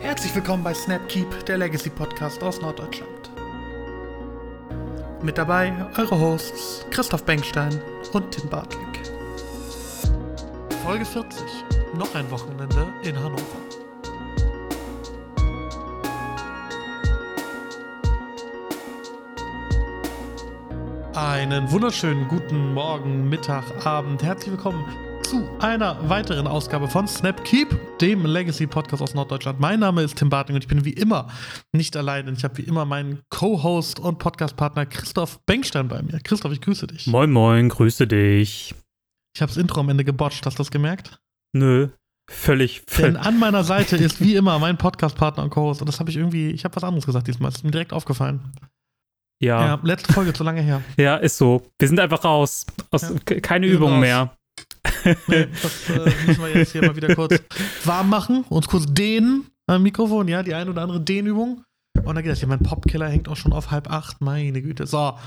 [0.00, 3.30] Herzlich willkommen bei Snapkeep, der Legacy Podcast aus Norddeutschland.
[5.22, 8.86] Mit dabei eure Hosts Christoph Bengstein und Tim Bartlick.
[10.84, 11.42] Folge 40.
[11.94, 13.42] Noch ein Wochenende in Hannover.
[21.14, 24.22] Einen wunderschönen guten Morgen, Mittag, Abend.
[24.22, 29.60] Herzlich willkommen zu einer weiteren Ausgabe von Snapkeep, dem Legacy-Podcast aus Norddeutschland.
[29.60, 31.28] Mein Name ist Tim Barting und ich bin wie immer
[31.70, 32.32] nicht allein.
[32.32, 36.18] Ich habe wie immer meinen Co-Host und Podcast-Partner Christoph Bengstein bei mir.
[36.20, 37.08] Christoph, ich grüße dich.
[37.08, 38.74] Moin, moin, grüße dich.
[39.36, 40.46] Ich habe das Intro am Ende gebotcht.
[40.46, 41.20] Hast du das gemerkt?
[41.52, 41.88] Nö,
[42.30, 42.86] völlig.
[42.96, 45.82] Denn an meiner Seite ist wie immer mein Podcast-Partner und Co-Host.
[45.82, 47.50] Und das habe ich irgendwie, ich habe was anderes gesagt diesmal.
[47.50, 48.40] Das ist mir direkt aufgefallen.
[49.42, 49.66] Ja.
[49.66, 49.80] ja.
[49.82, 50.80] letzte Folge zu lange her.
[50.96, 51.70] Ja, ist so.
[51.78, 52.64] Wir sind einfach raus.
[52.90, 53.40] Aus, ja.
[53.40, 54.00] Keine Übung raus.
[54.00, 54.37] mehr.
[55.04, 57.40] Das äh, müssen wir jetzt hier mal wieder kurz
[57.84, 61.64] warm machen, uns kurz dehnen am Mikrofon, ja, die eine oder andere Dehnübung.
[62.04, 62.48] Und dann geht das hier.
[62.48, 64.86] Mein Popkiller hängt auch schon auf halb acht, meine Güte.
[64.86, 65.18] So,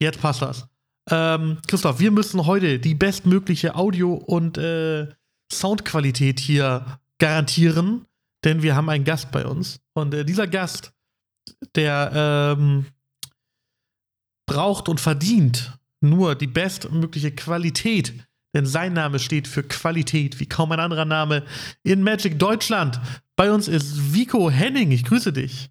[0.00, 0.66] jetzt passt das.
[1.10, 5.08] Ähm, Christoph, wir müssen heute die bestmögliche Audio- und äh,
[5.52, 8.06] Soundqualität hier garantieren,
[8.44, 9.80] denn wir haben einen Gast bei uns.
[9.94, 10.92] Und äh, dieser Gast,
[11.74, 12.86] der ähm,
[14.46, 18.14] braucht und verdient nur die bestmögliche Qualität
[18.54, 21.44] denn sein Name steht für Qualität, wie kaum ein anderer Name
[21.82, 23.00] in Magic Deutschland.
[23.36, 24.90] Bei uns ist Vico Henning.
[24.90, 25.70] Ich grüße dich.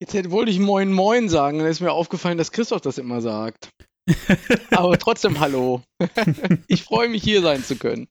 [0.00, 3.20] Jetzt hätte, wollte ich Moin Moin sagen, dann ist mir aufgefallen, dass Christoph das immer
[3.20, 3.70] sagt.
[4.70, 5.82] Aber trotzdem Hallo.
[6.68, 8.08] ich freue mich, hier sein zu können.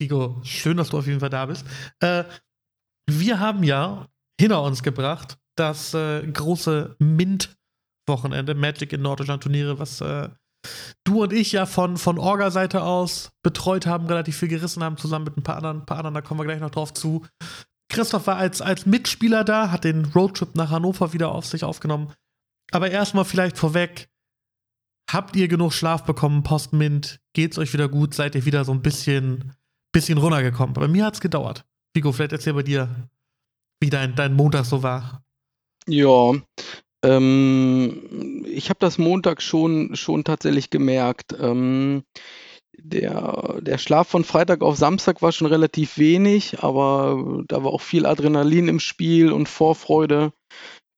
[0.00, 1.64] Vico, schön, dass du auf jeden Fall da bist.
[2.00, 2.24] Äh,
[3.08, 4.08] wir haben ja
[4.40, 10.30] hinter uns gebracht das äh, große Mint-Wochenende, Magic in Norddeutschland Turniere, was äh,
[11.04, 15.24] du und ich ja von, von Orga-Seite aus betreut haben, relativ viel gerissen haben, zusammen
[15.26, 17.26] mit ein paar anderen, paar anderen, da kommen wir gleich noch drauf zu.
[17.88, 22.12] Christoph war als, als Mitspieler da, hat den Roadtrip nach Hannover wieder auf sich aufgenommen.
[22.70, 24.08] Aber erstmal vielleicht vorweg,
[25.10, 27.20] habt ihr genug Schlaf bekommen, Post-Mint?
[27.32, 28.14] Geht's euch wieder gut?
[28.14, 29.54] Seid ihr wieder so ein bisschen,
[29.92, 30.74] bisschen runtergekommen?
[30.74, 31.64] Bei mir hat's gedauert.
[31.94, 33.08] Vigo, vielleicht erzähl bei dir,
[33.80, 35.24] wie dein, dein Montag so war.
[35.88, 36.34] Ja,
[37.02, 41.34] ähm, ich habe das Montag schon, schon tatsächlich gemerkt.
[41.40, 42.02] Ähm,
[42.82, 47.82] der, der Schlaf von Freitag auf Samstag war schon relativ wenig, aber da war auch
[47.82, 50.32] viel Adrenalin im Spiel und Vorfreude.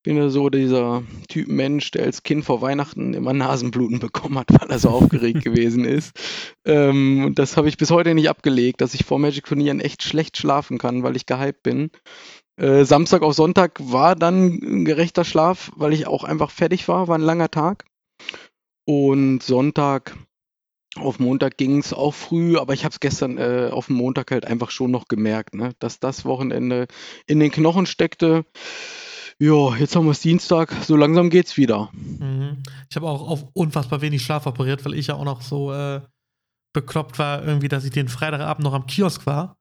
[0.05, 4.39] Ich bin ja so dieser Typ Mensch, der als Kind vor Weihnachten immer Nasenbluten bekommen
[4.39, 6.13] hat, weil er so aufgeregt gewesen ist.
[6.65, 10.37] Ähm, und das habe ich bis heute nicht abgelegt, dass ich vor Magic-Turnieren echt schlecht
[10.37, 11.91] schlafen kann, weil ich gehypt bin.
[12.63, 17.09] Äh, Samstag auf Sonntag war dann ein gerechter Schlaf, weil ich auch einfach fertig war,
[17.09, 17.85] war ein langer Tag.
[18.85, 20.17] Und Sonntag
[20.95, 24.31] auf Montag ging es auch früh, aber ich habe es gestern äh, auf dem Montag
[24.31, 26.87] halt einfach schon noch gemerkt, ne, dass das Wochenende
[27.27, 28.45] in den Knochen steckte.
[29.41, 31.91] Ja, jetzt haben wir es Dienstag, so langsam geht's wieder.
[31.93, 32.63] Mhm.
[32.89, 36.01] Ich habe auch auf unfassbar wenig Schlaf operiert, weil ich ja auch noch so äh,
[36.73, 39.57] bekloppt war, irgendwie, dass ich den Freitagabend noch am Kiosk war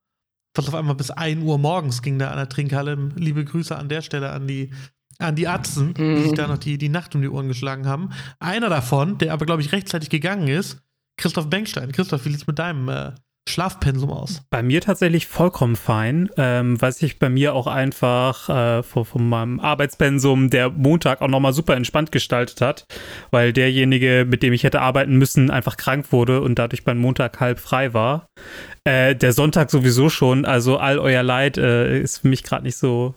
[0.54, 3.10] was auf einmal bis 1 Uhr morgens ging da an der Trinkhalle.
[3.16, 4.72] Liebe Grüße an der Stelle an die,
[5.18, 6.16] an die Atzen, mhm.
[6.16, 8.10] die sich da noch die, die Nacht um die Ohren geschlagen haben.
[8.38, 10.82] Einer davon, der aber, glaube ich, rechtzeitig gegangen ist,
[11.16, 11.92] Christoph Benkstein.
[11.92, 13.12] Christoph, wie sieht es mit deinem äh,
[13.48, 14.42] Schlafpensum aus?
[14.50, 19.28] Bei mir tatsächlich vollkommen fein, ähm, weil sich bei mir auch einfach äh, von, von,
[19.28, 22.86] meinem Arbeitspensum der Montag auch nochmal super entspannt gestaltet hat,
[23.30, 27.40] weil derjenige, mit dem ich hätte arbeiten müssen, einfach krank wurde und dadurch mein Montag
[27.40, 28.26] halb frei war.
[28.84, 32.76] Äh, der Sonntag sowieso schon, also all euer Leid äh, ist für mich gerade nicht
[32.76, 33.14] so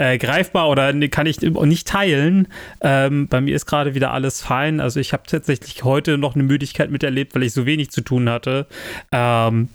[0.00, 2.48] äh, greifbar oder kann ich nicht teilen.
[2.80, 4.80] Ähm, bei mir ist gerade wieder alles fein.
[4.80, 8.30] Also ich habe tatsächlich heute noch eine Müdigkeit miterlebt, weil ich so wenig zu tun
[8.30, 8.66] hatte.
[9.12, 9.68] Ähm,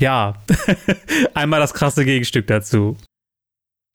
[0.00, 0.34] ja,
[1.34, 2.96] einmal das krasse Gegenstück dazu.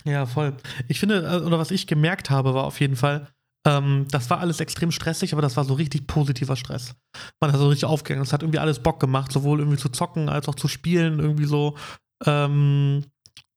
[0.05, 0.53] Ja, voll.
[0.87, 3.27] Ich finde, äh, oder was ich gemerkt habe, war auf jeden Fall,
[3.67, 6.93] ähm, das war alles extrem stressig, aber das war so richtig positiver Stress.
[7.39, 8.23] Man hat so richtig aufgegangen.
[8.23, 11.45] Es hat irgendwie alles Bock gemacht, sowohl irgendwie zu zocken als auch zu spielen, irgendwie
[11.45, 11.75] so.
[12.25, 13.03] Ähm,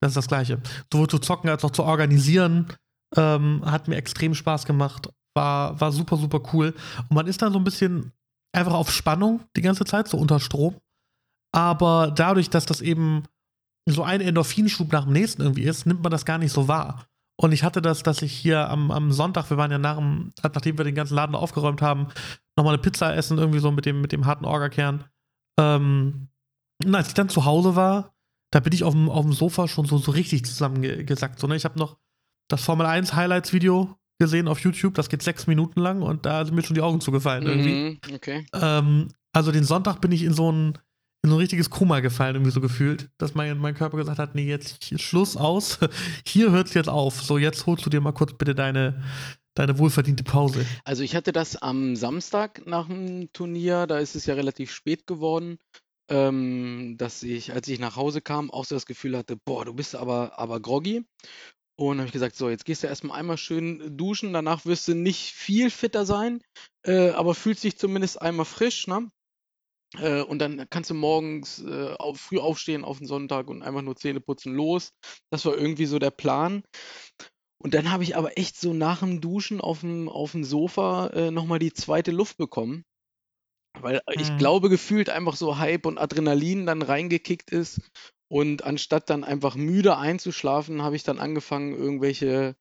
[0.05, 0.61] das ist das Gleiche.
[0.93, 2.67] Sowohl zu zocken als auch zu organisieren.
[3.17, 5.09] Ähm, hat mir extrem Spaß gemacht.
[5.35, 6.75] War, war super, super cool.
[7.09, 8.13] Und man ist dann so ein bisschen
[8.53, 10.77] einfach auf Spannung die ganze Zeit, so unter Strom.
[11.53, 13.25] Aber dadurch, dass das eben
[13.89, 17.07] so ein Endorphinschub nach dem nächsten irgendwie ist, nimmt man das gar nicht so wahr.
[17.41, 20.33] Und ich hatte das, dass ich hier am, am Sonntag, wir waren ja nach dem,
[20.43, 22.09] nachdem wir den ganzen Laden aufgeräumt haben,
[22.57, 25.05] nochmal eine Pizza essen, irgendwie so mit dem, mit dem harten Orgakern.
[25.59, 26.29] Ähm,
[26.85, 28.14] und als ich dann zu Hause war,
[28.55, 31.41] da bin ich auf dem, auf dem Sofa schon so, so richtig zusammengesackt.
[31.41, 31.57] So, ne?
[31.57, 31.97] Ich habe noch
[32.49, 36.45] das Formel 1 Highlights Video gesehen auf YouTube, das geht sechs Minuten lang und da
[36.45, 37.75] sind mir schon die Augen zugefallen irgendwie.
[37.75, 38.47] Mhm, okay.
[38.53, 40.79] Ähm, also den Sonntag bin ich in so ein,
[41.25, 44.37] in so ein richtiges Koma gefallen, irgendwie so gefühlt, dass mein, mein Körper gesagt hat,
[44.37, 45.81] nee, jetzt Schluss aus,
[46.25, 47.21] hier hört es jetzt auf.
[47.21, 49.03] So, jetzt holst du dir mal kurz bitte deine,
[49.55, 50.65] deine wohlverdiente Pause.
[50.85, 55.09] Also ich hatte das am Samstag nach dem Turnier, da ist es ja relativ spät
[55.09, 55.59] geworden,
[56.09, 59.75] ähm, dass ich, als ich nach Hause kam, auch so das Gefühl hatte, boah, du
[59.75, 61.05] bist aber, aber groggy.
[61.77, 64.95] Und habe ich gesagt, so, jetzt gehst du erstmal einmal schön duschen, danach wirst du
[64.95, 66.41] nicht viel fitter sein,
[66.85, 69.11] äh, aber fühlst dich zumindest einmal frisch, ne?
[69.99, 73.83] Äh, und dann kannst du morgens äh, auf, früh aufstehen auf den Sonntag und einfach
[73.83, 74.93] nur Zähne putzen los.
[75.31, 76.63] Das war irgendwie so der Plan.
[77.59, 81.09] Und dann habe ich aber echt so nach dem Duschen auf dem, auf dem Sofa
[81.09, 82.85] äh, nochmal die zweite Luft bekommen.
[83.81, 84.39] Weil ich Mhm.
[84.39, 87.81] glaube, gefühlt einfach so Hype und Adrenalin dann reingekickt ist.
[88.29, 92.57] Und anstatt dann einfach müde einzuschlafen, habe ich dann angefangen, irgendwelche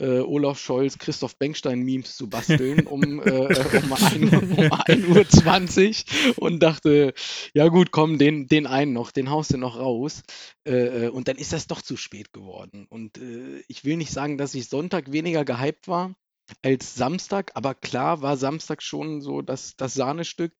[0.00, 6.38] äh, Olaf Scholz, Christoph Bengstein-Memes zu basteln um, äh, äh, um, ein, um 1.20 Uhr
[6.38, 7.14] und dachte,
[7.54, 10.22] ja gut, komm, den, den einen noch, den haust du noch raus.
[10.66, 12.86] Äh, äh, und dann ist das doch zu spät geworden.
[12.88, 16.14] Und äh, ich will nicht sagen, dass ich Sonntag weniger gehypt war
[16.62, 20.52] als Samstag, aber klar war Samstag schon so das, das Sahnestück.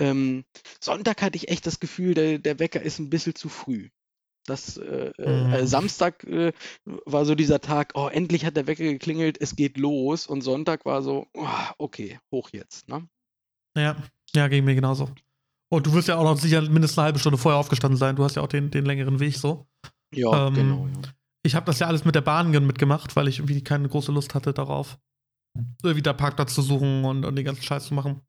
[0.00, 0.44] Ähm,
[0.80, 3.90] Sonntag hatte ich echt das Gefühl, der, der Wecker ist ein bisschen zu früh.
[4.46, 5.52] Das äh, Mhm.
[5.52, 6.52] äh, Samstag äh,
[6.84, 10.26] war so dieser Tag, oh, endlich hat der Wecker geklingelt, es geht los.
[10.26, 11.46] Und Sonntag war so, oh,
[11.78, 12.88] okay, hoch jetzt.
[12.88, 13.06] Ne?
[13.76, 13.96] Ja,
[14.34, 15.10] ja, ging mir genauso.
[15.70, 18.16] Und du wirst ja auch noch sicher mindestens eine halbe Stunde vorher aufgestanden sein.
[18.16, 19.66] Du hast ja auch den, den längeren Weg so.
[20.14, 20.86] Ja, Ähm, genau.
[20.86, 21.10] Ja.
[21.42, 24.12] Ich habe das ja alles mit der Bahn ge- mitgemacht, weil ich irgendwie keine große
[24.12, 24.98] Lust hatte darauf,
[25.82, 28.20] irgendwie da Parkplatz zu suchen und, und den ganzen Scheiß zu machen.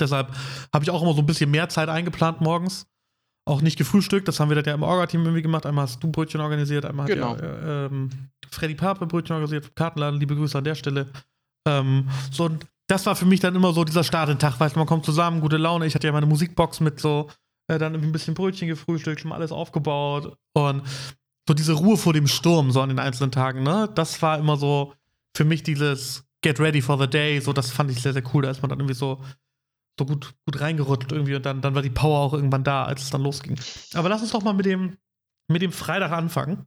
[0.00, 0.34] Deshalb
[0.72, 2.86] habe ich auch immer so ein bisschen mehr Zeit eingeplant morgens.
[3.46, 5.66] Auch nicht gefrühstückt, das haben wir dann ja im Orga-Team irgendwie gemacht.
[5.66, 7.32] Einmal hast du Brötchen organisiert, einmal Genau.
[7.32, 8.10] hat ja, äh, ähm,
[8.50, 11.10] Freddy Pape Brötchen organisiert, Kartenladen, liebe Grüße an der Stelle.
[11.68, 14.58] Ähm, so, und das war für mich dann immer so dieser Start in den Tag,
[14.58, 15.84] weißt du, man kommt zusammen, gute Laune.
[15.86, 17.28] Ich hatte ja meine Musikbox mit so,
[17.68, 20.82] äh, dann irgendwie ein bisschen Brötchen gefrühstückt, schon mal alles aufgebaut und
[21.46, 23.90] so diese Ruhe vor dem Sturm, so an den einzelnen Tagen, ne?
[23.94, 24.94] Das war immer so
[25.36, 28.42] für mich dieses Get ready for the day, so das fand ich sehr, sehr cool.
[28.42, 29.24] Da ist man dann irgendwie so,
[29.98, 33.02] so gut, gut reingerutscht irgendwie und dann, dann war die Power auch irgendwann da, als
[33.02, 33.58] es dann losging.
[33.94, 34.98] Aber lass uns doch mal mit dem,
[35.50, 36.66] mit dem Freitag anfangen.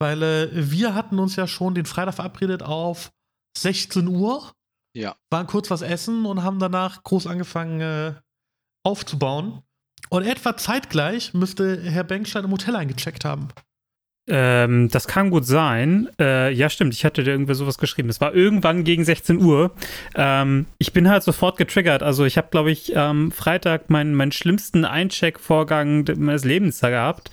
[0.00, 3.12] Weil äh, wir hatten uns ja schon den Freitag verabredet auf
[3.58, 4.52] 16 Uhr,
[4.94, 5.16] ja.
[5.30, 8.14] waren kurz was essen und haben danach groß angefangen äh,
[8.84, 9.62] aufzubauen.
[10.10, 13.48] Und etwa zeitgleich müsste Herr Bengstein im Hotel eingecheckt haben.
[14.28, 16.08] Ähm, das kann gut sein.
[16.18, 16.94] Äh, ja, stimmt.
[16.94, 18.08] Ich hatte dir irgendwie sowas geschrieben.
[18.08, 19.72] Es war irgendwann gegen 16 Uhr.
[20.16, 22.02] Ähm, ich bin halt sofort getriggert.
[22.02, 27.30] Also ich habe, glaube ich, am Freitag meinen, meinen schlimmsten Eincheck-Vorgang meines Lebens da gehabt.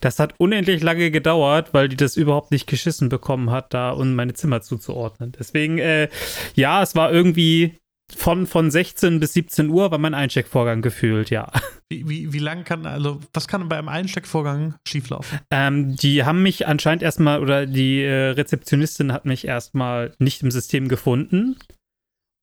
[0.00, 4.14] Das hat unendlich lange gedauert, weil die das überhaupt nicht geschissen bekommen hat, da und
[4.14, 5.32] meine Zimmer zuzuordnen.
[5.38, 6.08] Deswegen, äh,
[6.54, 7.78] ja, es war irgendwie
[8.14, 11.50] von, von 16 bis 17 Uhr war mein Eincheck-Vorgang gefühlt, ja.
[11.88, 15.40] Wie, wie, wie lang kann, also was kann bei einem Einsteckvorgang schieflaufen?
[15.50, 20.50] Ähm, die haben mich anscheinend erstmal, oder die äh, Rezeptionistin hat mich erstmal nicht im
[20.50, 21.56] System gefunden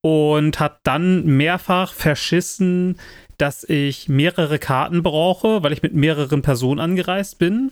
[0.01, 2.98] und hat dann mehrfach verschissen,
[3.38, 7.71] dass ich mehrere Karten brauche, weil ich mit mehreren Personen angereist bin.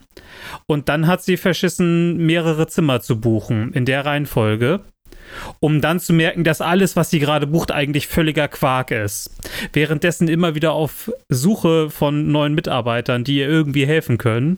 [0.66, 4.82] Und dann hat sie verschissen, mehrere Zimmer zu buchen, in der Reihenfolge.
[5.60, 9.32] Um dann zu merken, dass alles, was sie gerade bucht, eigentlich völliger Quark ist.
[9.74, 14.58] Währenddessen immer wieder auf Suche von neuen Mitarbeitern, die ihr irgendwie helfen können,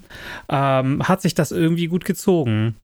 [0.49, 2.75] ähm, hat sich das irgendwie gut gezogen.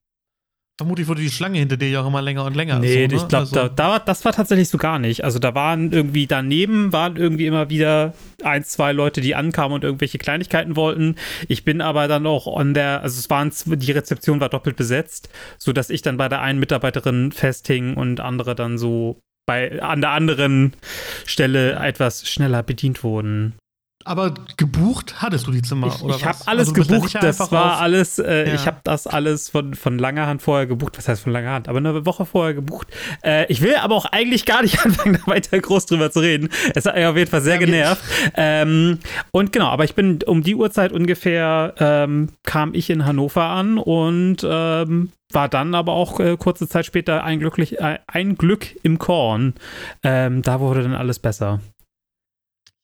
[0.79, 2.80] Vermutlich wurde die Schlange hinter dir ja auch immer länger und länger.
[2.80, 3.21] Nee, so, ne?
[3.21, 5.25] ich glaube, Also- da, da, war- das war tatsächlich so gar nicht.
[5.25, 8.13] Also da waren irgendwie daneben, waren irgendwie immer wieder
[8.44, 11.15] ein, zwei Leute, die ankamen und irgendwelche Kleinigkeiten wollten.
[11.49, 15.27] Ich bin aber dann auch an der, also es waren, die Rezeption war doppelt besetzt,
[15.57, 20.11] sodass ich dann bei der einen Mitarbeiterin festhing und andere dann so bei, an der
[20.11, 20.75] anderen
[21.25, 23.56] Stelle etwas schneller bedient wurden.
[24.09, 27.75] Aber gebucht hattest du die Zimmer, Ich, oder ich habe alles Also gebucht, das war
[27.75, 28.56] auf- alles, äh, Ja.
[28.56, 30.97] ich habe das alles von, von langer Hand vorher gebucht.
[30.97, 31.68] Was heißt von langer Hand?
[31.69, 32.87] Aber eine Woche vorher gebucht.
[33.23, 36.49] Äh, ich will aber auch eigentlich gar nicht anfangen, da weiter groß drüber zu reden.
[36.73, 38.04] Es hat mich auf jeden Fall sehr Ja, genervt.
[38.35, 38.97] Ähm,
[39.30, 43.78] und genau, aber ich bin um die Uhrzeit ungefähr, ähm, kam ich in Hannover an
[43.78, 48.75] und ähm, war dann aber auch äh, kurze Zeit später ein, glücklich, äh, ein Glück
[48.81, 49.54] im Korn.
[50.01, 51.59] Ähm, da wurde dann alles besser.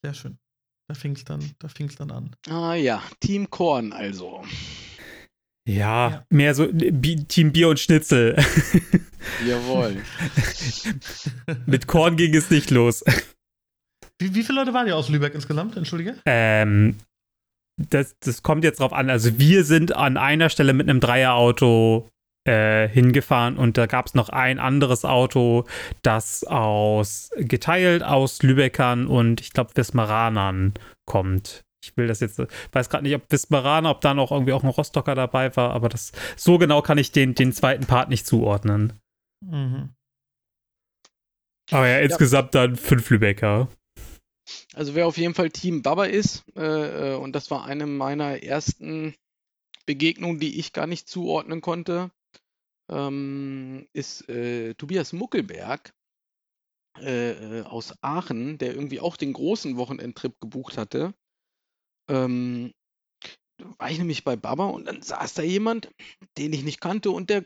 [0.04, 0.38] Sehr schön.
[0.88, 2.36] Da fing es dann, da fing's dann an.
[2.48, 4.44] Ah ja, Team Korn also.
[5.68, 6.24] Ja, Ja.
[6.30, 8.36] mehr so Bi Team Bier und Schnitzel.
[9.46, 9.96] Jawohl.
[11.66, 13.02] Mit Korn ging es nicht los.
[14.20, 15.76] Wie, wie viele Leute waren ihr aus Lübeck insgesamt?
[15.76, 16.16] Entschuldige?
[16.24, 16.96] Ähm,
[17.90, 19.10] das, das kommt jetzt drauf an.
[19.10, 22.08] Also wir sind an einer Stelle mit einem Dreierauto
[22.46, 25.64] äh, hingefahren und da gab es noch ein anderes Auto,
[26.02, 30.74] das aus geteilt aus Lübeckern und ich glaube Wismaranern
[31.06, 31.64] kommt.
[31.82, 32.40] ich will das jetzt,
[32.72, 35.88] weiß gerade nicht, ob Wismaraner, ob da noch irgendwie auch ein Rostocker dabei war, aber
[35.88, 38.92] das so genau kann ich den, den zweiten Part nicht zuordnen.
[39.44, 39.90] Mhm.
[41.70, 42.66] Aber ja, insgesamt ja.
[42.66, 43.68] dann fünf Lübecker.
[44.74, 48.42] Also wer auf jeden Fall Team Baba ist, äh, äh, und das war eine meiner
[48.42, 49.14] ersten
[49.86, 52.10] Begegnungen, die ich gar nicht zuordnen konnte,
[52.90, 55.92] ähm, ist äh, Tobias Muckelberg
[57.00, 61.14] äh, äh, aus Aachen, der irgendwie auch den großen Wochenendtrip gebucht hatte.
[62.08, 62.72] Ähm,
[63.78, 65.90] war ich nämlich bei Baba und dann saß da jemand,
[66.38, 67.44] den ich nicht kannte und der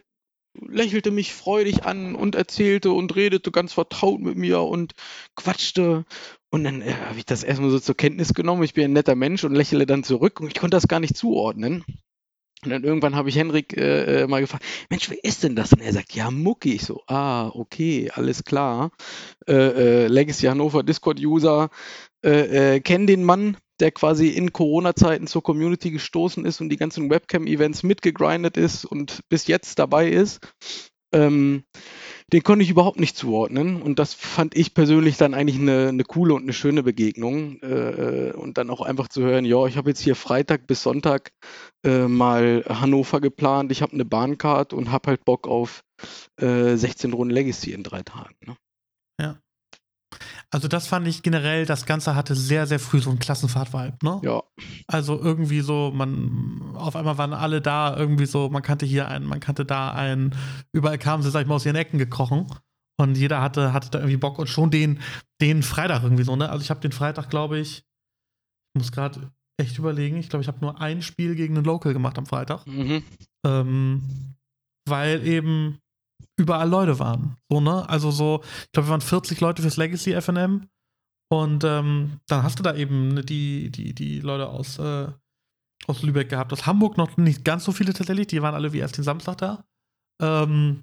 [0.54, 4.94] lächelte mich freudig an und erzählte und redete ganz vertraut mit mir und
[5.36, 6.04] quatschte.
[6.50, 8.64] Und dann äh, habe ich das erstmal so zur Kenntnis genommen.
[8.64, 11.16] Ich bin ein netter Mensch und lächle dann zurück und ich konnte das gar nicht
[11.16, 11.84] zuordnen.
[12.64, 15.72] Und dann irgendwann habe ich Henrik äh, äh, mal gefragt, Mensch, wer ist denn das?
[15.72, 16.74] Und er sagt, ja, Mucki.
[16.74, 18.90] Ich so, ah, okay, alles klar.
[19.46, 21.70] Äh, äh, Legacy Hannover Discord-User
[22.22, 26.76] äh, äh, kennen den Mann, der quasi in Corona-Zeiten zur Community gestoßen ist und die
[26.76, 30.40] ganzen Webcam-Events mitgegrindet ist und bis jetzt dabei ist.
[31.12, 31.64] Ähm,
[32.32, 33.82] den konnte ich überhaupt nicht zuordnen.
[33.82, 37.60] Und das fand ich persönlich dann eigentlich eine, eine coole und eine schöne Begegnung.
[37.62, 41.32] Äh, und dann auch einfach zu hören, ja, ich habe jetzt hier Freitag bis Sonntag
[41.84, 45.82] äh, mal Hannover geplant, ich habe eine Bahncard und habe halt Bock auf
[46.36, 48.34] äh, 16 Runden Legacy in drei Tagen.
[48.46, 48.56] Ne?
[49.20, 49.38] Ja.
[50.50, 54.20] Also das fand ich generell, das Ganze hatte sehr, sehr früh so einen Klassenfahrt-Vibe, ne?
[54.22, 54.42] Ja.
[54.86, 59.26] Also irgendwie so, man, auf einmal waren alle da, irgendwie so, man kannte hier einen,
[59.26, 60.34] man kannte da einen,
[60.72, 62.46] überall kamen sie, sag ich mal, aus ihren Ecken gekrochen
[62.98, 65.00] und jeder hatte, hatte da irgendwie Bock und schon den,
[65.40, 66.50] den Freitag irgendwie so, ne?
[66.50, 67.84] Also ich habe den Freitag, glaube ich,
[68.74, 71.92] ich muss gerade echt überlegen, ich glaube, ich habe nur ein Spiel gegen einen Local
[71.92, 72.66] gemacht am Freitag.
[72.66, 73.02] Mhm.
[73.46, 74.36] Ähm,
[74.88, 75.78] weil eben
[76.40, 77.36] überall Leute waren.
[77.50, 77.88] So, ne?
[77.88, 80.66] Also so, ich glaube, wir waren 40 Leute fürs Legacy FNM.
[81.32, 85.06] Und ähm, dann hast du da eben ne, die, die, die Leute aus, äh,
[85.86, 86.52] aus Lübeck gehabt.
[86.52, 89.38] Aus Hamburg noch nicht ganz so viele tatsächlich, die waren alle wie erst den Samstag
[89.38, 89.64] da.
[90.20, 90.82] Ähm,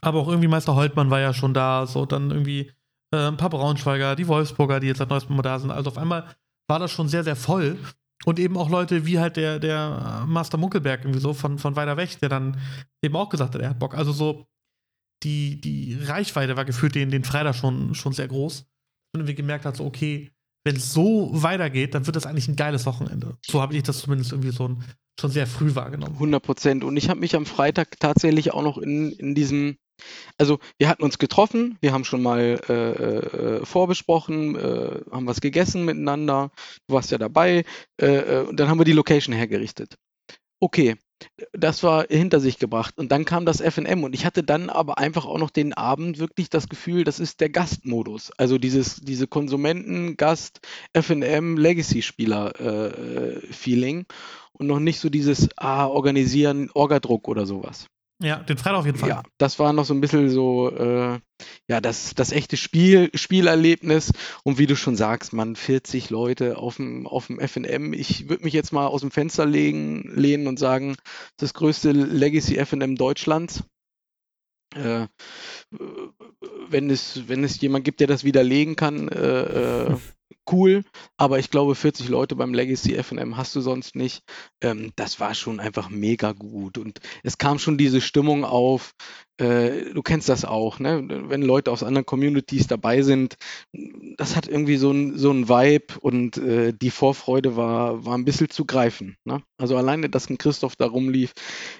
[0.00, 2.72] aber auch irgendwie Meister Holtmann war ja schon da, so dann irgendwie
[3.12, 5.70] äh, ein paar Braunschweiger, die Wolfsburger, die jetzt seit neuestem mal da sind.
[5.70, 6.34] Also auf einmal
[6.66, 7.78] war das schon sehr, sehr voll.
[8.24, 11.96] Und eben auch Leute wie halt der, der Master Munkelberg irgendwie so von, von weiter
[11.96, 12.58] weg, der dann
[13.02, 13.94] eben auch gesagt hat, er hat Bock.
[13.94, 14.46] Also so,
[15.22, 18.66] die, die Reichweite war gefühlt den, den Freitag schon, schon sehr groß.
[19.14, 20.30] Und wir gemerkt hat, so, okay,
[20.64, 23.36] wenn es so weitergeht, dann wird das eigentlich ein geiles Wochenende.
[23.46, 24.84] So habe ich das zumindest irgendwie so ein,
[25.20, 26.14] schon sehr früh wahrgenommen.
[26.14, 26.84] 100 Prozent.
[26.84, 29.76] Und ich habe mich am Freitag tatsächlich auch noch in, in diesem,
[30.38, 35.40] also wir hatten uns getroffen, wir haben schon mal äh, äh, vorbesprochen, äh, haben was
[35.40, 36.50] gegessen miteinander,
[36.88, 37.64] du warst ja dabei,
[38.00, 39.96] äh, äh, und dann haben wir die Location hergerichtet.
[40.60, 40.96] Okay,
[41.52, 42.98] das war hinter sich gebracht.
[42.98, 46.18] Und dann kam das FNM und ich hatte dann aber einfach auch noch den Abend
[46.18, 48.32] wirklich das Gefühl, das ist der Gastmodus.
[48.36, 50.60] Also dieses, diese Konsumenten, Gast,
[50.92, 54.04] FNM, Legacy-Spieler-Feeling äh,
[54.52, 57.86] und noch nicht so dieses ah, Organisieren, Orgadruck oder sowas.
[58.24, 59.10] Ja, den Freitag auf jeden Fall.
[59.10, 61.20] Ja, das war noch so ein bisschen so, äh,
[61.68, 64.12] ja, das, das echte Spiel, Spielerlebnis.
[64.44, 67.92] Und wie du schon sagst, man, 40 Leute auf dem, auf dem FNM.
[67.92, 70.96] Ich würde mich jetzt mal aus dem Fenster legen, lehnen und sagen,
[71.36, 73.62] das größte Legacy FNM Deutschlands.
[74.74, 75.06] Äh,
[76.68, 79.96] wenn, es, wenn es jemand gibt, der das widerlegen kann, äh, äh
[80.50, 80.84] cool,
[81.16, 84.22] aber ich glaube, 40 Leute beim Legacy FNM hast du sonst nicht.
[84.60, 88.94] Ähm, das war schon einfach mega gut und es kam schon diese Stimmung auf.
[89.36, 91.02] Äh, du kennst das auch, ne?
[91.28, 93.36] wenn Leute aus anderen Communities dabei sind.
[94.16, 98.24] Das hat irgendwie so ein, so ein Vibe und äh, die Vorfreude war, war ein
[98.24, 99.16] bisschen zu greifen.
[99.24, 99.42] Ne?
[99.58, 101.32] Also alleine, dass ein Christoph da rumlief,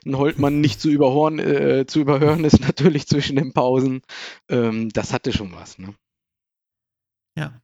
[0.05, 4.03] ein Holtmann nicht zu, überhören, äh, zu überhören ist natürlich zwischen den Pausen.
[4.49, 5.79] Ähm, das hatte schon was.
[5.79, 5.95] Ne?
[7.37, 7.64] Ja.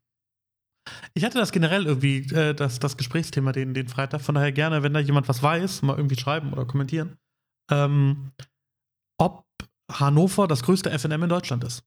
[1.15, 4.21] Ich hatte das generell irgendwie, äh, das, das Gesprächsthema den, den Freitag.
[4.21, 7.17] Von daher gerne, wenn da jemand was weiß, mal irgendwie schreiben oder kommentieren.
[7.71, 8.33] Ähm,
[9.19, 9.45] ob
[9.91, 11.85] Hannover das größte FNM in Deutschland ist.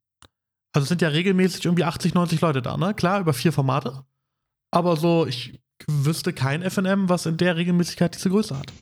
[0.74, 2.94] Also es sind ja regelmäßig irgendwie 80, 90 Leute da, ne?
[2.94, 4.04] Klar, über vier Formate.
[4.72, 8.74] Aber so, ich wüsste kein FNM, was in der Regelmäßigkeit diese Größe hat.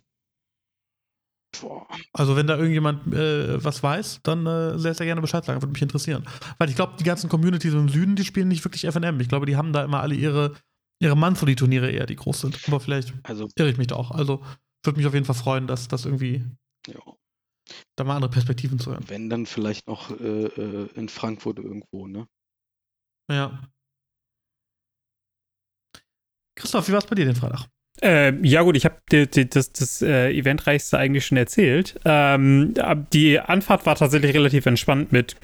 [1.60, 1.86] Boah.
[2.14, 5.74] Also wenn da irgendjemand äh, was weiß, dann äh, sehr, sehr gerne Bescheid sagen, würde
[5.74, 6.26] mich interessieren.
[6.58, 9.20] Weil ich glaube, die ganzen Communities im Süden, die spielen nicht wirklich FNM.
[9.20, 10.56] Ich glaube, die haben da immer alle ihre,
[11.00, 12.60] ihre Monthly-Turniere eher, die groß sind.
[12.68, 14.12] Aber vielleicht also, irre ich mich da auch.
[14.12, 14.44] Also
[14.84, 16.46] würde mich auf jeden Fall freuen, dass das irgendwie
[16.88, 17.00] ja.
[17.98, 19.04] da mal andere Perspektiven zu hören.
[19.08, 22.28] Wenn dann vielleicht noch äh, äh in Frankfurt irgendwo, ne?
[23.30, 23.62] Ja.
[26.56, 27.68] Christoph, wie war es bei dir den Freitag?
[28.04, 32.00] Äh, ja gut, ich habe das, das äh, Eventreichste eigentlich schon erzählt.
[32.04, 32.74] Ähm,
[33.14, 35.36] die Anfahrt war tatsächlich relativ entspannt mit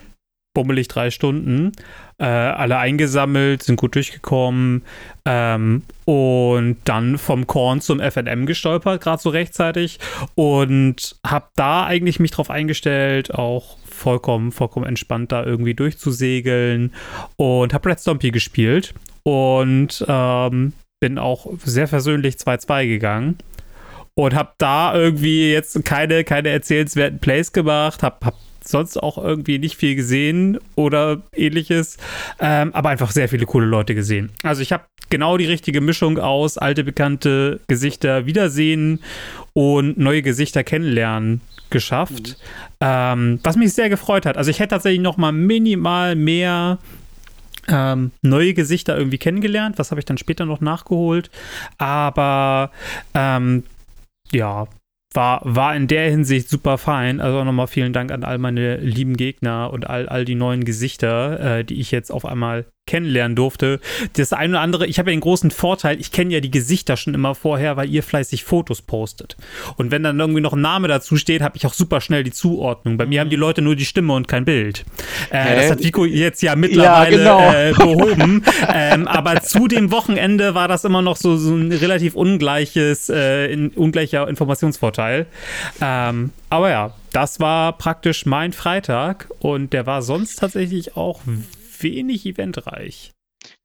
[0.57, 1.71] bummelig drei Stunden.
[2.17, 4.81] Äh, alle eingesammelt, sind gut durchgekommen
[5.23, 9.99] ähm, und dann vom Korn zum FNM gestolpert, gerade so rechtzeitig
[10.33, 16.91] und habe da eigentlich mich drauf eingestellt, auch vollkommen, vollkommen entspannt da irgendwie durchzusegeln
[17.35, 23.38] und habe Red Stompy gespielt und ähm, bin auch sehr versöhnlich 2-2 gegangen
[24.16, 29.60] und habe da irgendwie jetzt keine, keine erzählenswerten Plays gemacht, habe hab sonst auch irgendwie
[29.60, 31.98] nicht viel gesehen oder ähnliches,
[32.39, 34.32] ähm, aber einfach sehr viele coole Leute gesehen.
[34.44, 39.00] Also ich habe genau die richtige Mischung aus alte bekannte Gesichter wiedersehen
[39.54, 42.36] und neue Gesichter kennenlernen geschafft, mhm.
[42.82, 44.38] ähm, was mich sehr gefreut hat.
[44.38, 46.80] Also ich hätte tatsächlich noch mal minimal mehr
[47.67, 49.77] ähm, neue Gesichter irgendwie kennengelernt.
[49.77, 51.29] Was habe ich dann später noch nachgeholt?
[51.77, 52.71] Aber
[53.13, 53.63] ähm,
[54.31, 54.67] ja,
[55.13, 57.21] war, war in der Hinsicht super fein.
[57.21, 61.59] Also nochmal vielen Dank an all meine lieben Gegner und all, all die neuen Gesichter,
[61.59, 63.79] äh, die ich jetzt auf einmal kennenlernen durfte.
[64.13, 66.98] Das eine oder andere, ich habe ja den großen Vorteil, ich kenne ja die Gesichter
[66.98, 69.38] schon immer vorher, weil ihr fleißig Fotos postet.
[69.75, 72.32] Und wenn dann irgendwie noch ein Name dazu steht, habe ich auch super schnell die
[72.32, 72.98] Zuordnung.
[72.98, 74.86] Bei mir haben die Leute nur die Stimme und kein Bild.
[75.29, 77.53] Äh, das hat Vico jetzt ja mittlerweile ja, genau.
[77.53, 78.44] äh, behoben.
[78.74, 83.51] ähm, aber zu dem Wochenende war das immer noch so, so ein relativ ungleiches, äh,
[83.51, 85.27] in, ungleicher Informationsvorteil.
[85.82, 91.22] Ähm, aber ja, das war praktisch mein Freitag und der war sonst tatsächlich auch
[91.81, 93.12] wenig eventreich.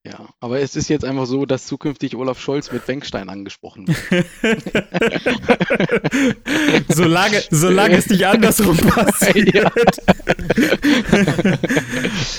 [0.05, 4.27] Ja, aber es ist jetzt einfach so, dass zukünftig Olaf Scholz mit Wenkstein angesprochen wird.
[6.89, 9.71] solange, solange es nicht andersrum passiert.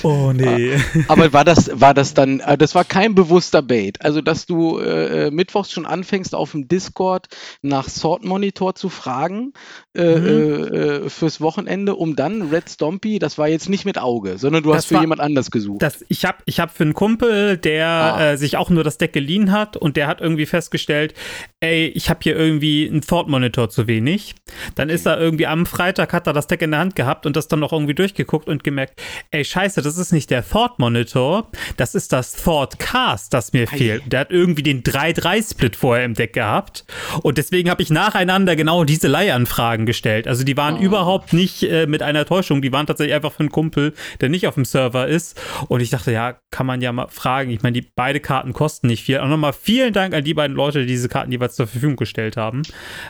[0.02, 0.76] oh nee.
[1.08, 4.04] Aber war das, war das dann, äh, das war kein bewusster Bait.
[4.04, 7.28] Also, dass du äh, äh, mittwochs schon anfängst, auf dem Discord
[7.62, 9.54] nach Sort Monitor zu fragen
[9.94, 10.74] äh, mhm.
[10.74, 14.68] äh, fürs Wochenende, um dann Red Stompy, das war jetzt nicht mit Auge, sondern du
[14.68, 15.80] das hast für war, jemand anders gesucht.
[15.80, 18.32] Das, ich habe ich hab für einen Kumpel der ah.
[18.32, 21.14] äh, sich auch nur das Deck geliehen hat und der hat irgendwie festgestellt,
[21.60, 24.34] ey, ich habe hier irgendwie einen Thought-Monitor zu wenig.
[24.74, 27.36] Dann ist er irgendwie am Freitag, hat er das Deck in der Hand gehabt und
[27.36, 31.94] das dann noch irgendwie durchgeguckt und gemerkt, ey, scheiße, das ist nicht der Thought-Monitor, das
[31.94, 33.76] ist das Thought-Cast, das mir Ei.
[33.76, 34.12] fehlt.
[34.12, 36.84] Der hat irgendwie den 3-3-Split vorher im Deck gehabt
[37.22, 40.28] und deswegen habe ich nacheinander genau diese Leihanfragen gestellt.
[40.28, 40.82] Also die waren oh.
[40.82, 44.46] überhaupt nicht äh, mit einer Täuschung, die waren tatsächlich einfach für einen Kumpel, der nicht
[44.46, 47.80] auf dem Server ist und ich dachte, ja, kann man ja mal fragen, ich meine,
[47.80, 49.18] die beide Karten kosten nicht viel.
[49.18, 52.36] Auch nochmal vielen Dank an die beiden Leute, die diese Karten jeweils zur Verfügung gestellt
[52.36, 52.62] haben.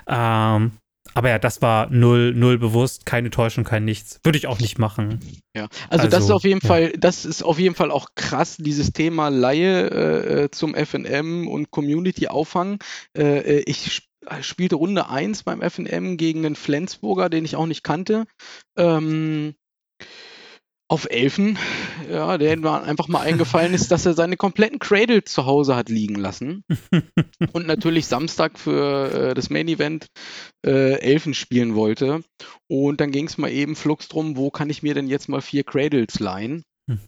[0.06, 0.72] Ähm,
[1.12, 4.20] aber ja, das war null, null bewusst, keine Täuschung, kein nichts.
[4.24, 5.20] Würde ich auch nicht machen.
[5.54, 6.68] Ja, also, also das ist auf jeden ja.
[6.68, 11.46] Fall, das ist auf jeden Fall auch krass, dieses Thema Laie äh, äh zum FNM
[11.46, 12.78] und Community auffangen.
[13.16, 14.08] Äh, äh ich
[14.40, 18.24] spielte Runde 1 beim FNM gegen einen Flensburger, den ich auch nicht kannte.
[18.76, 19.54] Ähm,
[20.88, 21.58] auf Elfen,
[22.10, 25.88] ja, der mir einfach mal eingefallen ist, dass er seine kompletten Cradle zu Hause hat
[25.88, 26.62] liegen lassen.
[27.52, 30.08] und natürlich Samstag für äh, das Main Event
[30.64, 32.22] äh, Elfen spielen wollte.
[32.68, 35.40] Und dann ging es mal eben flugs drum, wo kann ich mir denn jetzt mal
[35.40, 36.62] vier Cradles leihen?
[36.88, 37.00] Hm.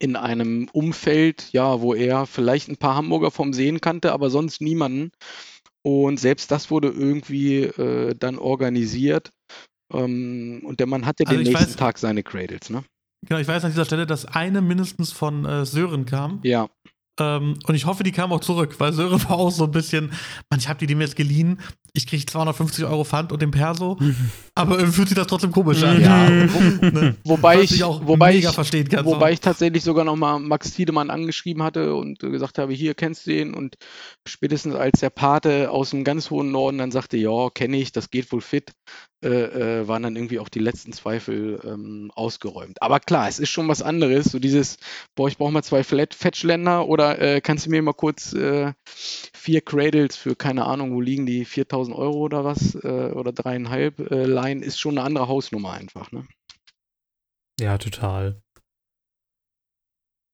[0.00, 4.60] In einem Umfeld, ja, wo er vielleicht ein paar Hamburger vom Sehen kannte, aber sonst
[4.60, 5.12] niemanden.
[5.82, 9.30] Und selbst das wurde irgendwie äh, dann organisiert.
[9.92, 12.82] Ähm, und der Mann hatte also den nächsten weiß, Tag seine Cradles, ne?
[13.26, 16.40] Genau, ich weiß an dieser Stelle, dass eine mindestens von äh, Sören kam.
[16.42, 16.68] Ja.
[17.18, 20.12] Ähm, und ich hoffe, die kam auch zurück, weil Sören war auch so ein bisschen,
[20.50, 21.60] man, ich habe die, die mir jetzt geliehen,
[21.96, 23.96] ich kriege 250 Euro Pfand und den Perso,
[24.56, 26.00] aber irgendwie fühlt sich das trotzdem komisch an.
[26.00, 27.16] Ja, ne?
[27.24, 29.04] wobei ich, auch wobei ich, verstehen kann.
[29.04, 29.34] Wobei so.
[29.34, 33.30] ich tatsächlich sogar noch mal Max Tiedemann angeschrieben hatte und gesagt habe, hier kennst du
[33.30, 33.76] den und
[34.26, 38.10] spätestens als der Pate aus dem ganz hohen Norden dann sagte, ja, kenne ich, das
[38.10, 38.72] geht wohl fit,
[39.24, 42.82] äh, äh, waren dann irgendwie auch die letzten Zweifel ähm, ausgeräumt.
[42.82, 44.78] Aber klar, es ist schon was anderes, so dieses,
[45.14, 49.60] boah, ich brauche mal zwei Fetchländer oder äh, kannst du mir mal kurz äh, vier
[49.60, 54.24] Cradles für, keine Ahnung, wo liegen die, 4000 Euro oder was, äh, oder dreieinhalb äh,
[54.24, 56.26] Line, ist schon eine andere Hausnummer einfach, ne?
[57.60, 58.40] Ja, total.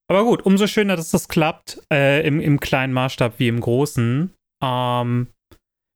[0.09, 4.35] Aber gut, umso schöner, dass das klappt, im, im kleinen Maßstab wie im großen.
[4.63, 5.29] Ähm,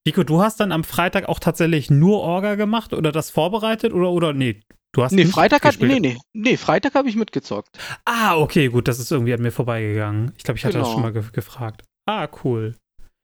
[0.07, 4.11] Nico, du hast dann am Freitag auch tatsächlich nur Orga gemacht oder das vorbereitet oder,
[4.11, 4.61] oder nee?
[4.93, 7.79] Du hast nee, Freitag hat, nee, nee, nee, Freitag habe ich mitgezockt.
[8.05, 10.33] Ah, okay, gut, das ist irgendwie an mir vorbeigegangen.
[10.37, 10.85] Ich glaube, ich hatte genau.
[10.85, 11.83] das schon mal ge gefragt.
[12.07, 12.77] Ah, cool.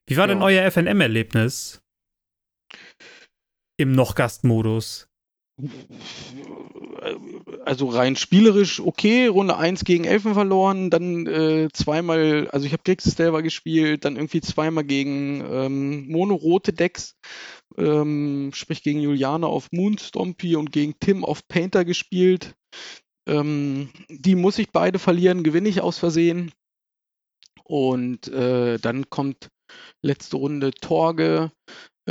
[0.09, 0.35] Wie war ja.
[0.35, 1.81] denn euer FNM-Erlebnis?
[3.81, 5.09] Im Noch-Gast-Modus?
[7.65, 12.83] also rein spielerisch okay, Runde 1 gegen Elfen verloren, dann äh, zweimal, also ich habe
[12.83, 17.17] Kriegsdelver gespielt, dann irgendwie zweimal gegen ähm, mono-rote Decks,
[17.79, 22.55] ähm, sprich gegen Juliane auf Moonstompy und gegen Tim auf Painter gespielt.
[23.27, 26.53] Ähm, die muss ich beide verlieren, gewinne ich aus Versehen.
[27.65, 29.49] Und äh, dann kommt
[30.03, 31.53] letzte Runde Torge,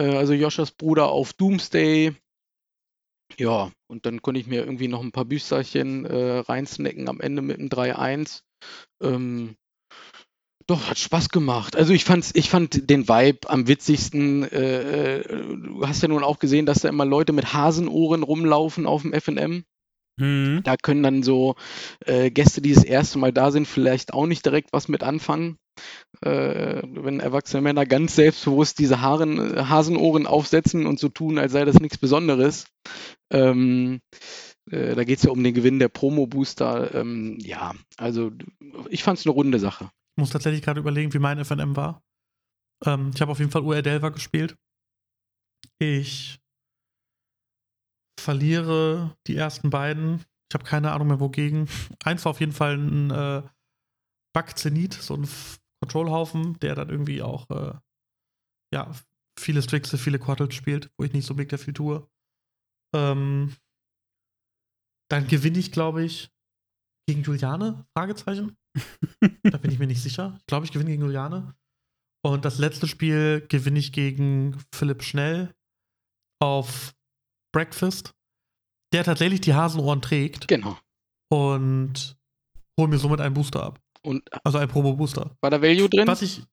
[0.01, 2.15] also Joschas Bruder auf Doomsday.
[3.37, 7.41] Ja, und dann konnte ich mir irgendwie noch ein paar Büsterchen äh, reinsnacken am Ende
[7.41, 8.41] mit einem 3-1.
[9.01, 9.55] Ähm,
[10.67, 11.75] doch, hat Spaß gemacht.
[11.75, 14.43] Also ich fand's, ich fand den Vibe am witzigsten.
[14.43, 18.85] Äh, äh, du hast ja nun auch gesehen, dass da immer Leute mit Hasenohren rumlaufen
[18.85, 19.63] auf dem FNM.
[20.19, 20.61] Mhm.
[20.63, 21.55] Da können dann so
[22.05, 25.57] äh, Gäste, die das erste Mal da sind, vielleicht auch nicht direkt was mit anfangen.
[26.21, 31.65] Äh, wenn erwachsene Männer ganz selbstbewusst diese Haaren, Hasenohren aufsetzen und so tun, als sei
[31.65, 32.65] das nichts Besonderes.
[33.31, 34.01] Ähm,
[34.69, 36.93] äh, da geht es ja um den Gewinn der Promo-Booster.
[36.95, 38.31] Ähm, ja, also
[38.89, 39.85] ich fand es eine runde Sache.
[40.15, 42.01] Ich muss tatsächlich gerade überlegen, wie mein FNM war.
[42.85, 44.55] Ähm, ich habe auf jeden Fall UR Delva gespielt.
[45.79, 46.39] Ich
[48.19, 50.25] verliere die ersten beiden.
[50.49, 51.69] Ich habe keine Ahnung mehr wogegen.
[52.03, 53.43] Eins war auf jeden Fall ein äh,
[54.33, 55.27] Bug Zenit, so ein
[55.81, 57.73] Control-Haufen, der dann irgendwie auch äh,
[58.73, 58.91] ja,
[59.37, 62.07] viele Strixe, viele Quattles spielt, wo ich nicht so mega viel tue.
[62.95, 63.55] Ähm,
[65.09, 66.29] dann gewinne ich, glaube ich,
[67.07, 67.85] gegen Juliane?
[67.97, 68.55] Fragezeichen.
[69.43, 70.35] da bin ich mir nicht sicher.
[70.39, 71.55] Ich glaube, ich gewinne gegen Juliane.
[72.23, 75.55] Und das letzte Spiel gewinne ich gegen Philipp Schnell
[76.41, 76.93] auf
[77.53, 78.13] Breakfast,
[78.93, 80.47] der tatsächlich die Hasenohren trägt.
[80.47, 80.77] Genau.
[81.31, 82.17] Und
[82.79, 83.81] hol mir somit einen Booster ab.
[84.05, 85.35] Und Also ein Promo-Booster.
[85.41, 86.07] war da Value drin?
[86.07, 86.43] Was ich.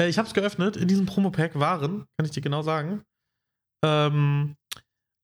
[0.00, 0.76] Äh, ich habe es geöffnet.
[0.76, 3.02] In diesem Promo-Pack waren, kann ich dir genau sagen,
[3.84, 4.56] ähm,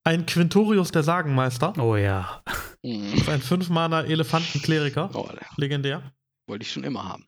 [0.04, 1.76] ein Quintorius der Sagenmeister.
[1.78, 2.42] Oh ja.
[2.84, 3.12] Hm.
[3.28, 5.10] Ein 5-Mana-Elefanten-Kleriker.
[5.14, 6.12] Oh, Legendär.
[6.48, 7.26] wollte ich schon immer haben.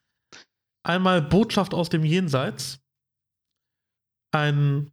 [0.86, 2.80] Einmal Botschaft aus dem Jenseits.
[4.32, 4.92] Ein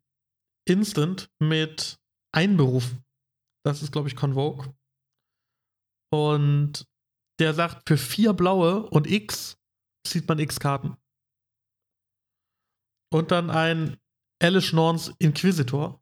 [0.67, 1.99] Instant mit
[2.33, 2.95] Einberuf.
[3.63, 4.73] Das ist, glaube ich, Convoke.
[6.11, 6.85] Und
[7.39, 9.57] der sagt, für vier blaue und X
[10.05, 10.97] zieht man X-Karten.
[13.11, 13.97] Und dann ein
[14.41, 16.01] Alice Norns Inquisitor.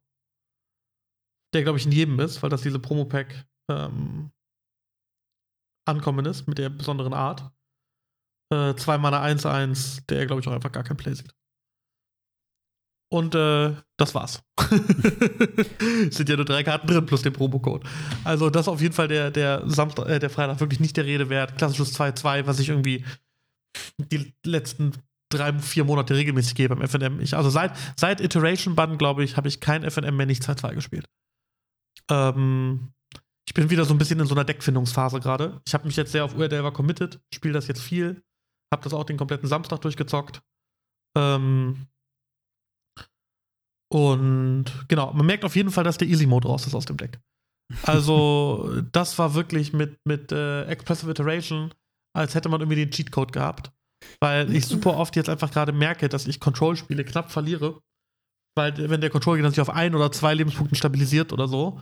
[1.54, 4.32] Der, glaube ich, in jedem ist, weil das diese Promo-Pack ähm,
[5.86, 7.52] ankommen ist mit der besonderen Art.
[8.52, 11.34] Äh, zwei Mana 1-1, der, glaube ich, auch einfach gar kein Play sieht.
[13.10, 14.42] Und äh, das war's.
[16.10, 17.86] Sind ja nur drei Karten drin plus den Promo-Code.
[18.24, 21.04] Also, das ist auf jeden Fall der, der, Samstag, äh, der Freitag wirklich nicht der
[21.04, 21.56] Rede wert.
[21.56, 23.04] Klassisches 2-2, was ich irgendwie
[23.98, 24.92] die letzten
[25.30, 27.20] drei, vier Monate regelmäßig gehe beim FNM.
[27.20, 30.74] Ich, also seit, seit Iteration Button, glaube ich, habe ich kein FNM mehr nicht 2-2
[30.74, 31.06] gespielt.
[32.10, 32.92] Ähm,
[33.46, 35.60] ich bin wieder so ein bisschen in so einer Deckfindungsphase gerade.
[35.66, 38.22] Ich habe mich jetzt sehr auf Delver committed, spiele das jetzt viel,
[38.72, 40.42] habe das auch den kompletten Samstag durchgezockt.
[41.16, 41.86] Ähm,
[43.94, 46.96] und genau, man merkt auf jeden Fall, dass der Easy Mode raus ist aus dem
[46.96, 47.20] Deck.
[47.84, 51.72] Also, das war wirklich mit, mit äh, Expressive Iteration,
[52.12, 53.70] als hätte man irgendwie den Cheatcode gehabt.
[54.18, 57.78] Weil ich super oft jetzt einfach gerade merke, dass ich Control-Spiele knapp verliere.
[58.56, 61.80] Weil, wenn der Control sich auf ein oder zwei Lebenspunkten stabilisiert oder so,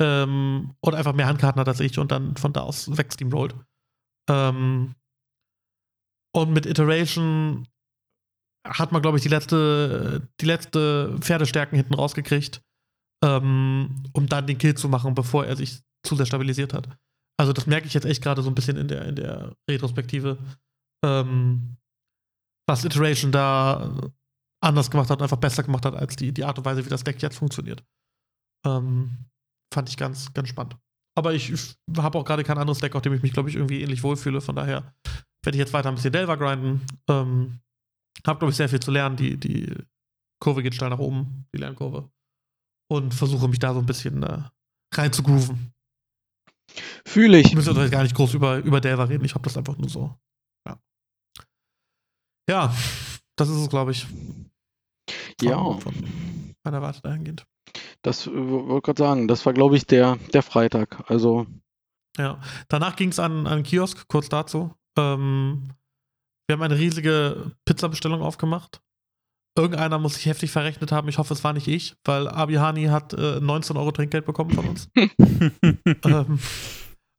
[0.00, 3.54] ähm, und einfach mehr Handkarten hat als ich und dann von da aus wegsteamrollt.
[4.28, 4.96] Ähm,
[6.34, 7.68] und mit Iteration
[8.66, 12.62] hat man, glaube ich, die letzte, die letzte Pferdestärken hinten rausgekriegt,
[13.24, 16.88] ähm, um dann den Kill zu machen, bevor er sich zu sehr stabilisiert hat.
[17.38, 20.38] Also das merke ich jetzt echt gerade so ein bisschen in der, in der Retrospektive,
[21.04, 21.76] ähm,
[22.68, 24.10] was Iteration da
[24.62, 27.04] anders gemacht hat einfach besser gemacht hat, als die, die Art und Weise, wie das
[27.04, 27.84] Deck jetzt funktioniert.
[28.66, 29.26] Ähm,
[29.72, 30.76] fand ich ganz, ganz spannend.
[31.16, 33.56] Aber ich, ich habe auch gerade kein anderes Deck, auf dem ich mich, glaube ich,
[33.56, 34.40] irgendwie ähnlich wohlfühle.
[34.40, 34.94] Von daher
[35.44, 36.80] werde ich jetzt weiter ein bisschen Delver grinden.
[37.08, 37.60] Ähm,
[38.26, 39.16] habe, glaube ich, sehr viel zu lernen.
[39.16, 39.74] Die, die
[40.40, 42.10] Kurve geht steil nach oben, die Lernkurve.
[42.90, 44.42] Und versuche mich da so ein bisschen äh,
[44.94, 45.72] rein zu grooven.
[47.06, 47.46] Fühle ich.
[47.46, 49.24] Ich müsste jetzt gar nicht groß über, über Delver reden.
[49.24, 50.14] Ich habe das einfach nur so.
[50.66, 50.78] Ja.
[52.48, 52.74] Ja,
[53.36, 54.04] das ist es, glaube ich.
[54.04, 54.50] Von,
[55.40, 55.78] Ja.
[55.78, 55.94] Von
[56.64, 57.46] meiner Warte dahingehend.
[58.02, 61.10] Das äh, wollte gerade sagen, das war, glaube ich, der, der Freitag.
[61.10, 61.46] Also,
[62.18, 62.40] Ja.
[62.68, 64.74] Danach ging es an, an den Kiosk, kurz dazu.
[64.96, 65.70] Ähm,
[66.46, 68.80] wir haben eine riesige Pizzabestellung aufgemacht.
[69.56, 71.08] Irgendeiner muss sich heftig verrechnet haben.
[71.08, 74.68] Ich hoffe, es war nicht ich, weil Abihani hat äh, 19 Euro Trinkgeld bekommen von
[74.68, 74.88] uns.
[74.96, 76.40] ähm,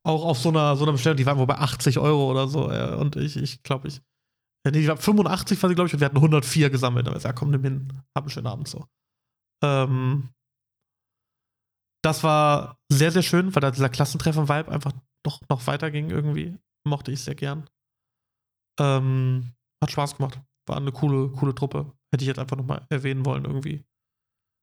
[0.06, 2.70] auch auf so einer, so einer Bestellung, die waren wohl bei 80 Euro oder so.
[2.70, 3.98] Äh, und ich, ich glaube, ich.
[3.98, 7.08] äh, Nee, die war 85 war sie, glaube ich, und wir hatten 104 gesammelt.
[7.08, 8.86] Aber ich sag, komm, nimm hin, hab einen schönen Abend so.
[9.64, 10.30] Ähm,
[12.04, 14.92] das war sehr, sehr schön, weil da dieser Klassentreffen-Vibe einfach
[15.26, 16.56] noch, noch weiterging irgendwie.
[16.88, 17.68] Mochte ich sehr gern.
[18.80, 20.40] Ähm, hat Spaß gemacht.
[20.68, 21.92] War eine coole, coole Truppe.
[22.12, 23.84] Hätte ich jetzt einfach nochmal erwähnen wollen irgendwie.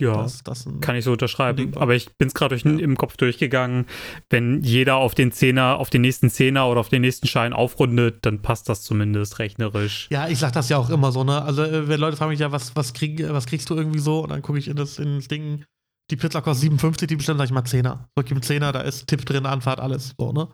[0.01, 1.77] Ja, das ein kann ich so unterschreiben.
[1.77, 2.83] Aber ich bin es gerade durch, Ja.
[2.83, 3.87] im Kopf durchgegangen.
[4.31, 8.27] Wenn jeder auf den Zehner, auf den nächsten Zehner oder auf den nächsten Schein aufrundet,
[8.27, 10.09] dann passt das zumindest rechnerisch.
[10.11, 11.43] Ja, ich sag das ja auch immer so, ne?
[11.43, 14.01] Also, äh, wenn Leute fragen mich ja, was, was, krieg, äh, was kriegst du irgendwie
[14.01, 14.21] so?
[14.25, 15.65] Und dann gucke ich in das, in das Ding,
[16.11, 18.07] die Pizza kostet 57, die bestimmt, sag ich mal 10er.
[18.17, 20.15] So, gib einen 10er, da ist Tipp drin, Anfahrt, alles.
[20.19, 20.49] So, ne?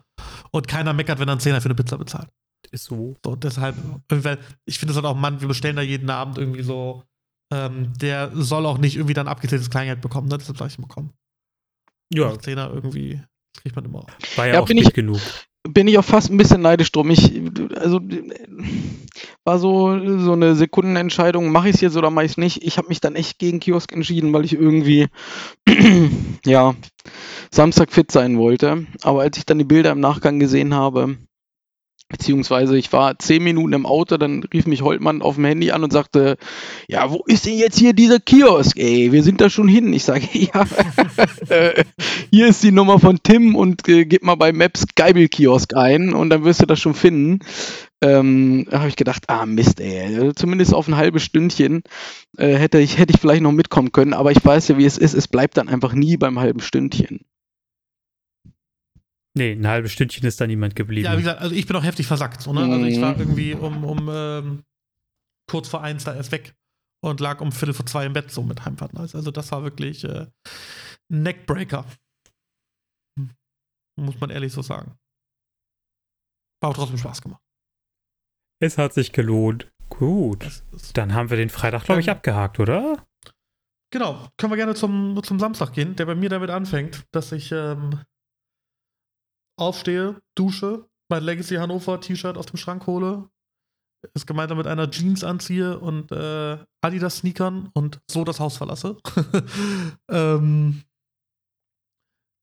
[0.51, 2.27] Und keiner meckert, wenn er einen 10er für eine Pizza bezahlt.
[2.71, 3.15] Ist so.
[3.25, 3.75] So, deshalb,
[4.09, 7.03] weil ich finde es halt auch, Mann, wir bestellen da jeden Abend irgendwie so,
[7.51, 10.37] ähm, der soll auch nicht irgendwie dann abgezähltes Kleingeld bekommen, ne?
[10.37, 11.11] Deshalb sag ich immer, komm.
[12.13, 13.21] Ja, 10er irgendwie,
[13.53, 14.05] das kriegt man immer.
[14.35, 15.19] war ja, Ja, auch bin ich- genug.
[15.67, 17.09] bin ich auch fast ein bisschen neidisch drum.
[17.09, 17.41] Ich,
[17.75, 17.99] also,
[19.45, 22.63] war so, so eine Sekundenentscheidung, mache ich es jetzt oder mache ich es nicht.
[22.63, 25.07] Ich habe mich dann echt gegen Kiosk entschieden, weil ich irgendwie,
[26.45, 26.75] ja,
[27.51, 28.85] Samstag fit sein wollte.
[29.01, 31.17] Aber als ich dann die Bilder im Nachgang gesehen habe,
[32.09, 35.83] beziehungsweise ich war zehn Minuten im Auto, dann rief mich Holtmann auf dem Handy an
[35.83, 36.37] und sagte,
[36.87, 38.77] ja, wo ist denn jetzt hier dieser Kiosk?
[38.77, 39.93] Ey, wir sind da schon hin.
[39.93, 40.65] Ich sage, ja,
[41.49, 41.83] äh,
[42.31, 46.31] hier ist die Nummer von Tim und äh, gib mal bei Maps Geibel-Kiosk ein und
[46.31, 47.39] dann wirst du das schon finden.
[48.01, 51.83] Ähm, da habe ich gedacht, ah Mist, ey, zumindest auf ein halbes Stündchen
[52.37, 54.97] äh, hätte, ich, hätte ich vielleicht noch mitkommen können, aber ich weiß ja, wie es
[54.97, 57.19] ist, es bleibt dann einfach nie beim halben Stündchen.
[59.39, 61.05] Nee, ein halbes Stündchen ist da niemand geblieben.
[61.05, 62.41] Ja, wie gesagt, also ich bin auch heftig versackt.
[62.41, 62.61] So, ne?
[62.69, 63.01] Also ich Mhm.
[63.01, 64.63] war irgendwie um, um ähm,
[65.49, 66.53] kurz vor eins da erst weg
[67.01, 68.95] und lag um Viertel vor zwei im Bett so mit Heimfahrt.
[68.95, 69.15] alles.
[69.15, 70.27] Also das war wirklich äh,
[71.11, 71.85] ein Neckbreaker.
[73.17, 73.31] Hm.
[73.97, 74.97] Muss man ehrlich so sagen.
[76.61, 77.41] War auch trotzdem Spaß gemacht.
[78.61, 79.71] es hat sich gelohnt.
[79.87, 80.63] Gut.
[80.93, 83.05] Dann haben wir den Freitag, glaube ich, Ähm, abgehakt, oder?
[83.91, 87.51] genau, können wir gerne zum, zum Samstag gehen, der bei mir damit anfängt, dass ich
[87.51, 88.01] ähm,
[89.59, 93.29] aufstehe, dusche, mein Legacy Hannover T-Shirt aus dem Schrank hole,
[94.13, 98.97] es gemeinsam mit einer Jeans anziehe und äh, Adidas Sneakern und so das Haus verlasse.
[100.09, 100.83] ähm,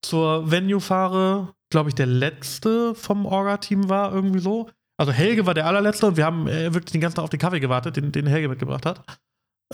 [0.04, 4.70] zur Venue fahre, glaube ich, der letzte vom Orga-Team war irgendwie so.
[4.98, 7.40] Also Helge war der allerletzte und wir haben äh, wirklich den ganzen Tag auf den
[7.40, 9.02] Kaffee gewartet, den, den Helge mitgebracht hat.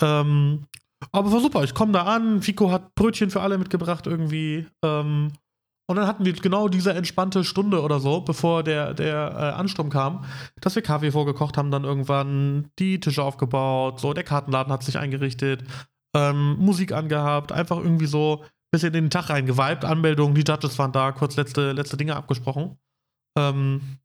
[0.01, 0.65] Ähm,
[1.11, 4.67] aber war super, ich komme da an, Fico hat Brötchen für alle mitgebracht irgendwie.
[4.83, 5.33] Ähm,
[5.87, 9.89] und dann hatten wir genau diese entspannte Stunde oder so, bevor der, der äh, Ansturm
[9.89, 10.25] kam,
[10.61, 14.97] dass wir Kaffee vorgekocht haben, dann irgendwann die Tische aufgebaut, so, der Kartenladen hat sich
[14.97, 15.63] eingerichtet,
[16.15, 20.79] ähm, Musik angehabt, einfach irgendwie so ein bisschen in den Tag reingeweibt, Anmeldungen, die Judges
[20.79, 22.77] waren da, kurz letzte, letzte Dinge abgesprochen.
[23.37, 23.99] Ähm,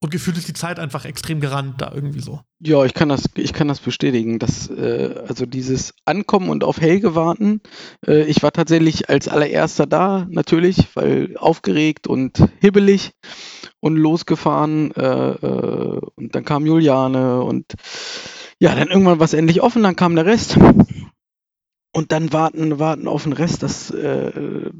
[0.00, 2.40] und gefühlt ist die Zeit einfach extrem gerannt da irgendwie so.
[2.60, 6.80] Ja, ich kann das, ich kann das bestätigen, dass äh, also dieses Ankommen und auf
[6.80, 7.60] Helge warten.
[8.06, 13.12] Äh, ich war tatsächlich als allererster da, natürlich, weil aufgeregt und hibbelig
[13.80, 14.92] und losgefahren.
[14.92, 17.74] Äh, äh, und dann kam Juliane und
[18.60, 20.58] ja, dann irgendwann war es endlich offen, dann kam der Rest.
[21.98, 24.70] Und dann warten, warten auf den Rest, das, äh,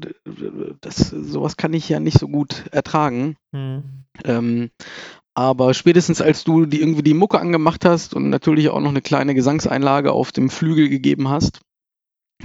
[0.79, 3.35] das, sowas kann ich ja nicht so gut ertragen.
[3.53, 3.83] Hm.
[4.23, 4.69] Ähm,
[5.33, 9.01] aber spätestens als du die irgendwie die Mucke angemacht hast und natürlich auch noch eine
[9.01, 11.59] kleine Gesangseinlage auf dem Flügel gegeben hast,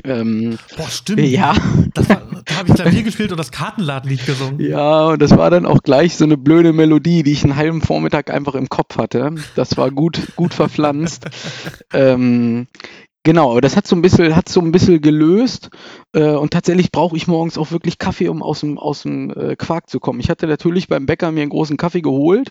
[0.02, 1.20] ähm, Boah, stimmt.
[1.20, 1.54] ja,
[1.94, 4.58] Das war, da habe ich Klavier gespielt und das Kartenladenlied gesungen.
[4.58, 7.80] ja, und das war dann auch gleich so eine blöde Melodie, die ich einen halben
[7.80, 9.36] Vormittag einfach im Kopf hatte.
[9.54, 11.26] Das war gut, gut verpflanzt.
[11.92, 12.66] ähm,
[13.24, 15.70] genau, aber das hat so ein bisschen, hat so ein bisschen gelöst.
[16.12, 19.56] Äh, und tatsächlich brauche ich morgens auch wirklich Kaffee, um aus dem, aus dem äh,
[19.56, 20.20] Quark zu kommen.
[20.20, 22.50] Ich hatte natürlich beim Bäcker mir einen großen Kaffee geholt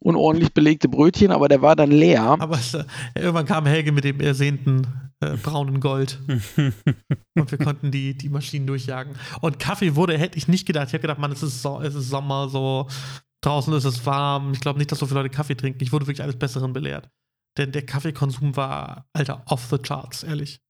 [0.00, 2.36] und ordentlich belegte Brötchen, aber der war dann leer.
[2.40, 4.86] Aber es, äh, irgendwann kam Helge mit dem ersehnten
[5.20, 6.20] äh, braunen Gold
[7.34, 9.14] und wir konnten die, die Maschinen durchjagen.
[9.40, 10.88] Und Kaffee wurde, hätte ich nicht gedacht.
[10.88, 12.88] Ich habe gedacht, Mann, es ist, so, es ist Sommer, so
[13.42, 14.52] draußen ist es warm.
[14.52, 15.82] Ich glaube nicht, dass so viele Leute Kaffee trinken.
[15.82, 17.08] Ich wurde wirklich eines Besseren belehrt.
[17.56, 20.60] Denn der Kaffeekonsum war, Alter, off the charts, ehrlich.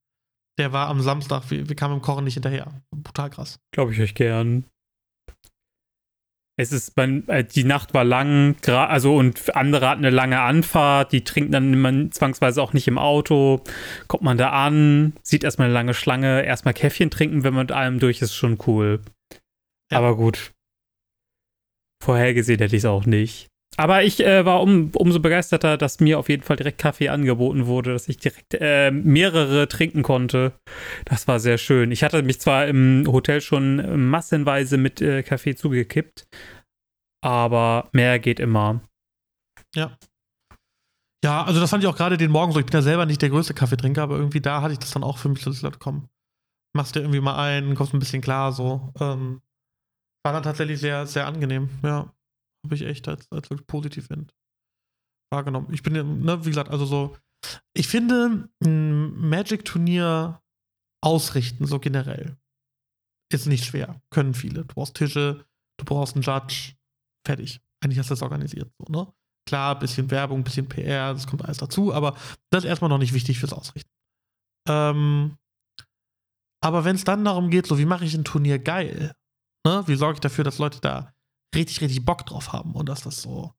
[0.58, 2.80] Der war am Samstag, wir, wir kamen im Kochen nicht hinterher.
[2.90, 3.58] Brutal krass.
[3.72, 4.64] Glaube ich euch gern.
[6.58, 11.12] Es ist, man, äh, die Nacht war lang, also und andere hatten eine lange Anfahrt,
[11.12, 13.62] die trinken dann immer zwangsweise auch nicht im Auto.
[14.08, 17.72] Kommt man da an, sieht erstmal eine lange Schlange, erstmal Käffchen trinken, wenn man mit
[17.72, 19.02] allem durch ist, schon cool.
[19.92, 19.98] Ja.
[19.98, 20.52] Aber gut.
[22.02, 23.48] Vorhergesehen hätte ich es auch nicht.
[23.76, 27.66] Aber ich äh, war um, umso begeisterter, dass mir auf jeden Fall direkt Kaffee angeboten
[27.66, 30.52] wurde, dass ich direkt äh, mehrere trinken konnte.
[31.04, 31.92] Das war sehr schön.
[31.92, 36.26] Ich hatte mich zwar im Hotel schon massenweise mit äh, Kaffee zugekippt,
[37.22, 38.80] aber mehr geht immer.
[41.24, 42.60] Ja, also das fand ich auch gerade den Morgen so.
[42.60, 45.04] Ich bin ja selber nicht der größte Kaffeetrinker, aber irgendwie da hatte ich das dann
[45.04, 46.08] auch für mich, dachte, komm,
[46.74, 48.92] machst dir irgendwie mal ein, kommst ein bisschen klar, so.
[49.00, 49.42] Ähm,
[50.24, 51.68] war dann tatsächlich sehr, sehr angenehm.
[51.82, 52.12] Ja,
[52.66, 54.08] habe ich echt als, als wirklich positiv
[55.32, 55.72] wahrgenommen.
[55.72, 57.16] Ich bin, ne, wie gesagt, also so,
[57.74, 60.40] ich finde, ein Magic-Turnier
[61.02, 62.36] ausrichten, so generell,
[63.32, 64.00] ist nicht schwer.
[64.10, 64.64] Können viele.
[64.64, 65.44] Du brauchst Tische,
[65.78, 66.74] du brauchst einen Judge,
[67.26, 67.60] fertig.
[67.82, 69.12] Eigentlich hast du das organisiert, so, ne?
[69.48, 72.16] Klar, bisschen Werbung, bisschen PR, das kommt alles dazu, aber
[72.50, 73.90] das ist erstmal noch nicht wichtig fürs Ausrichten.
[74.68, 75.36] Ähm,
[76.64, 79.14] aber wenn es dann darum geht, so wie mache ich ein Turnier geil,
[79.64, 79.84] ne?
[79.86, 81.14] wie sorge ich dafür, dass Leute da
[81.54, 83.52] richtig, richtig Bock drauf haben und dass das so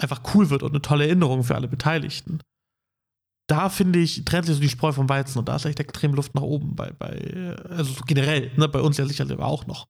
[0.00, 2.40] einfach cool wird und eine tolle Erinnerung für alle Beteiligten.
[3.48, 6.14] Da finde ich, trennt sich so die Spreu vom Weizen und da ist echt extrem
[6.14, 9.88] Luft nach oben bei, bei also so generell, ne, bei uns ja sicherlich auch noch.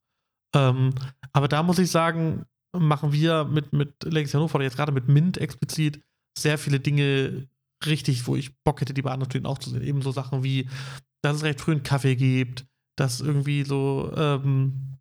[0.55, 0.95] Ähm,
[1.33, 5.09] aber da muss ich sagen, machen wir mit, mit Legacy Hannover oder jetzt gerade mit
[5.09, 6.01] Mint explizit
[6.39, 7.49] sehr viele Dinge
[7.85, 9.83] richtig, wo ich Bock hätte, die bei anderen auch zu sehen.
[9.83, 10.69] Eben so Sachen wie,
[11.23, 15.00] dass es recht früh einen Kaffee gibt, dass irgendwie so, ähm,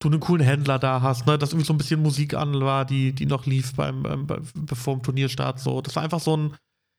[0.00, 1.38] du einen coolen Händler da hast, ne?
[1.38, 4.96] dass irgendwie so ein bisschen Musik an war, die, die noch lief beim, beim, bevor
[4.96, 5.58] dem Turnierstart.
[5.58, 5.80] So.
[5.80, 6.54] Das war einfach so ein,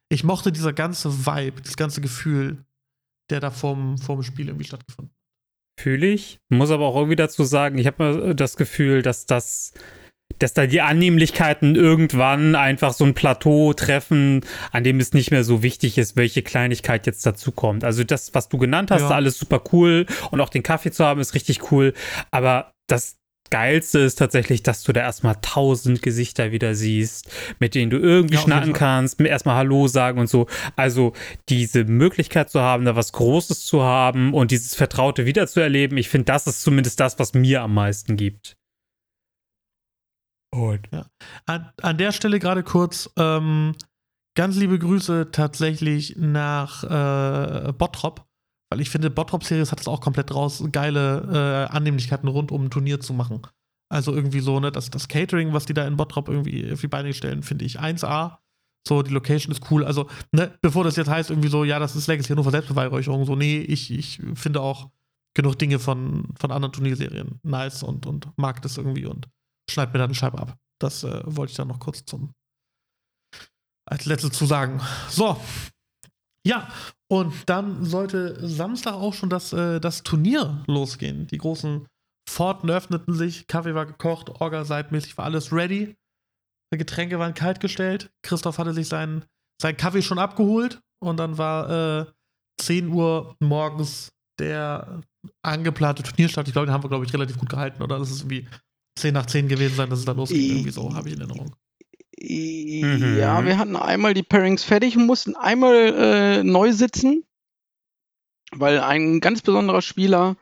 [0.09, 2.65] ich mochte dieser ganze Vibe, das ganze Gefühl,
[3.29, 5.83] der da vorm, vorm Spiel irgendwie stattgefunden hat.
[5.83, 6.39] Fühle ich.
[6.49, 9.73] Muss aber auch irgendwie dazu sagen, ich habe das Gefühl, dass das
[10.39, 15.43] dass da die Annehmlichkeiten irgendwann einfach so ein Plateau treffen, an dem es nicht mehr
[15.43, 17.83] so wichtig ist, welche Kleinigkeit jetzt dazu kommt.
[17.83, 19.09] Also das, was du genannt hast, ja.
[19.09, 21.93] alles super cool und auch den Kaffee zu haben, ist richtig cool.
[22.31, 27.89] Aber das Geilste ist tatsächlich, dass du da erstmal tausend Gesichter wieder siehst, mit denen
[27.89, 30.47] du irgendwie ja, schnacken kannst, erstmal Hallo sagen und so.
[30.75, 31.13] Also
[31.49, 36.25] diese Möglichkeit zu haben, da was Großes zu haben und dieses Vertraute wiederzuerleben, ich finde,
[36.25, 38.58] das ist zumindest das, was mir am meisten gibt.
[40.51, 40.87] Und.
[40.91, 41.05] Ja.
[41.45, 43.75] An, an, der Stelle gerade kurz ähm,
[44.35, 48.25] ganz liebe Grüße tatsächlich nach äh, Bottrop,
[48.71, 52.71] weil ich finde, Bottrop-Series hat es auch komplett raus, geile äh, Annehmlichkeiten rund um ein
[52.71, 53.41] Turnier zu machen.
[53.91, 56.87] Also irgendwie so, ne, das, das Catering, was die da in Bottrop irgendwie auf die
[56.87, 58.37] Beine stellen, finde ich 1A.
[58.87, 59.83] So, die Location ist cool.
[59.83, 63.25] Also, ne, bevor das jetzt heißt, irgendwie so, ja, das ist Legacy nur für Selbstbeweihräucherung,
[63.25, 64.89] so, nee, ich, ich finde auch
[65.35, 69.27] genug Dinge von, von anderen Turnierserien nice und, und mag das irgendwie und
[69.71, 70.57] schneid mir dann eine Scheibe ab.
[70.79, 72.33] Das äh, wollte ich dann noch kurz zum
[73.89, 74.81] als letztes zu sagen.
[75.09, 75.39] So.
[76.45, 76.69] Ja,
[77.11, 81.27] und dann sollte Samstag auch schon das, äh, das Turnier losgehen.
[81.27, 81.87] Die großen
[82.29, 85.97] Pforten öffneten sich, Kaffee war gekocht, Orga-seitmäßig war alles ready.
[86.71, 88.11] Die Getränke waren kaltgestellt.
[88.21, 89.25] Christoph hatte sich seinen,
[89.59, 92.05] seinen Kaffee schon abgeholt und dann war äh,
[92.61, 95.01] 10 Uhr morgens der
[95.43, 96.47] angeplante Turnierstart.
[96.47, 97.97] Ich glaube, den haben wir, glaube ich, relativ gut gehalten, oder?
[97.97, 98.47] Das ist irgendwie
[98.99, 100.41] 10 nach 10 gewesen sein, dass es da losgeht.
[100.41, 101.55] Irgendwie so, habe ich in Erinnerung.
[102.21, 103.45] Ja, mhm.
[103.45, 107.23] wir hatten einmal die Pairings fertig und mussten einmal äh, neu sitzen,
[108.51, 110.35] weil ein ganz besonderer Spieler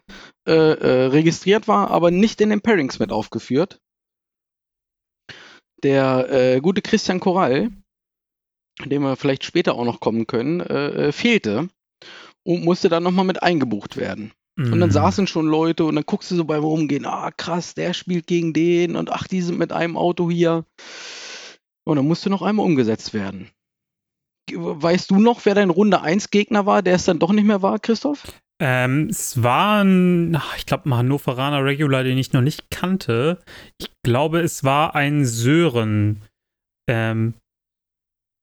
[0.48, 3.80] äh, äh, registriert war, aber nicht in den Pairings mit aufgeführt.
[5.84, 7.70] Der äh, gute Christian Korall,
[8.84, 11.70] dem wir vielleicht später auch noch kommen können, äh, äh, fehlte
[12.44, 14.32] und musste dann nochmal mit eingebucht werden.
[14.58, 14.94] Und dann mhm.
[14.94, 18.54] saßen schon Leute und dann guckst du so beim Rumgehen, ah krass, der spielt gegen
[18.54, 20.66] den und ach, die sind mit einem Auto hier.
[21.84, 23.52] Und dann musste noch einmal umgesetzt werden.
[24.52, 27.62] Weißt du noch, wer dein Runde 1 Gegner war, der es dann doch nicht mehr
[27.62, 28.24] war, Christoph?
[28.60, 33.40] Ähm, es war ein, ich glaube, ein Hannoveraner Regular, den ich noch nicht kannte.
[33.78, 36.24] Ich glaube, es war ein Sören.
[36.90, 37.36] Ähm,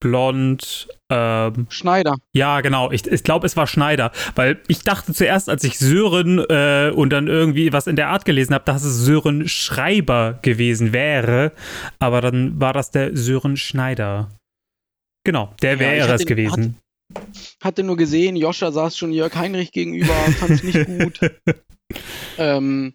[0.05, 0.87] blond.
[1.11, 2.17] Ähm, Schneider.
[2.35, 2.91] Ja, genau.
[2.93, 4.13] Ich, ich glaube, es war Schneider.
[4.35, 8.27] Weil ich dachte zuerst, als ich Sören äh, und dann irgendwie was in der Art
[8.27, 11.53] gelesen habe, dass es Sören Schreiber gewesen wäre.
[11.99, 14.31] Aber dann war das der Sören Schneider.
[15.25, 16.77] Genau, der wäre ja, es gewesen.
[17.15, 17.25] Hat,
[17.63, 21.21] hatte nur gesehen, Joscha saß schon Jörg Heinrich gegenüber, fand es nicht gut.
[22.37, 22.93] ähm,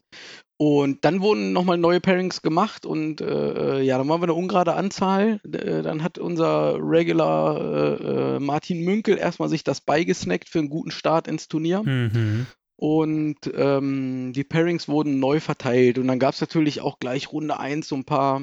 [0.62, 4.34] und dann wurden nochmal neue Pairings gemacht und äh, äh, ja, dann waren wir eine
[4.34, 5.40] ungerade Anzahl.
[5.50, 10.70] Äh, dann hat unser Regular äh, äh, Martin Münkel erstmal sich das beigesnackt für einen
[10.70, 11.82] guten Start ins Turnier.
[11.84, 12.46] Mhm.
[12.76, 15.98] Und ähm, die Pairings wurden neu verteilt.
[15.98, 18.42] Und dann gab es natürlich auch gleich Runde 1 so ein paar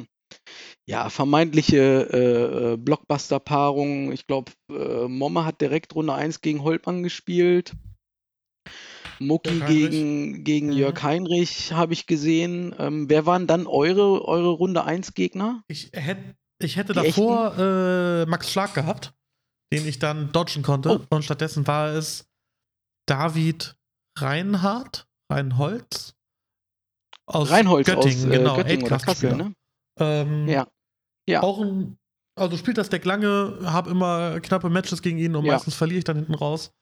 [0.86, 4.10] ja, vermeintliche Blockbuster-Paarungen.
[4.12, 7.74] Ich glaube, Momme hat direkt Runde 1 gegen Holtmann gespielt.
[9.18, 10.72] Mucki gegen, gegen mhm.
[10.72, 12.74] Jörg Heinrich habe ich gesehen.
[12.78, 15.62] Ähm, wer waren dann eure, eure Runde 1 Gegner?
[15.68, 16.18] Ich, hätt,
[16.58, 19.14] ich hätte Die davor äh, Max Schlag gehabt,
[19.72, 21.00] den ich dann dodgen konnte.
[21.00, 21.14] Oh.
[21.14, 22.28] Und stattdessen war es
[23.06, 23.76] David
[24.18, 26.14] Reinhardt, Reinholz.
[27.26, 29.54] Aus Reinholz Göttingen, aus, äh, genau, Göttingen oder Kassel, ne?
[29.98, 30.68] Ähm, ja.
[31.28, 31.42] ja.
[31.42, 31.98] Auch ein,
[32.38, 35.54] also spielt das Deck lange, habe immer knappe Matches gegen ihn und ja.
[35.54, 36.72] meistens verliere ich dann hinten raus.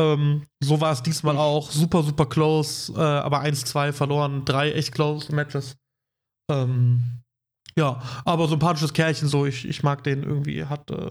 [0.00, 1.70] Ähm, so war es diesmal auch.
[1.70, 5.76] Super, super close, äh, aber 1-2 verloren, drei echt close Matches.
[6.50, 7.22] Ähm,
[7.76, 11.10] ja, aber sympathisches Kerlchen, so, ich, ich mag den irgendwie, hat, äh,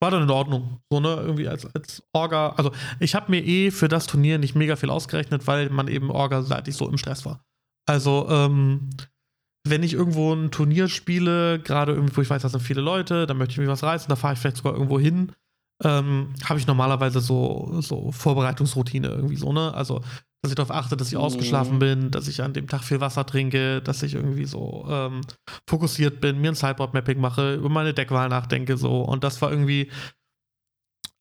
[0.00, 0.80] war dann in Ordnung.
[0.90, 2.50] So, ne, irgendwie als, als Orga.
[2.50, 6.10] Also, ich habe mir eh für das Turnier nicht mega viel ausgerechnet, weil man eben
[6.10, 7.40] Orga-seitig so im Stress war.
[7.88, 8.90] Also, ähm,
[9.66, 13.38] wenn ich irgendwo ein Turnier spiele, gerade irgendwo, ich weiß, da sind viele Leute, dann
[13.38, 15.32] möchte ich mir was reißen, da fahre ich vielleicht sogar irgendwo hin,
[15.84, 19.74] ähm, habe ich normalerweise so, so Vorbereitungsroutine irgendwie so, ne?
[19.74, 20.00] Also,
[20.42, 21.20] dass ich darauf achte, dass ich mhm.
[21.20, 25.20] ausgeschlafen bin, dass ich an dem Tag viel Wasser trinke, dass ich irgendwie so ähm,
[25.68, 29.02] fokussiert bin, mir ein Sideboard-Mapping mache, über meine Deckwahl nachdenke, so.
[29.02, 29.90] Und das war irgendwie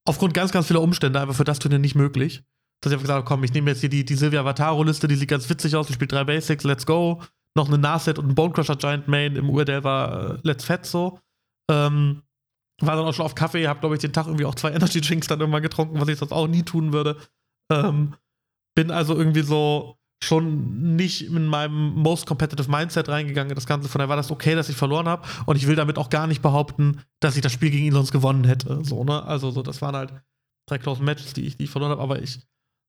[0.05, 2.43] aufgrund ganz, ganz vieler Umstände einfach für das Turnier nicht möglich.
[2.81, 5.15] Dass ich einfach gesagt habe, komm, ich nehme jetzt hier die, die Silvia Vataro-Liste, die
[5.15, 7.21] sieht ganz witzig aus, die spielt drei Basics, let's go.
[7.57, 11.19] Noch eine Narset und ein Bonecrusher Giant Main im URDL war äh, let's fett so.
[11.71, 12.21] Ähm,
[12.81, 15.01] war dann auch schon auf Kaffee, hab, glaube ich, den Tag irgendwie auch zwei Energy
[15.01, 17.17] Drinks dann irgendwann getrunken, was ich sonst auch nie tun würde.
[17.71, 18.15] Ähm,
[18.75, 23.89] bin also irgendwie so schon nicht in meinem most competitive Mindset reingegangen das Ganze.
[23.89, 25.27] Von daher war das okay, dass ich verloren habe.
[25.45, 28.11] Und ich will damit auch gar nicht behaupten, dass ich das Spiel gegen ihn sonst
[28.11, 28.83] gewonnen hätte.
[28.83, 29.23] So, ne?
[29.23, 30.13] Also, so, das waren halt
[30.67, 32.01] drei close Matches, die ich, die ich verloren habe.
[32.01, 32.39] Aber ich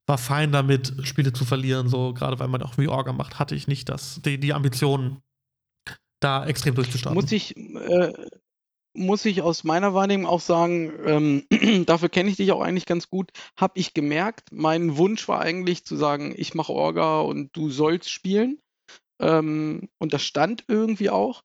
[0.08, 1.88] war fein damit, Spiele zu verlieren.
[1.88, 5.18] So, gerade weil man auch wie Orga macht, hatte ich nicht das, die, die Ambitionen,
[6.20, 7.20] da extrem durchzustarten.
[7.20, 8.12] Muss ich, äh,
[8.96, 11.44] muss ich aus meiner Wahrnehmung auch sagen, ähm,
[11.86, 15.84] dafür kenne ich dich auch eigentlich ganz gut, habe ich gemerkt, mein Wunsch war eigentlich
[15.84, 18.58] zu sagen, ich mache Orga und du sollst spielen.
[19.20, 21.42] Ähm, und das stand irgendwie auch,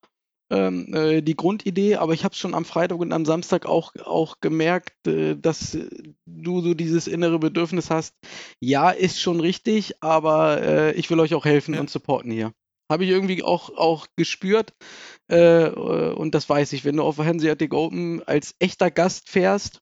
[0.51, 3.93] ähm, äh, die Grundidee, aber ich habe es schon am Freitag und am Samstag auch,
[4.03, 5.77] auch gemerkt, äh, dass
[6.25, 8.15] du so dieses innere Bedürfnis hast,
[8.59, 11.79] ja, ist schon richtig, aber äh, ich will euch auch helfen ja.
[11.79, 12.51] und supporten hier.
[12.91, 14.73] Habe ich irgendwie auch, auch gespürt.
[15.31, 19.81] Äh, äh, und das weiß ich, wenn du auf Hanseatic Open als echter Gast fährst,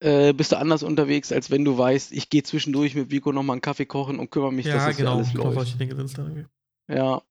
[0.00, 3.54] äh, bist du anders unterwegs, als wenn du weißt, ich gehe zwischendurch mit Vico nochmal
[3.54, 5.80] einen Kaffee kochen und kümmere mich, ja, dass das genau, alles läuft.
[5.80, 6.06] Dinge
[6.88, 7.22] Ja,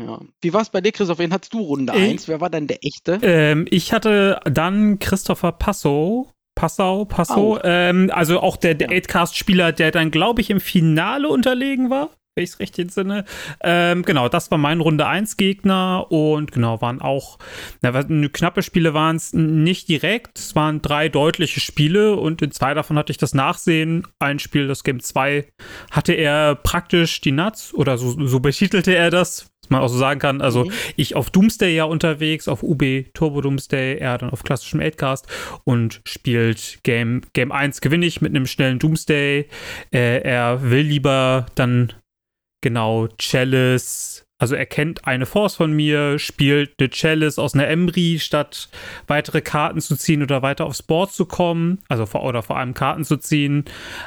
[0.00, 0.20] ja.
[0.40, 1.18] Wie war es bei dir, Christoph?
[1.18, 2.28] Wen hattest du Runde 1?
[2.28, 3.18] Wer war dann der echte?
[3.22, 6.30] Ähm, ich hatte dann Christopher Passo.
[6.54, 7.58] Passau, Passo.
[7.64, 8.98] Ähm, also auch der, der ja.
[8.98, 13.24] 8-Cast-Spieler, der dann, glaube ich, im Finale unterlegen war wenn ich es recht entsinne.
[13.62, 17.38] Ähm, genau, das war mein Runde 1 Gegner und genau, waren auch,
[17.80, 20.38] na, knappe Spiele waren es nicht direkt.
[20.38, 24.06] Es waren drei deutliche Spiele und in zwei davon hatte ich das Nachsehen.
[24.18, 25.46] Ein Spiel, das Game 2,
[25.90, 29.96] hatte er praktisch die Nuts oder so, so betitelte er das, was man auch so
[29.96, 30.42] sagen kann.
[30.42, 30.72] Also mhm.
[30.96, 32.82] ich auf Doomsday ja unterwegs, auf UB
[33.14, 35.24] Turbo Doomsday, er dann auf klassischem 8cast
[35.64, 39.48] und spielt Game, Game 1 gewinne ich mit einem schnellen Doomsday.
[39.90, 41.94] Äh, er will lieber dann
[42.62, 48.18] genau Chalice, also er kennt eine Force von mir, spielt eine Chalice aus einer Emry,
[48.18, 48.68] statt
[49.06, 52.74] weitere Karten zu ziehen oder weiter aufs Board zu kommen, also vor, oder vor allem
[52.74, 53.64] Karten zu ziehen.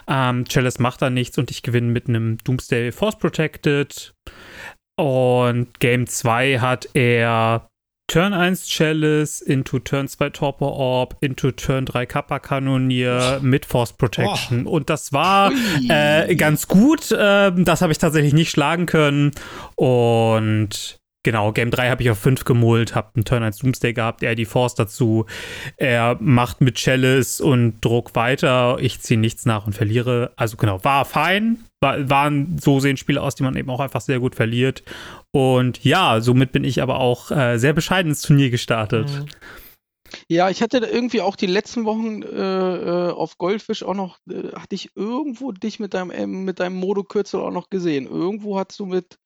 [0.08, 4.14] Ähm, Chalice macht da nichts und ich gewinne mit einem Doomsday Force Protected.
[4.98, 7.69] Und Game 2 hat er
[8.10, 13.94] Turn 1 Chalice into Turn 2 Torpor Orb into Turn 3 Kappa Kanonier mit Force
[13.94, 14.66] Protection.
[14.66, 14.72] Oh.
[14.72, 15.52] Und das war
[15.88, 17.12] äh, ganz gut.
[17.12, 19.32] Äh, das habe ich tatsächlich nicht schlagen können.
[19.76, 24.24] Und Genau, Game 3 habe ich auf 5 gemult, habe einen Turn 1 Doomsday gehabt,
[24.24, 25.26] er die Force dazu.
[25.76, 28.78] Er macht mit Chalice und Druck weiter.
[28.80, 30.32] Ich ziehe nichts nach und verliere.
[30.38, 31.66] Also genau, war fein.
[31.82, 34.84] War, waren so sehen Spiele aus, die man eben auch einfach sehr gut verliert.
[35.32, 39.10] Und ja, somit bin ich aber auch äh, sehr bescheiden ins Turnier gestartet.
[39.10, 39.26] Mhm.
[40.28, 42.76] Ja, ich hatte irgendwie auch die letzten Wochen äh,
[43.08, 46.78] äh auf Goldfish auch noch, äh, hatte ich irgendwo dich mit deinem, äh, mit deinem
[46.78, 48.08] Modo-Kürzel auch noch gesehen.
[48.08, 49.20] Irgendwo hast du mit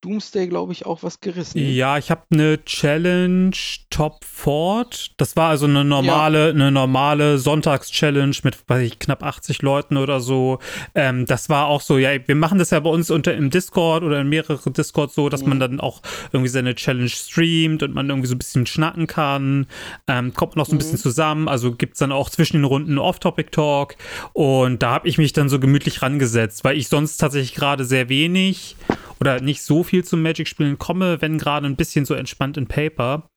[0.00, 1.58] Doomsday, glaube ich, auch was gerissen.
[1.58, 3.54] Ja, ich habe eine Challenge
[3.90, 5.10] Top Fort.
[5.18, 6.50] Das war also eine normale, ja.
[6.54, 10.58] eine normale Sonntags-Challenge mit, weiß ich, knapp 80 Leuten oder so.
[10.94, 14.02] Ähm, das war auch so, ja, wir machen das ja bei uns unter im Discord
[14.02, 15.50] oder in mehreren Discords so, dass mhm.
[15.50, 16.00] man dann auch
[16.32, 19.66] irgendwie seine Challenge streamt und man irgendwie so ein bisschen schnacken kann.
[20.08, 20.78] Ähm, kommt noch so ein mhm.
[20.78, 21.46] bisschen zusammen.
[21.46, 23.96] Also gibt es dann auch zwischen den Runden Off-Topic-Talk.
[24.32, 28.08] Und da habe ich mich dann so gemütlich rangesetzt, weil ich sonst tatsächlich gerade sehr
[28.08, 28.76] wenig
[29.20, 33.28] oder nicht so viel zum Magic-Spielen komme, wenn gerade ein bisschen so entspannt in Paper.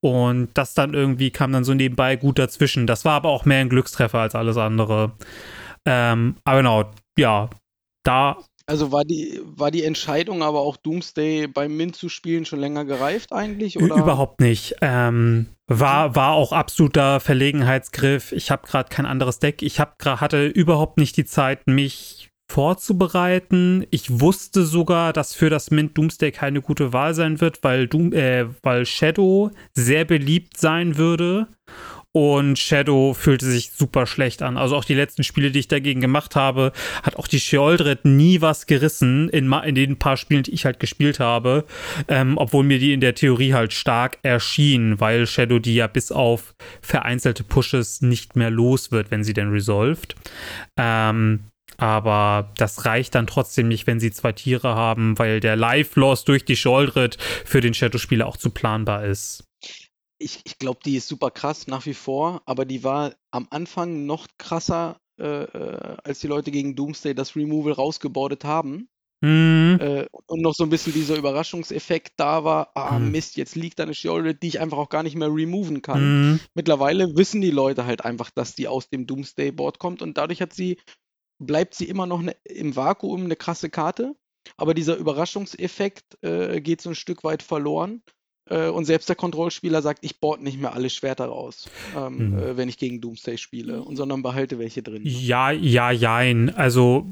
[0.00, 2.86] Und das dann irgendwie kam dann so nebenbei gut dazwischen.
[2.86, 5.12] Das war aber auch mehr ein Glückstreffer als alles andere.
[5.86, 7.50] Ähm, aber genau, ja,
[8.04, 8.38] da.
[8.66, 12.84] Also war die, war die Entscheidung aber auch Doomsday beim Mint zu spielen schon länger
[12.84, 13.78] gereift eigentlich?
[13.78, 13.96] Oder?
[13.96, 14.76] Überhaupt nicht.
[14.80, 18.32] Ähm, war, war auch absoluter Verlegenheitsgriff.
[18.32, 19.62] Ich habe gerade kein anderes Deck.
[19.62, 22.19] Ich hab grad, hatte überhaupt nicht die Zeit, mich
[22.50, 23.86] vorzubereiten.
[23.90, 28.12] Ich wusste sogar, dass für das Mint Doomsday keine gute Wahl sein wird, weil, Doom,
[28.12, 31.46] äh, weil Shadow sehr beliebt sein würde.
[32.12, 34.56] und Shadow fühlte sich super schlecht an.
[34.56, 36.72] Also auch die letzten Spiele, die ich dagegen gemacht habe,
[37.04, 40.80] hat auch die Sheoldred nie was gerissen in, in den paar Spielen, die ich halt
[40.80, 41.64] gespielt habe,
[42.08, 46.10] ähm, obwohl mir die in der Theorie halt stark erschien, weil Shadow die ja bis
[46.10, 50.16] auf vereinzelte Pushes nicht mehr los wird, wenn sie denn resolved.
[50.76, 51.44] Ähm,
[51.80, 56.44] aber das reicht dann trotzdem nicht, wenn sie zwei Tiere haben, weil der Life-Loss durch
[56.44, 59.44] die Sholdred für den Shadow-Spieler auch zu planbar ist.
[60.18, 64.04] Ich, ich glaube, die ist super krass nach wie vor, aber die war am Anfang
[64.04, 68.88] noch krasser, äh, äh als die Leute gegen Doomsday das Removal rausgebordet haben.
[69.22, 69.78] Mhm.
[69.80, 73.12] Äh, und noch so ein bisschen dieser Überraschungseffekt da war, ah mhm.
[73.12, 76.32] Mist, jetzt liegt da eine Sholdred, die ich einfach auch gar nicht mehr removen kann.
[76.32, 76.40] Mhm.
[76.54, 80.52] Mittlerweile wissen die Leute halt einfach, dass die aus dem Doomsday-Board kommt und dadurch hat
[80.52, 80.76] sie
[81.40, 84.14] bleibt sie immer noch ne, im Vakuum eine krasse Karte,
[84.56, 88.02] aber dieser Überraschungseffekt äh, geht so ein Stück weit verloren.
[88.48, 92.38] Äh, und selbst der Kontrollspieler sagt, ich board nicht mehr alle Schwerter raus, ähm, hm.
[92.38, 95.02] äh, wenn ich gegen Doomsday spiele, und sondern behalte welche drin.
[95.04, 96.50] Ja, ja, jein.
[96.50, 97.06] Also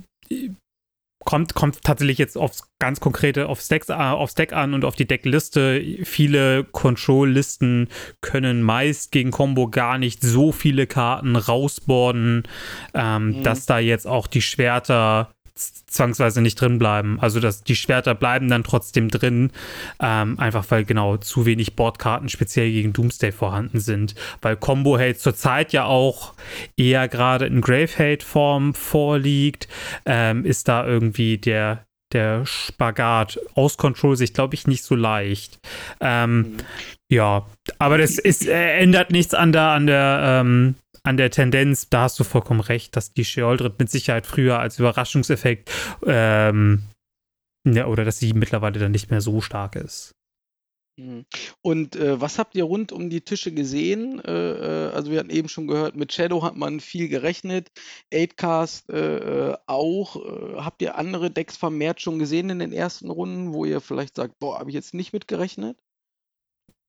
[1.25, 4.95] kommt, kommt tatsächlich jetzt aufs ganz konkrete, aufs Deck, äh, aufs Deck an und auf
[4.95, 5.83] die Deckliste.
[6.05, 7.89] Viele Control-Listen
[8.21, 12.45] können meist gegen Combo gar nicht so viele Karten rausborden,
[12.95, 13.43] ähm, mhm.
[13.43, 17.18] dass da jetzt auch die Schwerter zwangsweise nicht drin bleiben.
[17.20, 19.50] Also dass die Schwerter bleiben dann trotzdem drin,
[20.00, 24.14] ähm, einfach weil genau zu wenig Bordkarten speziell gegen Doomsday vorhanden sind.
[24.42, 26.34] Weil Combo Hate zurzeit ja auch
[26.76, 29.68] eher gerade in Grave Hate Form vorliegt,
[30.06, 35.59] ähm, ist da irgendwie der der Spagat aus Control-Sicht, glaube ich, nicht so leicht.
[36.00, 36.56] Ähm, mhm.
[37.11, 37.46] Ja,
[37.78, 40.74] aber das ist, äh, ändert nichts an der, an der ähm,
[41.09, 44.78] an der Tendenz, da hast du vollkommen recht, dass die Sheoldred mit Sicherheit früher als
[44.78, 45.70] Überraschungseffekt
[46.06, 46.82] ähm,
[47.64, 50.14] ja, oder dass sie mittlerweile dann nicht mehr so stark ist.
[50.98, 51.24] Mhm.
[51.62, 54.22] Und äh, was habt ihr rund um die Tische gesehen?
[54.22, 57.70] Äh, äh, also wir hatten eben schon gehört, mit Shadow hat man viel gerechnet,
[58.12, 60.16] 8cast äh, äh, auch.
[60.16, 64.16] Äh, habt ihr andere Decks vermehrt schon gesehen in den ersten Runden, wo ihr vielleicht
[64.16, 65.78] sagt, boah, habe ich jetzt nicht mit gerechnet?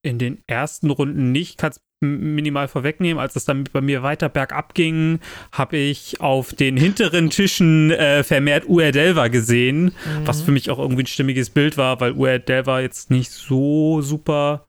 [0.02, 1.58] In den ersten Runden nicht.
[1.58, 3.20] Kannst minimal vorwegnehmen.
[3.20, 5.20] Als es dann bei mir weiter bergab ging,
[5.52, 9.92] habe ich auf den hinteren Tischen äh, vermehrt Uerdelva gesehen, mhm.
[10.26, 14.66] was für mich auch irgendwie ein stimmiges Bild war, weil Uerdelva jetzt nicht so super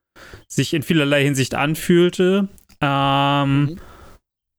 [0.48, 2.48] sich in vielerlei Hinsicht anfühlte.
[2.80, 3.80] Ähm, mhm.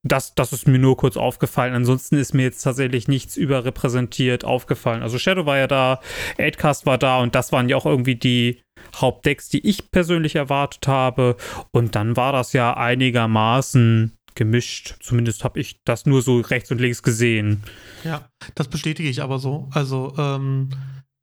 [0.03, 1.75] Das, das ist mir nur kurz aufgefallen.
[1.75, 5.03] Ansonsten ist mir jetzt tatsächlich nichts überrepräsentiert aufgefallen.
[5.03, 5.99] Also Shadow war ja da,
[6.37, 8.61] Aidcast war da und das waren ja auch irgendwie die
[8.95, 11.37] Hauptdecks, die ich persönlich erwartet habe.
[11.71, 14.95] Und dann war das ja einigermaßen gemischt.
[15.01, 17.63] Zumindest habe ich das nur so rechts und links gesehen.
[18.03, 19.69] Ja, das bestätige ich aber so.
[19.71, 20.69] Also, ähm,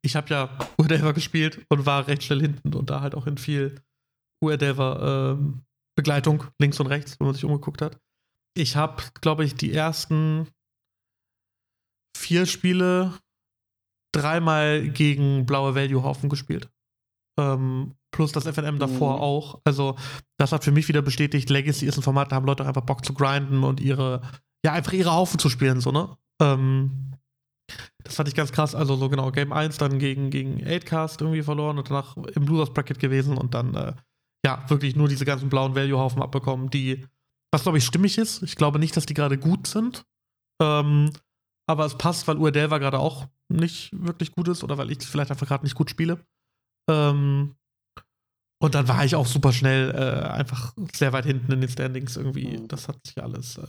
[0.01, 3.37] ich habe ja Urdelver gespielt und war recht schnell hinten und da halt auch in
[3.37, 3.81] viel
[4.41, 5.63] Urdelver ähm,
[5.97, 7.97] Begleitung links und rechts, wenn man sich umgeguckt hat.
[8.55, 10.47] Ich habe, glaube ich, die ersten
[12.17, 13.13] vier Spiele
[14.11, 16.69] dreimal gegen blaue Value-Haufen gespielt.
[17.39, 19.21] Ähm, plus das FNM davor mhm.
[19.21, 19.61] auch.
[19.63, 19.95] Also,
[20.37, 23.05] das hat für mich wieder bestätigt, Legacy ist ein Format, da haben Leute einfach Bock
[23.05, 24.21] zu grinden und ihre,
[24.65, 26.17] ja, einfach ihre Haufen zu spielen, so, ne?
[26.41, 27.13] Ähm,
[28.03, 28.75] das fand ich ganz krass.
[28.75, 32.73] Also, so genau, Game 1 dann gegen, gegen 8cast irgendwie verloren und danach im Losers
[32.73, 33.93] Bracket gewesen und dann, äh,
[34.45, 37.05] ja, wirklich nur diese ganzen blauen Value-Haufen abbekommen, die,
[37.51, 38.43] was glaube ich stimmig ist.
[38.43, 40.05] Ich glaube nicht, dass die gerade gut sind.
[40.61, 41.11] Ähm,
[41.67, 45.31] aber es passt, weil Uerdelva gerade auch nicht wirklich gut ist oder weil ich vielleicht
[45.31, 46.25] einfach gerade nicht gut spiele.
[46.89, 47.55] Ähm,
[48.61, 52.17] und dann war ich auch super schnell äh, einfach sehr weit hinten in den Standings
[52.17, 52.57] irgendwie.
[52.57, 52.67] Mhm.
[52.67, 53.67] Das hat sich alles äh,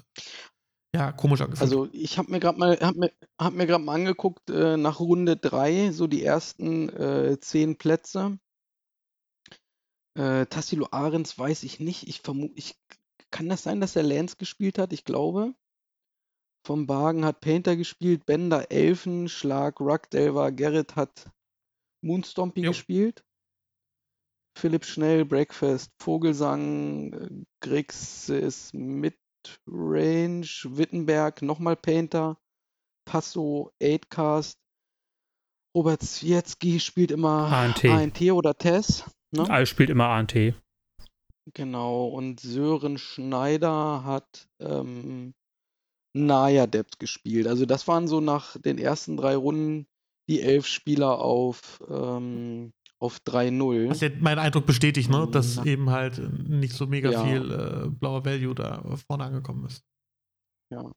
[0.94, 1.62] ja komisch angefühlt.
[1.62, 4.98] Also ich habe mir gerade mal hab mir, hab mir gerade mal angeguckt äh, nach
[4.98, 8.38] Runde 3 so die ersten äh, zehn Plätze.
[10.18, 12.08] Äh, Tassilo Ahrens weiß ich nicht.
[12.08, 12.76] Ich vermute, ich
[13.30, 14.92] kann das sein, dass er Lance gespielt hat?
[14.92, 15.54] Ich glaube.
[16.66, 21.30] Vom Wagen hat Painter gespielt, Bender Elfen, Schlag, Ruckdelver, Gerrit hat
[22.02, 22.70] Moonstompy jo.
[22.70, 23.24] gespielt.
[24.58, 32.36] Philipp Schnell, Breakfast, Vogelsang, Grixis, Midrange, Wittenberg, nochmal Painter,
[33.06, 34.58] Passo, Eightcast.
[35.74, 39.04] Robert Zwietzki spielt immer ANT, ANT oder Tess.
[39.30, 39.46] Ne?
[39.48, 40.34] Er spielt immer ANT.
[41.54, 45.34] Genau, und Sören Schneider hat ähm,
[46.12, 47.46] Naya Depth gespielt.
[47.46, 49.86] Also das waren so nach den ersten drei Runden
[50.28, 53.90] die elf Spieler auf, ähm, auf 3-0.
[53.90, 55.26] Was ja mein Eindruck bestätigt, ne?
[55.30, 55.64] dass ja.
[55.64, 57.24] eben halt nicht so mega ja.
[57.24, 59.82] viel äh, blauer Value da vorne angekommen ist.
[60.70, 60.90] Ja.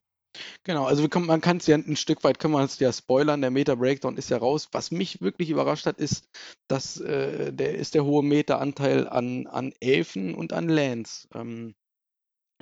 [0.64, 3.40] Genau, also können, man kann es ja ein Stück weit, können wir uns ja spoilern,
[3.40, 4.68] der Meta-Breakdown ist ja raus.
[4.72, 6.28] Was mich wirklich überrascht hat, ist,
[6.68, 11.28] dass äh, der ist der hohe Meta-Anteil an, an Elfen und an Lands.
[11.34, 11.74] Ähm,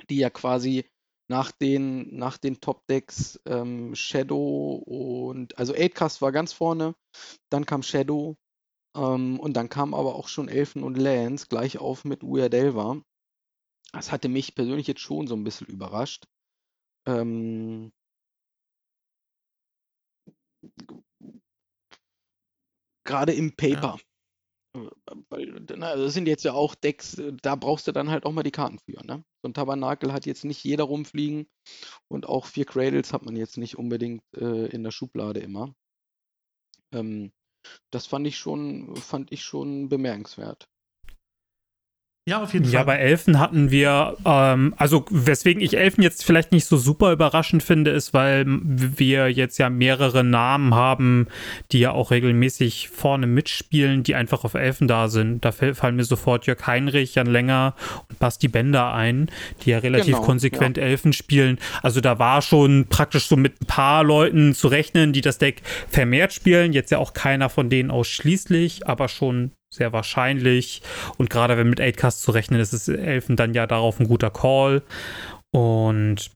[0.09, 0.85] die ja quasi
[1.29, 6.95] nach den, nach den Top-Decks ähm, Shadow und also 8cast war ganz vorne,
[7.49, 8.35] dann kam Shadow
[8.95, 13.01] ähm, und dann kam aber auch schon Elfen und Lance gleich auf mit Weird Elva.
[13.93, 16.25] Das hatte mich persönlich jetzt schon so ein bisschen überrascht.
[17.05, 17.91] Ähm,
[23.05, 23.97] Gerade im Paper.
[23.97, 24.03] Ja.
[25.29, 28.43] Also das sind jetzt ja auch Decks, äh, da brauchst du dann halt auch mal
[28.43, 29.05] die Karten für.
[29.05, 29.23] Ne?
[29.43, 31.47] So ein Tabernakel hat jetzt nicht jeder rumfliegen
[32.07, 35.75] und auch vier Cradles hat man jetzt nicht unbedingt äh, in der Schublade immer.
[36.91, 37.31] Ähm,
[37.91, 40.67] das fand ich schon, fand ich schon bemerkenswert.
[42.25, 42.73] Ja, auf jeden Fall.
[42.73, 47.11] Ja, bei Elfen hatten wir, ähm, also weswegen ich Elfen jetzt vielleicht nicht so super
[47.11, 51.27] überraschend finde, ist, weil wir jetzt ja mehrere Namen haben,
[51.73, 55.43] die ja auch regelmäßig vorne mitspielen, die einfach auf Elfen da sind.
[55.43, 57.75] Da fallen mir sofort Jörg Heinrich, Jan Länger
[58.07, 59.29] und Basti Bender ein,
[59.63, 60.83] die ja relativ genau, konsequent ja.
[60.83, 61.59] Elfen spielen.
[61.81, 65.61] Also da war schon praktisch so mit ein paar Leuten zu rechnen, die das Deck
[65.89, 66.71] vermehrt spielen.
[66.71, 70.81] Jetzt ja auch keiner von denen ausschließlich, aber schon sehr wahrscheinlich.
[71.17, 74.29] Und gerade wenn mit 8cast zu rechnen ist, ist Elfen dann ja darauf ein guter
[74.29, 74.83] Call.
[75.51, 76.31] Und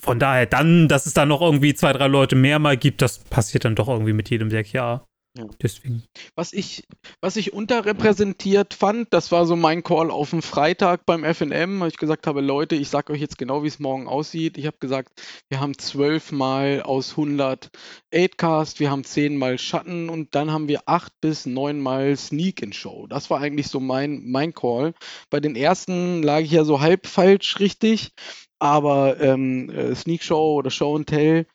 [0.00, 3.18] von daher dann, dass es da noch irgendwie zwei, drei Leute mehr mal gibt, das
[3.18, 5.04] passiert dann doch irgendwie mit jedem Deck, ja.
[5.34, 5.46] Ja.
[5.62, 6.02] Deswegen.
[6.34, 6.86] Was ich,
[7.22, 11.88] was ich unterrepräsentiert fand, das war so mein Call auf den Freitag beim FNM, weil
[11.88, 14.58] ich gesagt habe, Leute, ich sage euch jetzt genau, wie es morgen aussieht.
[14.58, 17.70] Ich habe gesagt, wir haben zwölf Mal aus 100
[18.12, 22.60] 8cast, wir haben zehn Mal Schatten und dann haben wir acht bis neun Mal Sneak
[22.60, 23.06] in Show.
[23.06, 24.92] Das war eigentlich so mein, mein Call.
[25.30, 28.12] Bei den ersten lag ich ja so halb falsch richtig,
[28.58, 31.46] aber ähm, äh, Sneak Show oder Show and Tell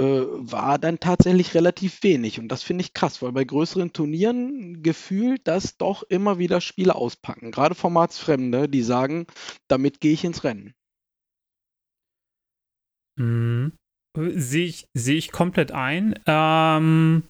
[0.00, 2.38] war dann tatsächlich relativ wenig.
[2.38, 6.94] Und das finde ich krass, weil bei größeren Turnieren gefühlt das doch immer wieder Spiele
[6.94, 7.50] auspacken.
[7.50, 9.26] Gerade Formatsfremde, die sagen,
[9.68, 10.74] damit gehe ich ins Rennen.
[13.18, 13.72] Mhm.
[14.16, 16.18] Sehe ich, seh ich komplett ein.
[16.26, 17.24] Ähm,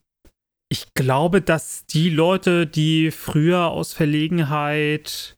[0.69, 5.36] ich glaube, dass die Leute, die früher aus Verlegenheit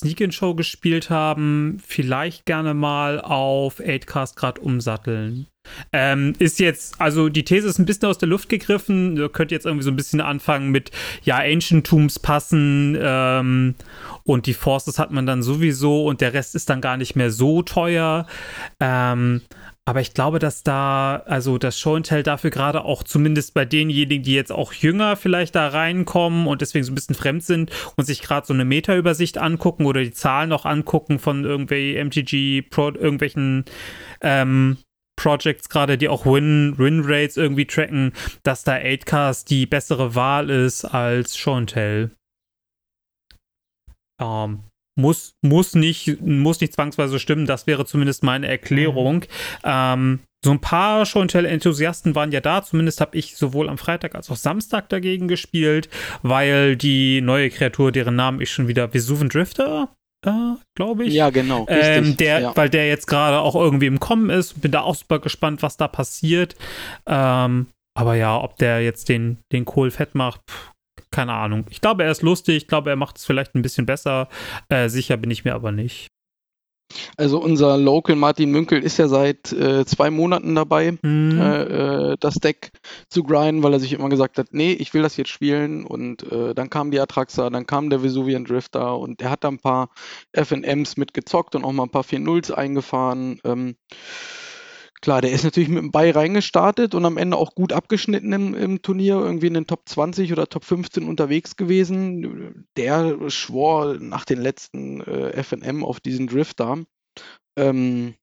[0.00, 5.46] Sneak-In-Show gespielt haben, vielleicht gerne mal auf 8cast gerade umsatteln.
[5.92, 9.16] Ähm, ist jetzt, also die These ist ein bisschen aus der Luft gegriffen.
[9.16, 10.90] Ihr könnt jetzt irgendwie so ein bisschen anfangen mit,
[11.22, 13.74] ja, Ancient Tombs passen ähm,
[14.24, 17.30] und die Forces hat man dann sowieso und der Rest ist dann gar nicht mehr
[17.30, 18.26] so teuer.
[18.78, 19.42] Ähm,
[19.86, 23.66] aber ich glaube, dass da, also das Show and Tell dafür gerade auch zumindest bei
[23.66, 27.70] denjenigen, die jetzt auch jünger vielleicht da reinkommen und deswegen so ein bisschen fremd sind
[27.96, 32.62] und sich gerade so eine Meta-Übersicht angucken oder die Zahlen noch angucken von irgendwelchen MTG,
[32.62, 33.66] Pro, irgendwelchen
[34.22, 34.78] ähm,
[35.16, 38.12] Projects gerade, die auch Win, Win Rates irgendwie tracken,
[38.42, 42.10] dass da 8cast die bessere Wahl ist als Show and Tell.
[44.18, 44.64] Ähm,
[44.96, 49.16] muss, muss, nicht, muss nicht zwangsweise stimmen, das wäre zumindest meine Erklärung.
[49.16, 49.24] Mhm.
[49.64, 54.30] Ähm, so ein paar Show-and-Tell-Enthusiasten waren ja da, zumindest habe ich sowohl am Freitag als
[54.30, 55.88] auch Samstag dagegen gespielt,
[56.22, 59.88] weil die neue Kreatur, deren Namen ich schon wieder Vesuven Drifter,
[60.26, 61.14] äh, glaube ich.
[61.14, 61.66] Ja, genau.
[61.68, 62.56] Ähm, der, ja.
[62.56, 64.60] Weil der jetzt gerade auch irgendwie im Kommen ist.
[64.60, 66.56] Bin da auch super gespannt, was da passiert.
[67.06, 70.72] Ähm, aber ja, ob der jetzt den, den Kohl fett macht, pff,
[71.14, 71.64] keine Ahnung.
[71.70, 72.56] Ich glaube, er ist lustig.
[72.56, 74.28] Ich glaube, er macht es vielleicht ein bisschen besser.
[74.68, 76.08] Äh, sicher bin ich mir aber nicht.
[77.16, 81.40] Also unser Local Martin Münkel ist ja seit äh, zwei Monaten dabei, mhm.
[81.40, 82.72] äh, äh das Deck
[83.08, 85.86] zu grinden, weil er sich immer gesagt hat, nee, ich will das jetzt spielen.
[85.86, 89.48] Und äh, dann kam die Atraxa, dann kam der Vesuvian Drifter und er hat da
[89.48, 89.90] ein paar
[90.32, 93.40] FNMs mitgezockt und auch mal ein paar 4-0s eingefahren.
[93.44, 93.76] Ähm,
[95.04, 98.54] Klar, der ist natürlich mit dem Bay reingestartet und am Ende auch gut abgeschnitten im,
[98.54, 102.64] im, Turnier, irgendwie in den Top 20 oder Top 15 unterwegs gewesen.
[102.78, 106.84] Der schwor nach den letzten äh, FNM auf diesen Drifter.
[107.54, 108.14] Ähm,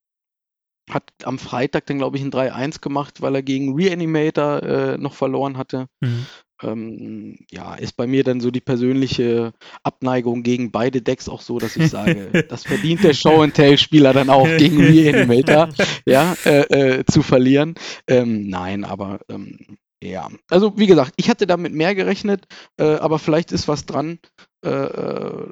[0.90, 5.14] hat am Freitag dann, glaube ich, ein 3-1 gemacht, weil er gegen Reanimator äh, noch
[5.14, 5.86] verloren hatte.
[6.00, 6.26] Mhm
[6.64, 9.53] ähm, ja, ist bei mir dann so die persönliche
[9.84, 14.47] Abneigung gegen beide Decks auch so, dass ich sage, das verdient der Show-and-Tell-Spieler dann auch
[14.57, 15.70] gegen Reanimator,
[16.05, 17.76] ja, äh, äh, zu verlieren.
[18.07, 22.47] Ähm, nein, aber ähm, ja, also wie gesagt, ich hatte damit mehr gerechnet,
[22.78, 24.20] äh, aber vielleicht ist was dran,
[24.66, 25.47] äh, äh,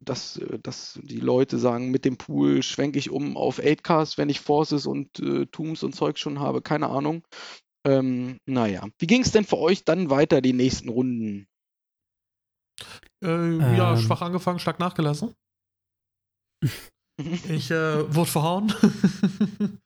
[0.00, 4.40] dass, dass die Leute sagen, mit dem Pool schwenke ich um auf 8Cast, wenn ich
[4.40, 7.22] Forces und äh, Tombs und Zeug schon habe, keine Ahnung.
[7.86, 11.46] Ähm, naja, wie ging es denn für euch dann weiter die nächsten Runden?
[13.22, 13.98] Äh, ja, ähm.
[13.98, 15.34] schwach angefangen, stark nachgelassen.
[17.48, 18.72] ich äh, wurde verhauen.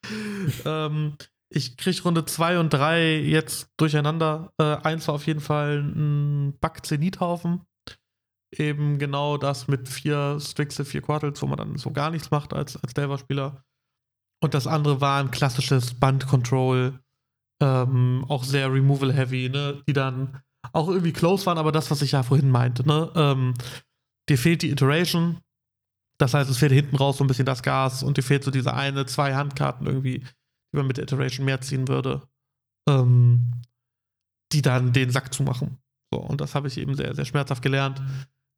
[0.64, 1.16] ähm,
[1.54, 4.52] ich kriege Runde 2 und 3 jetzt durcheinander.
[4.58, 7.66] Äh, eins war auf jeden Fall ein Back-Zenithaufen.
[8.54, 12.52] eben genau das mit vier Strixel, vier Quartals, wo man dann so gar nichts macht
[12.52, 13.62] als, als Delver-Spieler.
[14.42, 16.98] Und das andere war ein klassisches Band-Control,
[17.62, 19.82] ähm, auch sehr Removal-Heavy, ne?
[19.86, 20.42] die dann
[20.72, 23.10] auch irgendwie close waren, aber das, was ich ja vorhin meinte, ne?
[23.14, 23.54] Ähm,
[24.28, 25.40] dir fehlt die Iteration,
[26.18, 28.50] das heißt, es fehlt hinten raus so ein bisschen das Gas und dir fehlt so
[28.50, 32.22] diese eine, zwei Handkarten irgendwie, die man mit der Iteration mehr ziehen würde,
[32.88, 33.52] ähm,
[34.52, 35.78] die dann den Sack zumachen.
[36.12, 38.02] So, und das habe ich eben sehr, sehr schmerzhaft gelernt,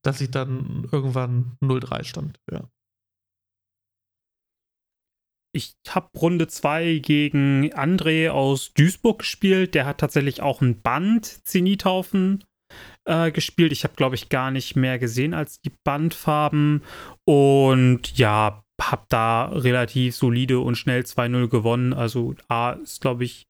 [0.02, 2.68] dass ich dann irgendwann 0-3 stand, ja.
[5.54, 9.76] Ich habe Runde 2 gegen André aus Duisburg gespielt.
[9.76, 12.42] Der hat tatsächlich auch ein Band Zenithaufen
[13.04, 13.70] äh, gespielt.
[13.70, 16.82] Ich habe, glaube ich, gar nicht mehr gesehen als die Bandfarben.
[17.24, 21.92] Und ja, habe da relativ solide und schnell 2-0 gewonnen.
[21.92, 23.44] Also A ist, glaube ich,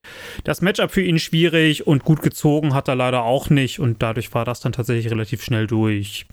[0.44, 3.80] das Matchup für ihn schwierig und gut gezogen hat er leider auch nicht.
[3.80, 6.26] Und dadurch war das dann tatsächlich relativ schnell durch.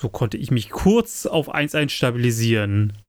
[0.00, 3.01] So konnte ich mich kurz auf 1-1 stabilisieren.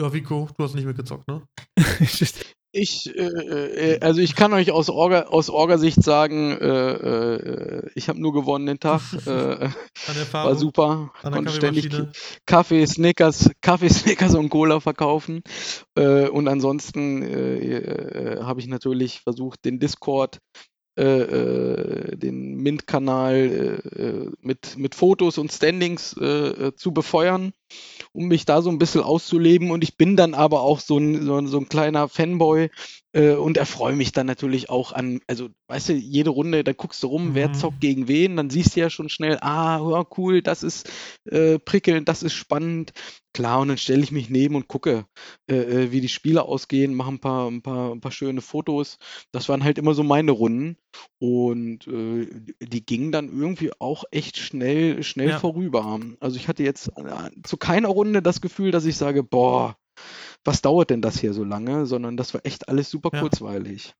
[0.00, 1.42] Ja, Vico, du hast nicht mitgezockt, ne?
[2.74, 8.08] Ich, äh, äh, also ich kann euch aus Orga, aus Orga-Sicht sagen, äh, äh, ich
[8.08, 9.02] habe nur gewonnen den Tag.
[10.02, 11.12] Äh, war super.
[11.22, 11.90] Konnte ständig
[12.46, 15.42] Kaffee, Snickers, Kaffee, Snickers und Cola verkaufen.
[15.94, 17.22] Äh, und ansonsten
[18.42, 20.38] habe ich natürlich versucht, den Discord
[20.94, 27.52] äh, äh, den Mint-Kanal äh, mit, mit Fotos und Standings äh, zu befeuern,
[28.12, 29.70] um mich da so ein bisschen auszuleben.
[29.70, 32.70] Und ich bin dann aber auch so ein, so ein, so ein kleiner Fanboy
[33.12, 37.02] äh, und erfreue mich dann natürlich auch an, also weißt du, jede Runde, da guckst
[37.02, 37.34] du rum, mhm.
[37.34, 40.90] wer zockt gegen wen, dann siehst du ja schon schnell, ah, ja, cool, das ist
[41.24, 42.92] äh, prickelnd, das ist spannend.
[43.34, 45.06] Klar, und dann stelle ich mich neben und gucke,
[45.48, 48.98] äh, äh, wie die Spiele ausgehen, mache ein paar, ein, paar, ein paar schöne Fotos.
[49.30, 50.76] Das waren halt immer so meine Runden.
[51.18, 52.28] Und äh,
[52.60, 55.38] die gingen dann irgendwie auch echt schnell, schnell ja.
[55.38, 56.00] vorüber.
[56.20, 59.76] Also ich hatte jetzt äh, zu keiner Runde das Gefühl, dass ich sage, boah,
[60.44, 63.20] was dauert denn das hier so lange, sondern das war echt alles super ja.
[63.20, 63.94] kurzweilig.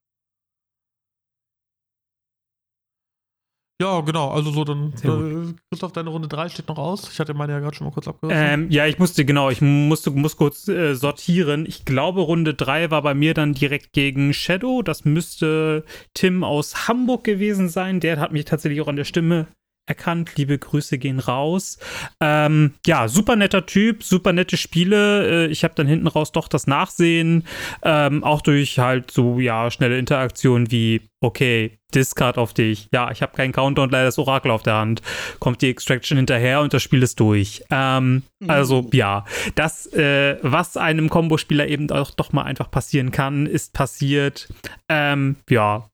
[3.81, 4.29] Ja, genau.
[4.29, 7.09] Also so dann, äh, Christoph, deine Runde 3 steht noch aus.
[7.11, 8.37] Ich hatte meine ja gerade schon mal kurz abgehört.
[8.39, 11.65] Ähm, ja, ich musste, genau, ich musste muss kurz äh, sortieren.
[11.65, 14.83] Ich glaube, Runde 3 war bei mir dann direkt gegen Shadow.
[14.83, 17.99] Das müsste Tim aus Hamburg gewesen sein.
[17.99, 19.47] Der hat mich tatsächlich auch an der Stimme
[19.85, 20.31] erkannt.
[20.35, 21.77] Liebe Grüße gehen raus.
[22.19, 25.47] Ähm, ja, super netter Typ, super nette Spiele.
[25.47, 27.45] Äh, ich habe dann hinten raus doch das Nachsehen,
[27.83, 32.89] ähm, auch durch halt so ja schnelle Interaktionen wie okay, Discard auf dich.
[32.91, 35.01] Ja, ich habe keinen Counter und leider das Orakel auf der Hand.
[35.39, 37.63] Kommt die Extraction hinterher und das Spiel ist durch.
[37.69, 38.49] Ähm, mhm.
[38.49, 39.25] Also ja,
[39.55, 44.49] das, äh, was einem Combo-Spieler eben auch doch mal einfach passieren kann, ist passiert.
[44.89, 45.89] Ähm, ja.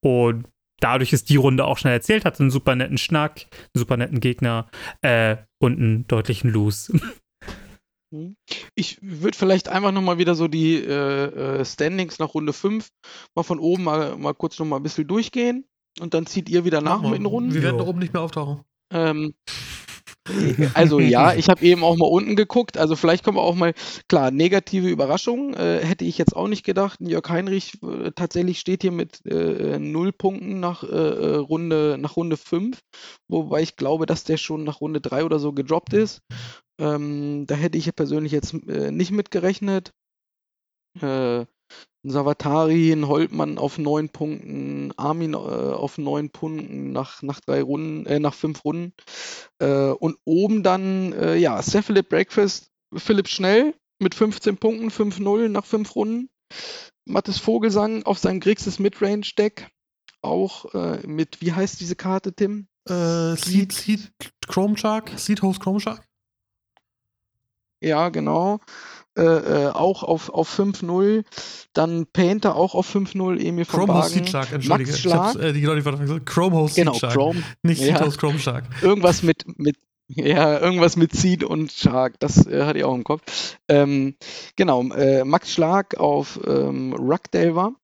[0.00, 0.46] Und
[0.80, 4.20] dadurch ist die Runde auch schnell erzählt, hat einen super netten Schnack, einen super netten
[4.20, 4.68] Gegner
[5.02, 6.98] äh, und einen deutlichen Lose.
[8.12, 8.36] Mhm.
[8.74, 12.88] Ich würde vielleicht einfach nochmal wieder so die äh, äh, Standings nach Runde 5
[13.34, 15.64] mal von oben mal, mal kurz nochmal ein bisschen durchgehen
[16.00, 17.54] und dann zieht ihr wieder nach mit den Runden.
[17.54, 18.60] Wir werden da oben nicht mehr auftauchen.
[18.92, 19.34] Ähm,
[20.74, 22.78] also ja, ich habe eben auch mal unten geguckt.
[22.78, 23.74] Also vielleicht kommen wir auch mal,
[24.08, 25.54] klar, negative Überraschungen.
[25.54, 26.98] Äh, hätte ich jetzt auch nicht gedacht.
[27.00, 32.16] Jörg Heinrich äh, tatsächlich steht hier mit äh, null Punkten nach, äh, äh Runde, nach
[32.16, 32.78] Runde 5.
[33.28, 36.20] Wobei ich glaube, dass der schon nach Runde 3 oder so gedroppt ist.
[36.78, 39.92] Ähm, da hätte ich persönlich jetzt äh, nicht mit gerechnet.
[41.00, 41.46] Äh,
[42.04, 47.62] ein Savatari, ein Holtmann auf neun Punkten, Armin äh, auf neun Punkten nach, nach drei
[47.62, 48.92] Runden, äh, nach fünf Runden.
[49.58, 55.64] Äh, und oben dann, äh, ja, Cephalid Breakfast, Philipp Schnell mit 15 Punkten, 5-0 nach
[55.64, 56.28] fünf Runden.
[57.04, 59.68] Mattes Vogelsang auf sein Grixis Midrange-Deck.
[60.22, 62.68] Auch äh, mit, wie heißt diese Karte, Tim?
[62.88, 64.12] Äh, Seed, Seed
[64.48, 65.12] Chrome Shark?
[65.16, 66.06] Seed Host Chrome Shark?
[67.80, 68.60] Ja, genau.
[69.16, 71.24] Äh, äh, auch auf, auf 5-0.
[71.72, 74.26] Dann Painter auch auf 5-0, Emil von Chrome Bagen.
[74.26, 74.90] Shark, entschuldige.
[74.90, 75.36] Max Schlag.
[75.36, 76.92] Äh, die, genau, Chrome Host genau.
[76.92, 77.98] Chrome, Nicht ja.
[78.04, 78.64] Host Chrome Shark.
[78.82, 79.76] Irgendwas mit, mit
[80.08, 83.56] ja, irgendwas mit Seed und Shark, das äh, hatte ich auch im Kopf.
[83.68, 84.14] Ähm,
[84.54, 87.74] genau, äh, Max Schlag auf ähm, Ruckdale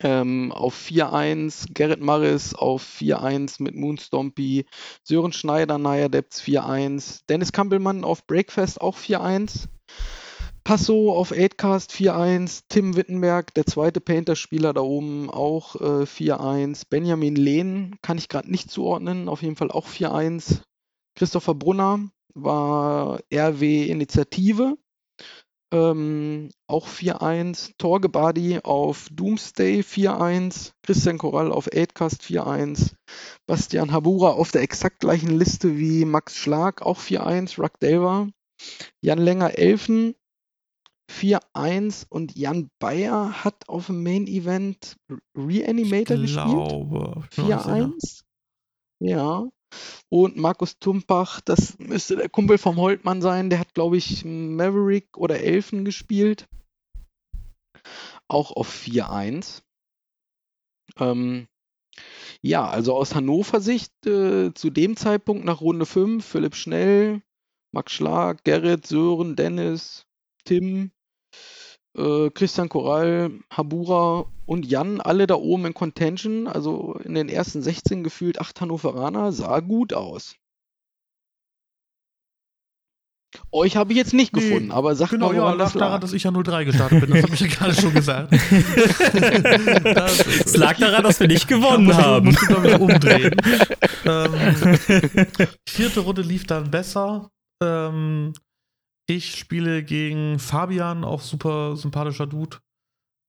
[0.00, 4.66] ähm, auf 4-1, Gerrit Maris auf 4-1 mit Moonstompy,
[5.02, 9.68] Sören Schneider, Naya Depths 4-1, Dennis Kampelmann auf Breakfast auch 4-1,
[10.64, 17.36] Passo auf 8cast 4-1, Tim Wittenberg, der zweite Painter-Spieler da oben auch äh, 4-1, Benjamin
[17.36, 20.60] Lehn kann ich gerade nicht zuordnen, auf jeden Fall auch 4-1,
[21.14, 24.76] Christopher Brunner war RW Initiative
[25.72, 27.72] ähm, auch 4-1.
[27.78, 30.72] Torge Badi auf Doomsday 4-1.
[30.82, 32.94] Christian Korall auf 8cast 4-1.
[33.46, 37.60] Bastian Habura auf der exakt gleichen Liste wie Max Schlag auch 4-1.
[37.60, 38.28] Ruck Delver.
[39.00, 40.14] Jan Länger Elfen
[41.10, 44.96] 4-1 und Jan Bayer hat auf dem Main Event
[45.36, 46.44] Reanimator gespielt.
[46.44, 47.92] glaube, ich bin mir nicht sicher.
[47.98, 48.22] 4-1.
[49.00, 49.48] Ja.
[50.08, 55.16] Und Markus Tumpach, das müsste der Kumpel vom Holtmann sein, der hat, glaube ich, Maverick
[55.16, 56.48] oder Elfen gespielt.
[58.28, 59.62] Auch auf 4-1.
[60.98, 61.48] Ähm,
[62.40, 67.22] ja, also aus Hannover Sicht äh, zu dem Zeitpunkt nach Runde 5 Philipp Schnell,
[67.72, 70.06] Max Schlag, Gerrit, Sören, Dennis,
[70.44, 70.92] Tim,
[71.98, 77.60] äh, Christian Korall, Habura und Jan, alle da oben in Contention, also in den ersten
[77.62, 80.36] 16 gefühlt acht Hannoveraner, sah gut aus.
[83.52, 85.74] Euch habe ich jetzt nicht Nee, gefunden, aber sagt Genau, mal, ja, woran lag das
[85.74, 86.00] daran, lag.
[86.00, 87.10] dass ich ja 03 gestartet bin.
[87.10, 88.32] Das habe ich ja gerade schon gesagt.
[90.44, 92.24] Es lag daran, dass wir nicht gewonnen musst du- haben.
[92.26, 93.36] musst du, glaube ich, umdrehen.
[94.06, 94.32] ähm,
[95.68, 97.30] vierte Runde lief dann besser.
[97.62, 98.32] Ähm,
[99.08, 102.58] ich spiele gegen Fabian, auch super sympathischer Dude.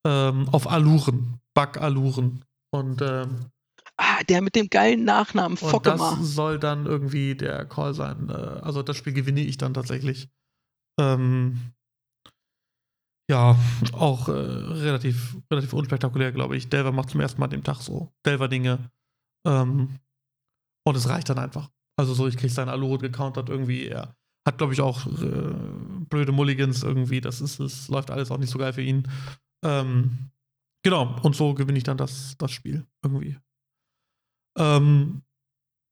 [0.06, 1.40] Ähm, auf Aluren.
[1.54, 2.46] Bug Aluren.
[2.72, 3.52] Und, ähm,
[4.02, 8.30] Ah, der mit dem geilen Nachnamen und das soll dann irgendwie der Call sein.
[8.30, 10.30] Äh, also das Spiel gewinne ich dann tatsächlich.
[10.98, 11.74] Ähm,
[13.30, 13.58] ja,
[13.92, 16.70] auch äh, relativ, relativ unspektakulär, glaube ich.
[16.70, 18.90] Delver macht zum ersten Mal an dem Tag so Delver-Dinge.
[19.46, 20.00] Ähm,
[20.88, 21.70] und es reicht dann einfach.
[22.00, 23.86] Also so, ich kriege seinen Alurut gecountert irgendwie.
[23.88, 24.16] Er
[24.48, 25.54] hat, glaube ich, auch äh,
[26.10, 27.22] blöde Mulligans irgendwie.
[27.22, 29.08] Das ist, es läuft alles auch nicht so geil für ihn.
[29.64, 30.32] Ähm,
[30.84, 33.38] genau, und so gewinne ich dann das, das Spiel irgendwie.
[34.58, 35.22] Ähm,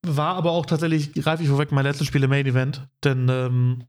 [0.06, 2.88] war aber auch tatsächlich, greife ich vorweg, mein letztes Spiel im Main Event.
[3.04, 3.84] Denn ähm,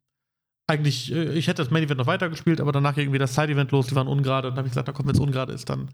[0.68, 3.72] eigentlich, äh, ich hätte das Main Event noch weitergespielt, aber danach irgendwie das Side Event
[3.72, 4.48] los, die waren ungerade.
[4.48, 5.90] Und dann habe ich gesagt, na komm, wenn es ungerade ist, dann,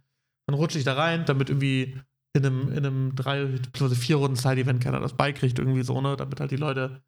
[0.46, 2.00] dann rutsche ich da rein, damit irgendwie
[2.36, 3.94] in einem, in einem drei, bzw.
[3.94, 6.16] vier Runden Side Event keiner das beikriegt, irgendwie so, ne?
[6.16, 7.02] Damit halt die Leute,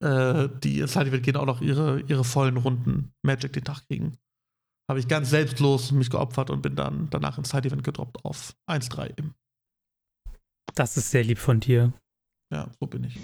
[0.00, 3.86] äh, die ins Side Event gehen, auch noch ihre, ihre vollen Runden Magic den Tag
[3.86, 4.18] kriegen.
[4.88, 8.54] Habe ich ganz selbstlos mich geopfert und bin dann danach ins Side Event gedroppt auf
[8.70, 9.34] 1-3 im.
[10.74, 11.92] Das ist sehr lieb von dir.
[12.52, 13.18] Ja, so bin ich.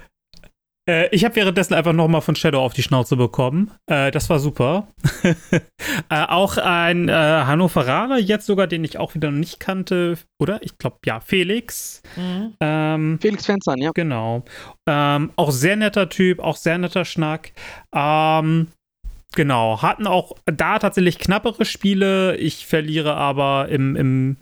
[0.89, 3.73] Äh, ich habe währenddessen einfach nochmal von Shadow auf die Schnauze bekommen.
[3.87, 4.89] Äh, das war super.
[6.11, 10.61] äh, auch ein äh, Hannoveraner, jetzt sogar, den ich auch wieder noch nicht kannte, oder?
[10.63, 12.03] Ich glaube, ja, Felix.
[12.61, 13.91] Ähm, Felix Fenzern, ja.
[13.95, 14.45] Genau.
[14.89, 17.53] Ähm, auch sehr netter Typ, auch sehr netter Schnack.
[17.95, 18.69] Ähm,
[19.35, 22.37] genau, hatten auch da tatsächlich knappere Spiele.
[22.37, 24.37] Ich verliere aber im, im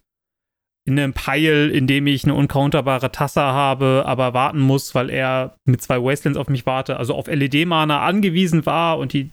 [0.87, 5.57] in einem Pile, in dem ich eine uncounterbare Tasse habe, aber warten muss, weil er
[5.64, 9.30] mit zwei Wastelands auf mich warte, also auf LED-Mana angewiesen war und die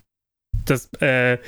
[0.66, 1.40] das, äh,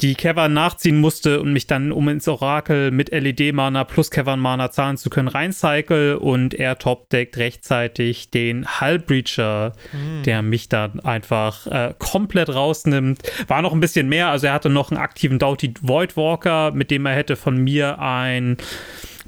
[0.00, 4.96] die Cavern nachziehen musste und mich dann, um ins Orakel mit LED-Mana plus Cavern-Mana zahlen
[4.96, 10.22] zu können, reincycle und er topdeckt rechtzeitig den Hullbreacher, Mhm.
[10.22, 13.20] der mich dann einfach äh, komplett rausnimmt.
[13.48, 17.04] War noch ein bisschen mehr, also er hatte noch einen aktiven Doughty Voidwalker, mit dem
[17.06, 18.56] er hätte von mir ein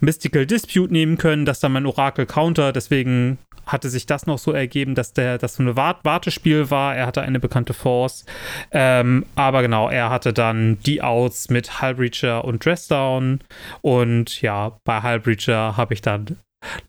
[0.01, 4.53] Mystical Dispute nehmen können, das dann mein Orakel Counter, deswegen hatte sich das noch so
[4.53, 6.97] ergeben, dass der, das so eine Wart Wartespiel war.
[6.97, 8.25] Er hatte eine bekannte Force.
[8.73, 13.41] Ähm, aber genau, er hatte dann die Outs mit Hullbreacher und Dressdown.
[13.81, 16.37] Und ja, bei Hullbreacher habe ich dann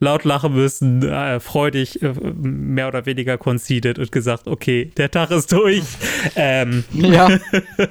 [0.00, 5.30] laut lachen müssen, äh, freudig äh, mehr oder weniger conceded und gesagt, okay, der Tag
[5.30, 5.84] ist durch.
[6.36, 7.28] ähm, Ja,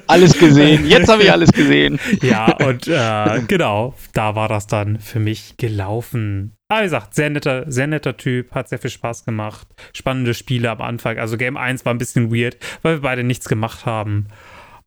[0.06, 0.86] alles gesehen.
[0.88, 1.98] Jetzt habe ich alles gesehen.
[2.20, 6.54] ja, und äh, genau, da war das dann für mich gelaufen.
[6.68, 9.66] Aber wie gesagt, sehr netter, sehr netter Typ, hat sehr viel Spaß gemacht.
[9.92, 11.18] Spannende Spiele am Anfang.
[11.18, 14.28] Also Game 1 war ein bisschen weird, weil wir beide nichts gemacht haben.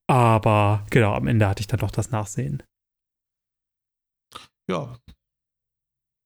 [0.07, 2.63] Aber genau, am Ende hatte ich dann doch das Nachsehen.
[4.69, 4.97] Ja,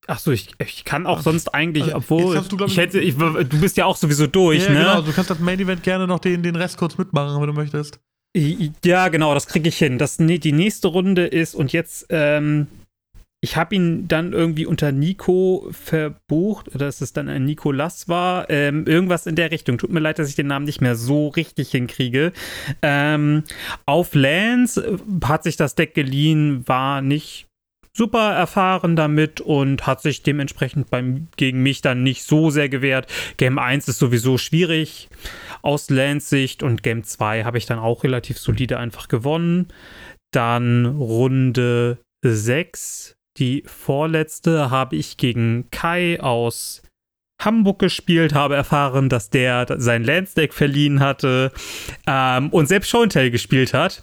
[0.06, 3.60] Achso, ich, ich kann auch sonst eigentlich, Also, obwohl du, ich ich- hätte, ich, du
[3.60, 4.78] bist ja auch sowieso durch, ja, ne?
[4.80, 5.02] genau.
[5.02, 8.00] Du kannst das Main Event gerne noch den, den Rest kurz mitmachen, wenn du möchtest.
[8.84, 9.98] Ja, genau, das kriege ich hin.
[9.98, 12.66] Das, die nächste Runde ist, und jetzt, ähm,
[13.42, 18.48] ich habe ihn dann irgendwie unter Nico verbucht, oder dass es dann ein Nikolas war.
[18.50, 19.78] Ähm, irgendwas in der Richtung.
[19.78, 22.32] Tut mir leid, dass ich den Namen nicht mehr so richtig hinkriege.
[22.82, 23.44] Ähm,
[23.86, 27.46] auf Lance hat sich das Deck geliehen, war nicht
[27.92, 33.06] super erfahren damit und hat sich dementsprechend beim, gegen mich dann nicht so sehr gewehrt.
[33.36, 35.08] Game 1 ist sowieso schwierig
[35.62, 39.68] aus Lance Sicht und Game 2 habe ich dann auch relativ solide einfach gewonnen.
[40.32, 46.82] Dann Runde 6, die vorletzte, habe ich gegen Kai aus
[47.44, 51.52] Hamburg gespielt, habe erfahren, dass der sein Lance-Deck verliehen hatte
[52.06, 54.00] ähm, und selbst Show'n'Tell gespielt hat.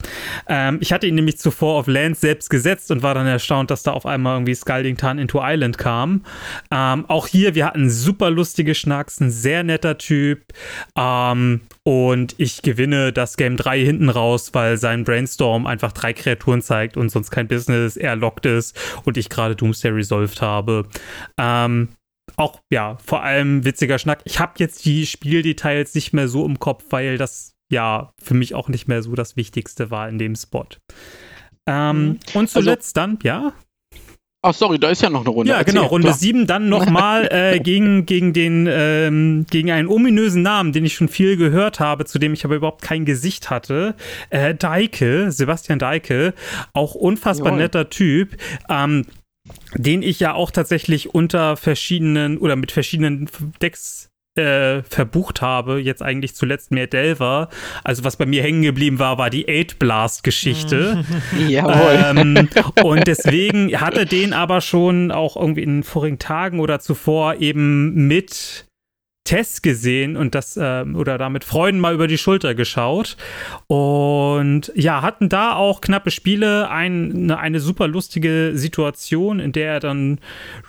[0.48, 3.84] Ähm, ich hatte ihn nämlich zuvor auf Lance selbst gesetzt und war dann erstaunt, dass
[3.84, 6.24] da auf einmal irgendwie Scalding Tarn into Island kam.
[6.72, 10.42] Ähm, auch hier, wir hatten super lustige Schnacks, ein sehr netter Typ
[10.98, 16.62] ähm, und ich gewinne das Game 3 hinten raus, weil sein Brainstorm einfach drei Kreaturen
[16.62, 20.86] zeigt und sonst kein Business, er lockt ist und ich gerade Doomsday resolved habe.
[21.38, 21.90] Ähm,
[22.36, 24.22] auch, ja, vor allem witziger Schnack.
[24.26, 28.56] Ich habe jetzt die Spieldetails nicht mehr so im Kopf, weil das ja für mich
[28.56, 30.68] auch nicht mehr so das Wichtigste war in dem Spot.
[31.66, 32.20] Ähm, mhm.
[32.34, 33.54] Und also zuletzt also, dann, ja?
[34.44, 35.52] Ach, sorry, da ist ja noch eine Runde.
[35.52, 36.18] Ja, Erzähl, genau, Runde klar.
[36.18, 41.10] 7 dann nochmal äh, gegen, gegen den, ähm, gegen einen ominösen Namen, den ich schon
[41.10, 43.96] viel gehört habe, zu dem ich aber überhaupt kein Gesicht hatte.
[44.30, 46.34] Äh, Deike, Sebastian Deike,
[46.74, 47.64] auch unfassbar Jawohl.
[47.64, 48.38] netter Typ.
[48.70, 49.06] Ähm,
[49.76, 53.30] den ich ja auch tatsächlich unter verschiedenen oder mit verschiedenen
[53.62, 57.50] Decks äh, verbucht habe, jetzt eigentlich zuletzt mehr Delver.
[57.84, 61.04] Also was bei mir hängen geblieben war, war die Eight Blast Geschichte.
[61.48, 62.18] Jawohl.
[62.18, 62.50] Ähm,
[62.84, 68.08] und deswegen hatte den aber schon auch irgendwie in den vorigen Tagen oder zuvor eben
[68.08, 68.67] mit
[69.28, 73.18] Test gesehen und das äh, oder da mit Freunden mal über die Schulter geschaut
[73.68, 79.74] und ja, hatten da auch knappe Spiele, ein, eine, eine super lustige Situation, in der
[79.74, 80.20] er dann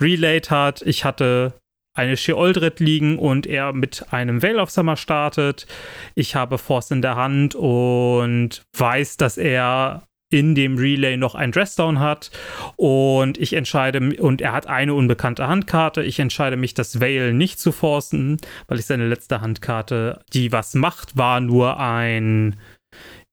[0.01, 0.83] relayed hat.
[0.83, 1.53] Ich hatte
[1.95, 5.69] eine Sheoldred liegen und er mit einem Veil of Summer startet.
[6.17, 11.53] Ich habe Force in der Hand und weiß, dass er in dem Relay noch ein
[11.53, 12.31] Dressdown hat
[12.76, 16.03] und ich entscheide und er hat eine unbekannte Handkarte.
[16.03, 20.74] Ich entscheide mich, das Veil nicht zu forcen, weil ich seine letzte Handkarte, die was
[20.74, 22.57] macht, war nur ein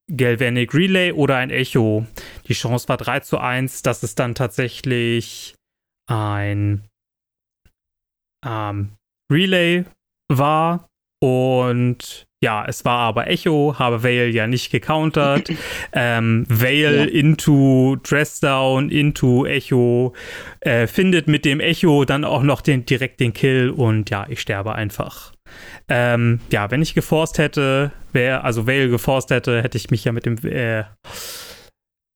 [0.09, 2.05] Galvanic Relay oder ein Echo.
[2.47, 5.55] Die Chance war 3 zu 1, dass es dann tatsächlich
[6.07, 6.83] ein
[8.45, 8.91] ähm,
[9.31, 9.85] Relay
[10.29, 10.87] war
[11.21, 15.49] und ja, es war aber Echo, habe Vale ja nicht gecountert.
[15.93, 17.19] ähm, Vale ja.
[17.19, 20.13] into Dressdown, into Echo,
[20.59, 24.41] äh, findet mit dem Echo dann auch noch den, direkt den Kill und ja, ich
[24.41, 25.33] sterbe einfach.
[25.87, 30.11] Ähm, ja, wenn ich geforst hätte, wäre, also Vale geforst hätte, hätte ich mich ja
[30.11, 30.83] mit dem äh,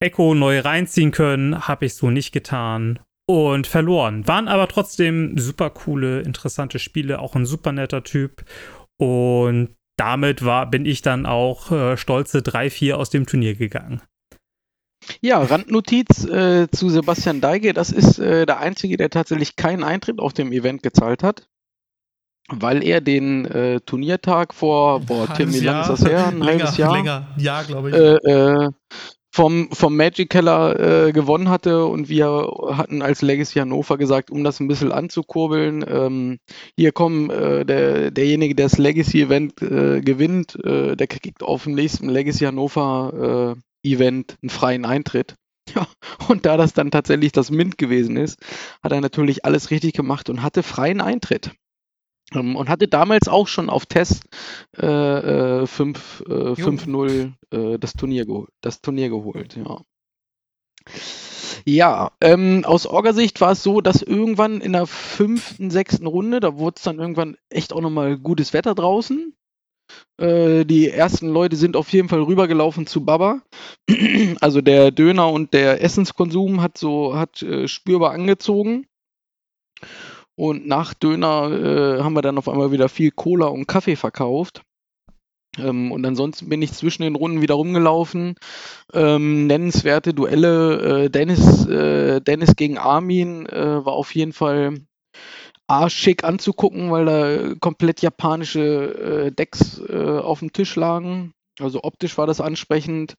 [0.02, 1.68] Echo neu reinziehen können.
[1.68, 4.28] Habe ich so nicht getan und verloren.
[4.28, 8.44] Waren aber trotzdem super coole, interessante Spiele, auch ein super netter Typ.
[8.98, 14.02] Und damit war, bin ich dann auch äh, stolze 3-4 aus dem Turnier gegangen.
[15.22, 17.74] Ja, Randnotiz äh, zu Sebastian Deige.
[17.74, 21.48] Das ist äh, der Einzige, der tatsächlich keinen Eintritt auf dem Event gezahlt hat,
[22.48, 26.28] weil er den äh, Turniertag vor, boah, Tim, wie lange ist das her?
[26.28, 26.94] Ein halbes Jahr?
[26.94, 27.96] Länger, ja, glaube ich.
[29.40, 34.44] Vom, vom Magic Keller äh, gewonnen hatte und wir hatten als Legacy Hannover gesagt, um
[34.44, 36.40] das ein bisschen anzukurbeln, ähm,
[36.76, 41.64] hier kommen, äh, der, derjenige, der das Legacy Event äh, gewinnt, äh, der kriegt auf
[41.64, 45.36] dem nächsten Legacy Hannover äh, Event einen freien Eintritt.
[45.74, 45.88] Ja,
[46.28, 48.40] und da das dann tatsächlich das Mint gewesen ist,
[48.84, 51.52] hat er natürlich alles richtig gemacht und hatte freien Eintritt.
[52.34, 54.24] Ähm, und hatte damals auch schon auf Test
[54.78, 54.86] äh,
[55.64, 58.26] 5-0 äh, äh, das, Turnier
[58.62, 59.56] das Turnier geholt.
[59.56, 59.82] Ja,
[61.66, 66.58] ja ähm, aus Orgasicht war es so, dass irgendwann in der fünften, sechsten Runde, da
[66.58, 69.34] wurde es dann irgendwann echt auch nochmal gutes Wetter draußen.
[70.18, 73.42] Äh, die ersten Leute sind auf jeden Fall rübergelaufen zu Baba.
[74.42, 78.86] Also der Döner und der Essenskonsum hat so hat äh, spürbar angezogen.
[80.40, 84.62] Und nach Döner äh, haben wir dann auf einmal wieder viel Cola und Kaffee verkauft.
[85.58, 88.36] Ähm, und ansonsten bin ich zwischen den Runden wieder rumgelaufen.
[88.94, 91.04] Ähm, nennenswerte Duelle.
[91.04, 94.76] Äh, Dennis, äh, Dennis gegen Armin äh, war auf jeden Fall
[95.68, 101.34] arschschick anzugucken, weil da komplett japanische äh, Decks äh, auf dem Tisch lagen.
[101.60, 103.16] Also optisch war das ansprechend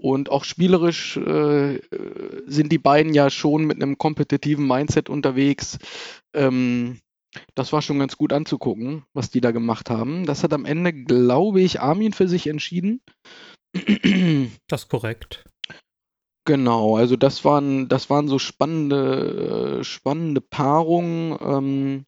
[0.00, 1.80] und auch spielerisch äh,
[2.46, 5.78] sind die beiden ja schon mit einem kompetitiven Mindset unterwegs.
[6.34, 6.98] Ähm,
[7.54, 10.26] das war schon ganz gut anzugucken, was die da gemacht haben.
[10.26, 13.00] Das hat am Ende, glaube ich, Armin für sich entschieden.
[14.66, 15.44] Das ist korrekt.
[16.44, 21.36] Genau, also das waren, das waren so spannende, äh, spannende Paarungen.
[21.40, 22.04] Ähm,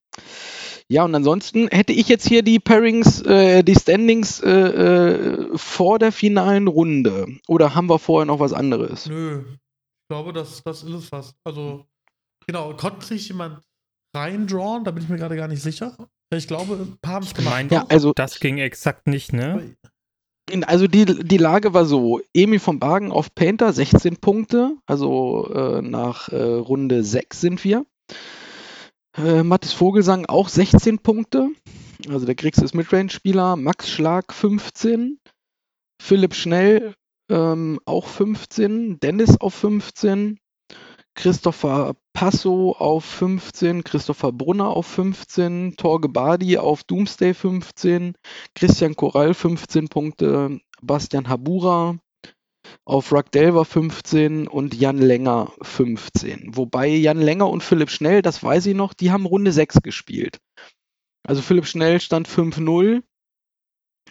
[0.93, 5.99] ja, und ansonsten hätte ich jetzt hier die Pairings, äh, die Standings äh, äh, vor
[5.99, 7.38] der finalen Runde.
[7.49, 9.07] Oder haben wir vorher noch was anderes?
[9.07, 11.34] Nö, ich glaube, das, das ist es fast.
[11.45, 11.86] Also,
[12.47, 13.62] genau, konnte sich jemand
[14.14, 14.84] reindrawn?
[14.84, 15.97] Da bin ich mir gerade gar nicht sicher.
[16.34, 17.55] Ich glaube, ein paar haben es gemacht.
[17.55, 19.74] Mein, ja, also, das ging exakt nicht, ne?
[20.66, 25.80] Also die, die Lage war so, Emil von Bagen auf Painter 16 Punkte, also äh,
[25.80, 27.86] nach äh, Runde 6 sind wir.
[29.16, 31.50] Äh, Mathis Vogelsang auch 16 Punkte.
[32.08, 33.56] Also der Griegs ist Midrange-Spieler.
[33.56, 35.18] Max Schlag 15.
[36.00, 36.94] Philipp Schnell
[37.28, 38.98] ähm, auch 15.
[39.00, 40.38] Dennis auf 15.
[41.14, 48.14] Christopher Passo auf 15, Christopher Brunner auf 15, Torge Badi auf Doomsday 15,
[48.54, 51.98] Christian Korall 15 Punkte, Bastian Habura
[52.85, 56.57] auf Ruck Delver 15 und Jan Länger 15.
[56.57, 60.39] Wobei Jan Länger und Philipp Schnell, das weiß ich noch, die haben Runde 6 gespielt.
[61.25, 63.03] Also Philipp Schnell stand 5-0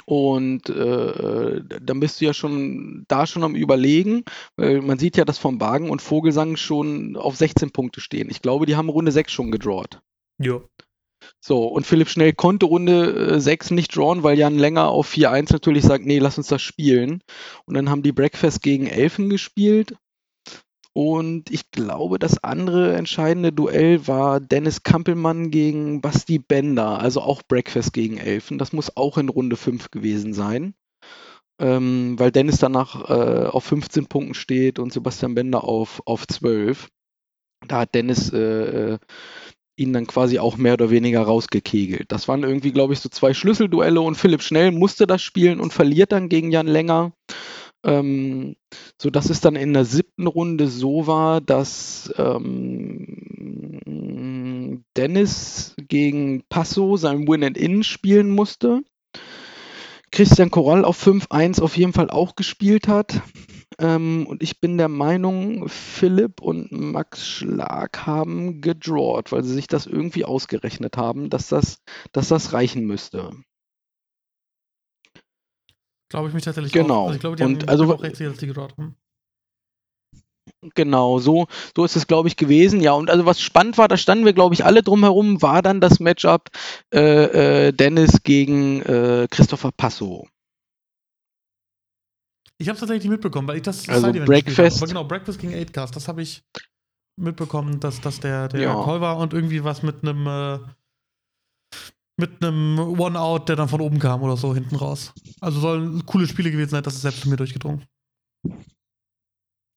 [0.06, 4.24] und äh, dann bist du ja schon da schon am Überlegen,
[4.56, 8.30] weil man sieht ja, dass vom Wagen und Vogelsang schon auf 16 Punkte stehen.
[8.30, 10.02] Ich glaube, die haben Runde 6 schon gedrawt.
[10.40, 10.62] Ja.
[11.44, 15.52] So, und Philipp Schnell konnte Runde äh, 6 nicht drawn, weil Jan länger auf 4-1
[15.52, 17.24] natürlich sagt, nee, lass uns das spielen.
[17.66, 19.96] Und dann haben die Breakfast gegen Elfen gespielt
[20.94, 27.44] und ich glaube, das andere entscheidende Duell war Dennis Kampelmann gegen Basti Bender, also auch
[27.44, 28.58] Breakfast gegen Elfen.
[28.58, 30.76] Das muss auch in Runde 5 gewesen sein,
[31.60, 36.90] ähm, weil Dennis danach äh, auf 15 Punkten steht und Sebastian Bender auf, auf 12.
[37.68, 38.98] Da hat Dennis äh,
[39.76, 42.12] ihn dann quasi auch mehr oder weniger rausgekegelt.
[42.12, 45.74] Das waren irgendwie, glaube ich, so zwei Schlüsselduelle und Philipp Schnell musste das spielen und
[45.74, 47.14] verliert dann gegen Jan Länger.
[47.84, 48.56] Ähm,
[49.02, 53.18] so dass es dann in der siebten Runde so war, dass ähm,
[54.96, 58.84] Dennis gegen Passo sein Win-and-In spielen musste.
[60.12, 63.22] Christian Korall auf 5-1 auf jeden Fall auch gespielt hat.
[63.82, 69.68] Ähm, und ich bin der Meinung, Philipp und Max Schlag haben gedrawt, weil sie sich
[69.68, 73.32] das irgendwie ausgerechnet haben, dass das, dass das reichen müsste.
[76.10, 76.96] Glaube ich mich tatsächlich Genau.
[76.96, 77.06] auch.
[77.08, 78.96] Also ich glaube, die Und haben also- auch dass die gedrawt haben.
[80.76, 82.82] Genau, so, so ist es, glaube ich, gewesen.
[82.82, 85.82] Ja, und also was spannend war, da standen wir, glaube ich, alle drumherum, war dann
[85.82, 86.50] das Matchup
[86.94, 90.28] äh, äh, Dennis gegen äh, Christopher Passo.
[92.62, 94.78] Ich habe es tatsächlich mitbekommen, weil ich das Also Breakfast.
[94.78, 96.44] Aber genau, Breakfast gegen 8cast, das habe ich
[97.18, 98.84] mitbekommen, dass das der, der Ja.
[98.84, 100.60] Call war und irgendwie was mit einem äh,
[102.18, 105.12] mit einem One-Out, der dann von oben kam oder so hinten raus.
[105.40, 107.86] Also sollen coole Spiele gewesen sein, das ist selbst zu mir durchgedrungen.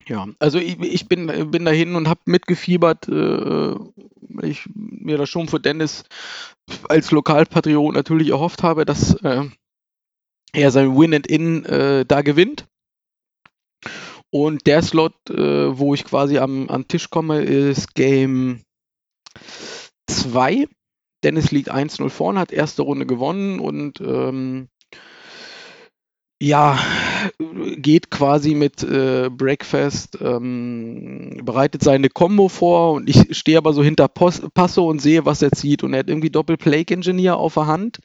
[0.07, 5.30] Ja, also ich, ich bin, bin dahin und habe mitgefiebert, äh, weil ich mir das
[5.30, 6.05] schon für Dennis
[6.91, 9.45] als Lokalpatriot natürlich erhofft habe, dass äh,
[10.53, 12.66] er sein Win-and-In äh, da gewinnt.
[14.35, 18.62] Und der Slot, äh, wo ich quasi am, am Tisch komme, ist Game
[20.09, 20.66] 2.
[21.22, 24.66] Dennis liegt 1-0 vorne, hat erste Runde gewonnen und ähm,
[26.43, 26.76] ja,
[27.76, 33.85] geht quasi mit äh, Breakfast, ähm, bereitet seine Combo vor und ich stehe aber so
[33.85, 35.85] hinter Pos Passo und sehe, was er zieht.
[35.85, 38.01] Und er hat irgendwie Doppel-Plague-Engineer auf der Hand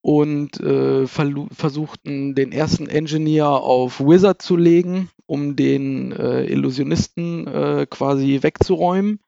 [0.00, 6.44] und äh, verlu- versucht n- den ersten Engineer auf Wizard zu legen, um den äh,
[6.44, 9.20] Illusionisten äh, quasi wegzuräumen.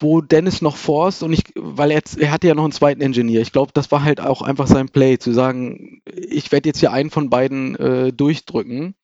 [0.00, 3.40] Wo Dennis noch forst und ich, weil er, er hatte ja noch einen zweiten Engineer.
[3.40, 6.92] Ich glaube, das war halt auch einfach sein Play, zu sagen, ich werde jetzt hier
[6.92, 8.96] einen von beiden äh, durchdrücken.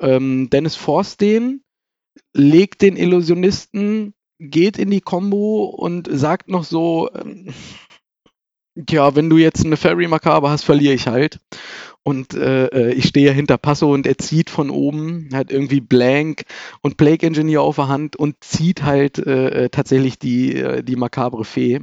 [0.00, 1.62] Ähm, Dennis forst den,
[2.34, 7.48] legt den Illusionisten, geht in die Combo und sagt noch so, ähm,
[8.88, 11.40] ja, wenn du jetzt eine Fairy Makaber hast, verliere ich halt.
[12.02, 15.80] Und äh, äh, ich stehe ja hinter Passo und er zieht von oben, hat irgendwie
[15.80, 16.44] Blank
[16.80, 20.96] und Plague Engineer auf der Hand und zieht halt äh, äh, tatsächlich die, äh, die
[20.96, 21.80] makabre Fee.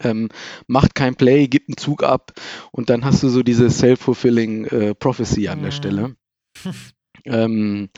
[0.00, 0.28] Ähm,
[0.66, 2.32] macht kein Play, gibt einen Zug ab
[2.72, 5.72] und dann hast du so diese self-fulfilling äh, Prophecy an der Mhm.
[5.72, 6.16] Stelle.
[7.24, 7.88] ähm,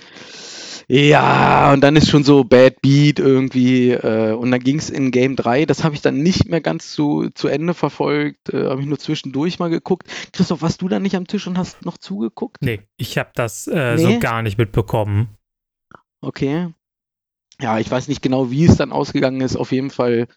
[0.90, 3.90] ja, und dann ist schon so Bad Beat irgendwie.
[3.90, 5.66] Äh, und dann ging es in Game 3.
[5.66, 8.52] Das habe ich dann nicht mehr ganz zu, zu Ende verfolgt.
[8.54, 10.08] Äh, habe ich nur zwischendurch mal geguckt.
[10.32, 12.62] Christoph, warst du da nicht am Tisch und hast noch zugeguckt?
[12.62, 14.14] Nee, ich habe das äh, Nee?
[14.14, 15.28] so gar nicht mitbekommen.
[16.22, 16.72] Okay.
[17.60, 20.28] Ja, ich weiß nicht genau, wie es dann ausgegangen ist, auf jeden Fall,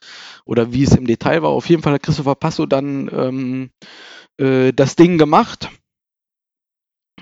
[0.43, 1.51] oder wie es im Detail war.
[1.51, 3.69] Auf jeden Fall hat Christopher Passo dann ähm,
[4.37, 5.69] äh, das Ding gemacht.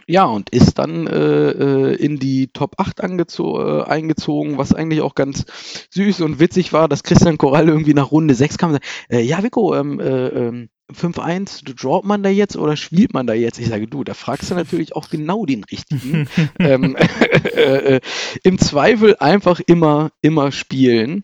[0.08, 5.02] Ja, und ist dann äh, äh, in die Top 8 angezo äh, eingezogen, was eigentlich
[5.02, 5.46] auch ganz
[5.92, 9.22] süß und witzig war, dass Christian Korall irgendwie nach Runde 6 kam und sagt, äh,
[9.22, 13.60] ja, Vico, ähm, äh, ähm, 5-1, droppt man da jetzt oder spielt man da jetzt?
[13.60, 16.28] Ich sage, du, da fragst du natürlich auch genau den richtigen.
[16.60, 16.96] ähm,
[17.56, 18.00] äh,
[18.44, 21.22] Im Zweifel einfach immer, immer spielen.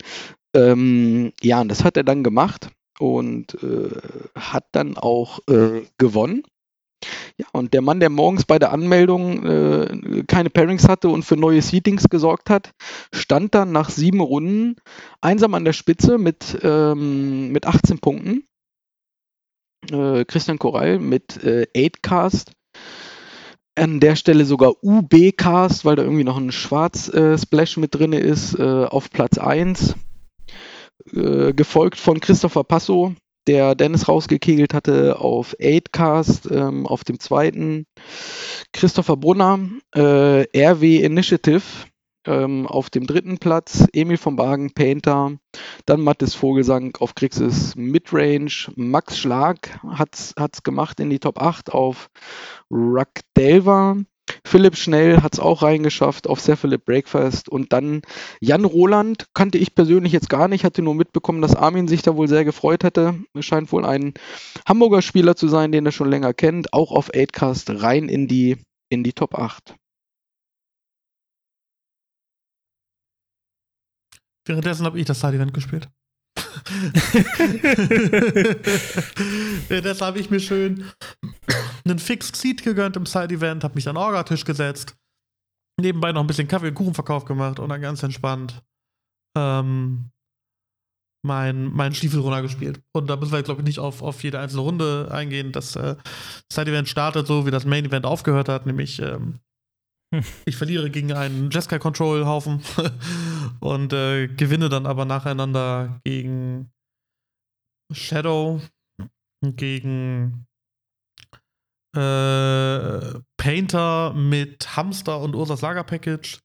[0.53, 2.69] Ähm, ja, und das hat er dann gemacht
[2.99, 3.89] und äh,
[4.35, 5.39] hat dann auch
[5.97, 6.43] gewonnen.
[7.37, 11.35] Ja, und der Mann, der morgens bei der Anmeldung äh, keine Pairings hatte und für
[11.35, 12.71] neue Seatings gesorgt hat,
[13.13, 14.77] stand dann nach sieben Runden
[15.19, 18.47] einsam an der Spitze mit, ähm, mit 18 Punkten.
[19.91, 22.51] Äh, Christian Korall mit äh, 8cast.
[23.77, 28.85] An der Stelle sogar UB-Cast, weil da irgendwie noch ein Schwarz-Splash mit drin ist, äh,
[28.85, 29.95] auf Platz 1.
[31.13, 33.13] Äh, gefolgt von Christopher Passo,
[33.47, 37.85] der Dennis rausgekegelt hatte auf 8cast ähm, auf dem zweiten.
[38.73, 39.59] Christopher Brunner,
[39.93, 41.63] äh, RW Initiative
[42.25, 43.85] ähm, auf dem dritten Platz.
[43.93, 45.37] Emil von Bagen, Painter.
[45.85, 48.71] Dann Mathis Vogelsang auf Krixis Midrange.
[48.75, 52.09] Max Schlag hat es gemacht in die Top 8 auf
[52.71, 53.97] Ruck Delver.
[54.43, 58.01] Philipp Schnell hat es auch reingeschafft auf Cephalip Breakfast und dann
[58.39, 62.15] Jan Roland kannte ich persönlich jetzt gar nicht, hatte nur mitbekommen, dass Armin sich da
[62.15, 63.19] wohl sehr gefreut hätte.
[63.39, 64.13] Scheint wohl ein
[64.67, 68.57] Hamburger Spieler zu sein, den er schon länger kennt, auch auf 8cast rein in die,
[68.89, 69.75] in die Top 8.
[74.47, 75.89] Währenddessen habe ich das Side-Event gespielt.
[79.67, 80.85] Währenddessen habe ich mir schön
[81.85, 84.95] einen Fixed Seat gegönnt im Side-Event, habe mich an den Orgatisch gesetzt,
[85.79, 88.63] nebenbei noch ein bisschen Kaffee und Kuchenverkauf gemacht und dann ganz entspannt
[89.37, 90.11] ähm,
[91.25, 92.81] mein, mein Stiefel runtergespielt.
[92.93, 95.51] Und da müssen wir, glaube ich, nicht auf, auf jede einzelne Runde eingehen.
[95.51, 95.95] Das äh,
[96.51, 99.39] Side-Event startet so, wie das Main-Event aufgehört hat, nämlich ähm,
[100.45, 102.61] ich verliere gegen einen Jeskai Control Haufen
[103.59, 106.71] und äh, gewinne dann aber nacheinander gegen
[107.91, 108.61] Shadow,
[109.41, 110.47] gegen
[111.95, 116.39] äh, Painter mit Hamster und Ursas Lager Package.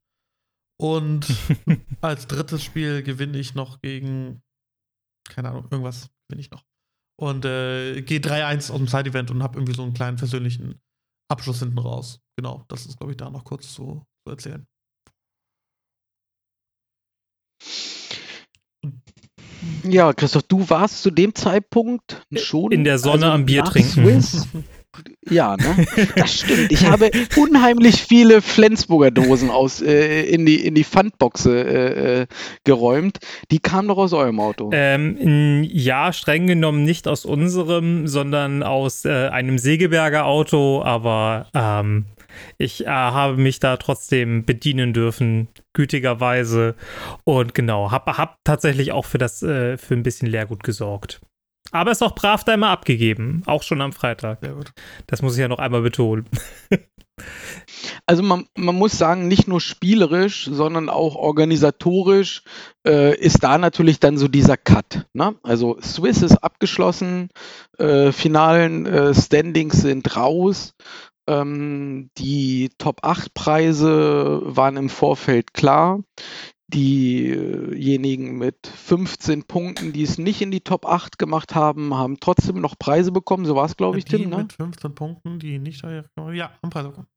[0.80, 1.26] Und
[2.00, 4.42] als drittes Spiel gewinne ich noch gegen,
[5.28, 6.64] keine Ahnung, irgendwas gewinne ich noch.
[7.18, 10.80] Und äh, gehe 3-1 aus dem Side-Event und habe irgendwie so einen kleinen persönlichen
[11.28, 12.20] Abschluss hinten raus.
[12.36, 14.66] Genau, das ist, glaube ich, da noch kurz zu, zu erzählen.
[19.84, 23.90] Ja, Christoph, du warst zu dem Zeitpunkt schon in der Sonne also am Bier trinken.
[23.90, 24.48] Swiss,
[25.28, 25.86] ja, ne?
[26.16, 26.72] Das stimmt.
[26.72, 32.26] Ich habe unheimlich viele Flensburger Dosen aus, äh, in die, in die Pfandboxe äh, äh,
[32.64, 33.18] geräumt.
[33.50, 34.70] Die kamen doch aus eurem Auto.
[34.72, 42.06] Ähm, ja, streng genommen nicht aus unserem, sondern aus äh, einem Segeberger Auto, aber ähm,
[42.58, 46.74] ich äh, habe mich da trotzdem bedienen dürfen, gütigerweise.
[47.24, 51.20] Und genau, habe hab tatsächlich auch für das, für ein bisschen Leergut gesorgt.
[51.72, 54.40] Aber ist auch brav da immer abgegeben, auch schon am Freitag.
[54.40, 54.72] Sehr gut.
[55.06, 56.26] Das muss ich ja noch einmal betonen.
[58.06, 62.42] Also man, man muss sagen, nicht nur spielerisch, sondern auch organisatorisch
[62.86, 65.06] äh, ist da natürlich dann so dieser Cut.
[65.12, 65.34] Ne?
[65.42, 67.28] Also Swiss ist abgeschlossen,
[67.78, 70.74] äh, finalen äh, Standings sind raus.
[71.28, 76.00] Ähm, die Top 8 Preise waren im Vorfeld klar
[76.70, 82.60] diejenigen mit 15 Punkten, die es nicht in die Top 8 gemacht haben, haben trotzdem
[82.60, 83.44] noch Preise bekommen.
[83.44, 84.30] So war es, glaube ich, die Tim.
[84.30, 84.38] Ne?
[84.38, 87.08] Mit 15 Punkten, die nicht ja, haben Preise bekommen.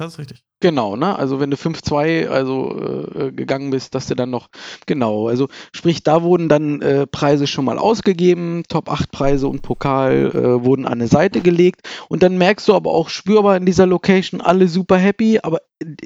[0.00, 0.42] Das ist richtig.
[0.60, 1.14] Genau, ne?
[1.14, 4.48] Also wenn du 5-2 also äh, gegangen bist, dass du dann noch,
[4.86, 9.60] genau, also sprich, da wurden dann äh, Preise schon mal ausgegeben, Top 8 Preise und
[9.60, 13.66] Pokal äh, wurden an eine Seite gelegt und dann merkst du aber auch spürbar in
[13.66, 15.60] dieser Location alle super happy, aber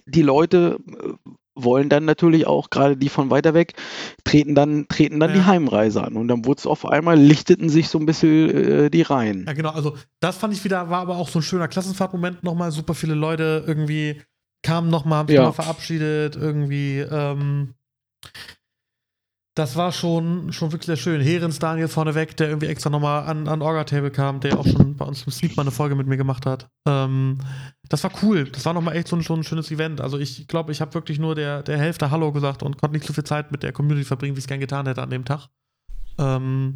[0.06, 3.74] die Leute äh, wollen dann natürlich auch, gerade die von weiter weg,
[4.24, 5.36] treten dann, treten dann ja.
[5.36, 6.16] die Heimreise an.
[6.16, 9.44] Und dann wurde es auf einmal, lichteten sich so ein bisschen äh, die Reihen.
[9.46, 12.72] Ja, genau, also das fand ich wieder, war aber auch so ein schöner Klassenfahrtmoment nochmal.
[12.72, 14.20] Super viele Leute irgendwie
[14.62, 15.44] kamen nochmal, haben sich ja.
[15.44, 16.98] mal verabschiedet, irgendwie.
[16.98, 17.74] Ähm,
[19.54, 21.20] das war schon, schon wirklich sehr schön.
[21.20, 25.04] Herens Daniel vorneweg, der irgendwie extra nochmal an, an Orga-Table kam, der auch schon bei
[25.04, 26.68] uns im Sleep mal eine Folge mit mir gemacht hat.
[26.88, 27.38] Ähm,
[27.88, 28.50] das war cool.
[28.50, 30.00] Das war nochmal echt so ein, so ein schönes Event.
[30.00, 33.06] Also ich glaube, ich habe wirklich nur der, der Hälfte Hallo gesagt und konnte nicht
[33.06, 35.24] so viel Zeit mit der Community verbringen, wie ich es gern getan hätte an dem
[35.24, 35.46] Tag.
[36.18, 36.74] Ähm,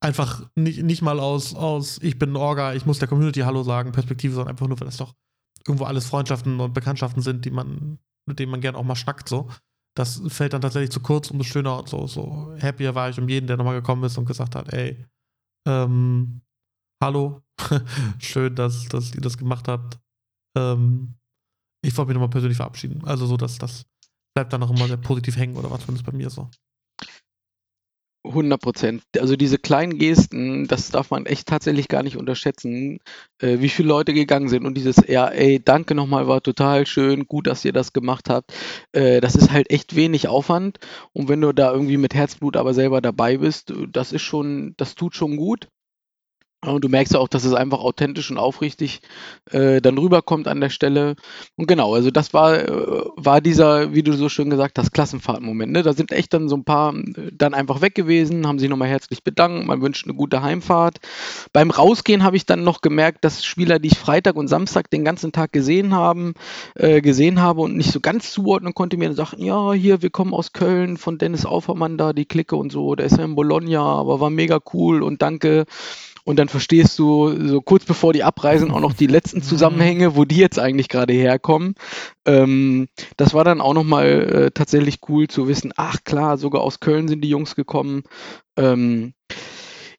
[0.00, 3.62] einfach nicht, nicht mal aus, aus, ich bin ein Orga, ich muss der Community Hallo
[3.62, 5.12] sagen, Perspektive, sondern einfach nur, weil das doch
[5.66, 9.28] irgendwo alles Freundschaften und Bekanntschaften sind, die man, mit denen man gern auch mal schnackt
[9.28, 9.50] so
[9.96, 13.46] das fällt dann tatsächlich zu kurz, umso schöner so, so happier war ich um jeden,
[13.46, 15.04] der nochmal gekommen ist und gesagt hat, ey,
[15.66, 16.42] ähm,
[17.02, 17.42] hallo,
[18.18, 19.98] schön, dass, dass ihr das gemacht habt.
[20.56, 21.14] Ähm,
[21.82, 23.04] ich wollte mich nochmal persönlich verabschieden.
[23.04, 23.86] Also so, dass das
[24.34, 26.50] bleibt dann auch immer sehr positiv hängen oder was zumindest bei mir so.
[28.32, 29.02] 100 Prozent.
[29.18, 32.98] Also diese kleinen Gesten, das darf man echt tatsächlich gar nicht unterschätzen,
[33.40, 37.26] äh, wie viele Leute gegangen sind und dieses, ja, ey, danke nochmal, war total schön,
[37.26, 38.52] gut, dass ihr das gemacht habt.
[38.92, 40.78] Äh, das ist halt echt wenig Aufwand
[41.12, 44.94] und wenn du da irgendwie mit Herzblut aber selber dabei bist, das ist schon, das
[44.94, 45.68] tut schon gut.
[46.72, 49.00] Und du merkst ja auch, dass es einfach authentisch und aufrichtig
[49.50, 51.16] äh, dann rüberkommt an der Stelle.
[51.56, 55.72] Und genau, also das war, äh, war dieser, wie du so schön gesagt hast, Klassenfahrtmoment.
[55.72, 55.82] Ne?
[55.82, 58.88] Da sind echt dann so ein paar äh, dann einfach weg gewesen, haben sich nochmal
[58.88, 60.98] herzlich bedankt, man wünscht eine gute Heimfahrt.
[61.52, 65.04] Beim Rausgehen habe ich dann noch gemerkt, dass Spieler, die ich Freitag und Samstag den
[65.04, 66.34] ganzen Tag gesehen haben,
[66.74, 70.10] äh, gesehen habe und nicht so ganz zuordnen konnte, mir dann sagten, ja, hier, wir
[70.10, 73.34] kommen aus Köln, von Dennis Aufermann da, die Clique und so, der ist ja in
[73.34, 75.66] Bologna, aber war mega cool und danke.
[76.26, 80.24] Und dann verstehst du so kurz bevor die abreisen auch noch die letzten Zusammenhänge, wo
[80.24, 81.76] die jetzt eigentlich gerade herkommen.
[82.24, 86.80] Ähm, das war dann auch nochmal äh, tatsächlich cool zu wissen, ach klar, sogar aus
[86.80, 88.02] Köln sind die Jungs gekommen.
[88.56, 89.14] Ähm,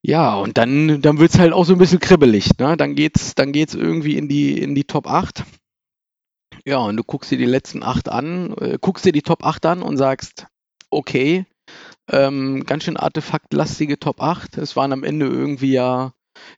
[0.02, 2.58] ja, und dann, dann wird es halt auch so ein bisschen kribbelig.
[2.60, 2.76] Ne?
[2.76, 5.46] Dann geht's, dann geht's irgendwie in die, in die Top 8.
[6.66, 9.66] Ja, und du guckst dir die letzten 8 an, äh, guckst dir die Top 8
[9.66, 10.48] an und sagst,
[10.90, 11.46] okay,
[12.10, 14.58] ähm, ganz schön artefaktlastige Top 8.
[14.58, 16.14] Es waren am Ende irgendwie ja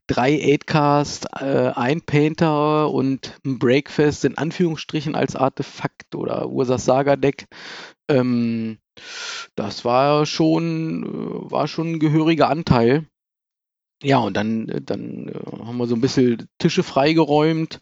[0.08, 7.46] drei 8Cast, äh, ein Painter und ein Breakfast in Anführungsstrichen als Artefakt oder Ursas Saga-Deck.
[8.10, 8.80] Ähm,
[9.56, 13.06] das war schon, äh, war schon ein gehöriger Anteil.
[14.02, 17.80] Ja, und dann, äh, dann äh, haben wir so ein bisschen Tische freigeräumt.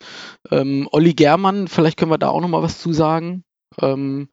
[0.51, 3.43] Ähm, Olli Germann, vielleicht können wir da auch noch mal was zu sagen.
[3.81, 4.29] Ähm,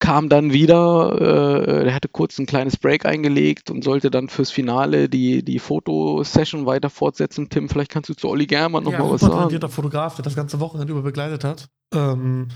[0.00, 4.50] kam dann wieder, äh, der hatte kurz ein kleines Break eingelegt und sollte dann fürs
[4.50, 7.48] Finale die, die Fotosession weiter fortsetzen.
[7.48, 9.34] Tim, vielleicht kannst du zu Olli Germann noch ja, mal was sagen.
[9.34, 11.68] talentierter Fotograf, der das ganze Wochenende über begleitet hat.
[11.92, 12.48] Ähm,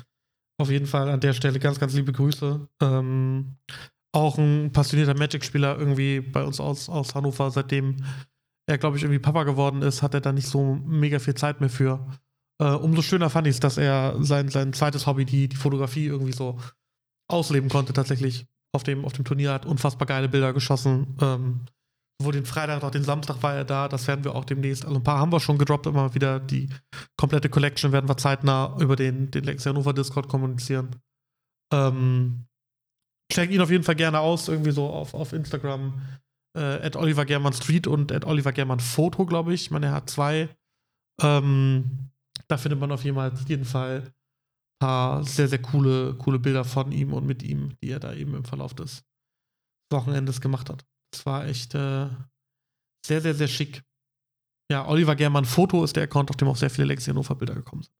[0.59, 2.69] auf jeden Fall an der Stelle ganz, ganz liebe Grüße.
[2.81, 3.57] Ähm,
[4.13, 7.51] auch ein passionierter Magic-Spieler irgendwie bei uns aus, aus Hannover.
[7.51, 7.97] Seitdem
[8.67, 11.61] er, glaube ich, irgendwie Papa geworden ist, hat er da nicht so mega viel Zeit
[11.61, 12.07] mehr für.
[12.61, 16.07] Äh, umso schöner fand ich es, dass er sein, sein zweites Hobby, die, die Fotografie,
[16.07, 16.59] irgendwie so
[17.33, 21.17] ausleben konnte tatsächlich auf dem, auf dem Turnier, hat unfassbar geile Bilder geschossen.
[21.21, 21.67] Ähm,
[22.19, 24.85] sowohl den Freitag als auch den Samstag war er da, das werden wir auch demnächst,
[24.85, 26.69] also ein paar haben wir schon gedroppt, immer wieder die
[27.17, 30.97] komplette Collection werden wir zeitnah über den, den Lex Hannover Discord kommunizieren.
[31.73, 32.47] Ähm,
[33.33, 36.01] check ihn auf jeden Fall gerne aus, irgendwie so auf, auf Instagram,
[36.57, 39.63] äh, at Oliver German Street und at Oliver German Foto, glaube ich.
[39.63, 40.49] Ich meine, er hat zwei.
[41.21, 42.11] Ähm,
[42.49, 44.13] da findet man auf jeden Fall
[44.83, 48.35] paar sehr, sehr coole, coole Bilder von ihm und mit ihm, die er da eben
[48.35, 49.05] im Verlauf des
[49.93, 50.85] Wochenendes gemacht hat.
[51.13, 52.09] Das war echt äh,
[53.07, 53.85] sehr, sehr, sehr schick.
[54.73, 57.55] Ja, Oliver Germann Foto ist der Account, auf dem auch sehr viele Legacy Hannover Bilder
[57.55, 57.95] gekommen sind.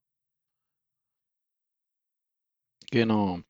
[2.91, 3.41] Genau.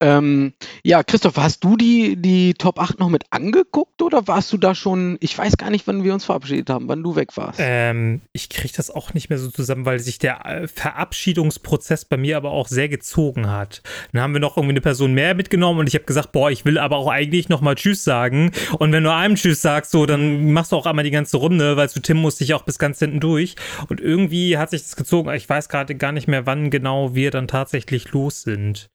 [0.00, 0.52] Ähm,
[0.84, 4.74] ja, Christoph, hast du die, die Top 8 noch mit angeguckt oder warst du da
[4.74, 7.60] schon, ich weiß gar nicht, wann wir uns verabschiedet haben, wann du weg warst?
[7.62, 12.16] Ähm, ich kriege das auch nicht mehr so zusammen, weil sich der äh, Verabschiedungsprozess bei
[12.16, 13.82] mir aber auch sehr gezogen hat.
[14.12, 16.64] Dann haben wir noch irgendwie eine Person mehr mitgenommen und ich habe gesagt, boah, ich
[16.64, 18.50] will aber auch eigentlich nochmal Tschüss sagen.
[18.78, 21.76] Und wenn du einem Tschüss sagst, so, dann machst du auch einmal die ganze Runde,
[21.76, 23.54] weil du Tim musst dich auch bis ganz hinten durch.
[23.88, 25.32] Und irgendwie hat sich das gezogen.
[25.32, 28.88] Ich weiß gerade gar nicht mehr, wann genau wir dann tatsächlich los sind.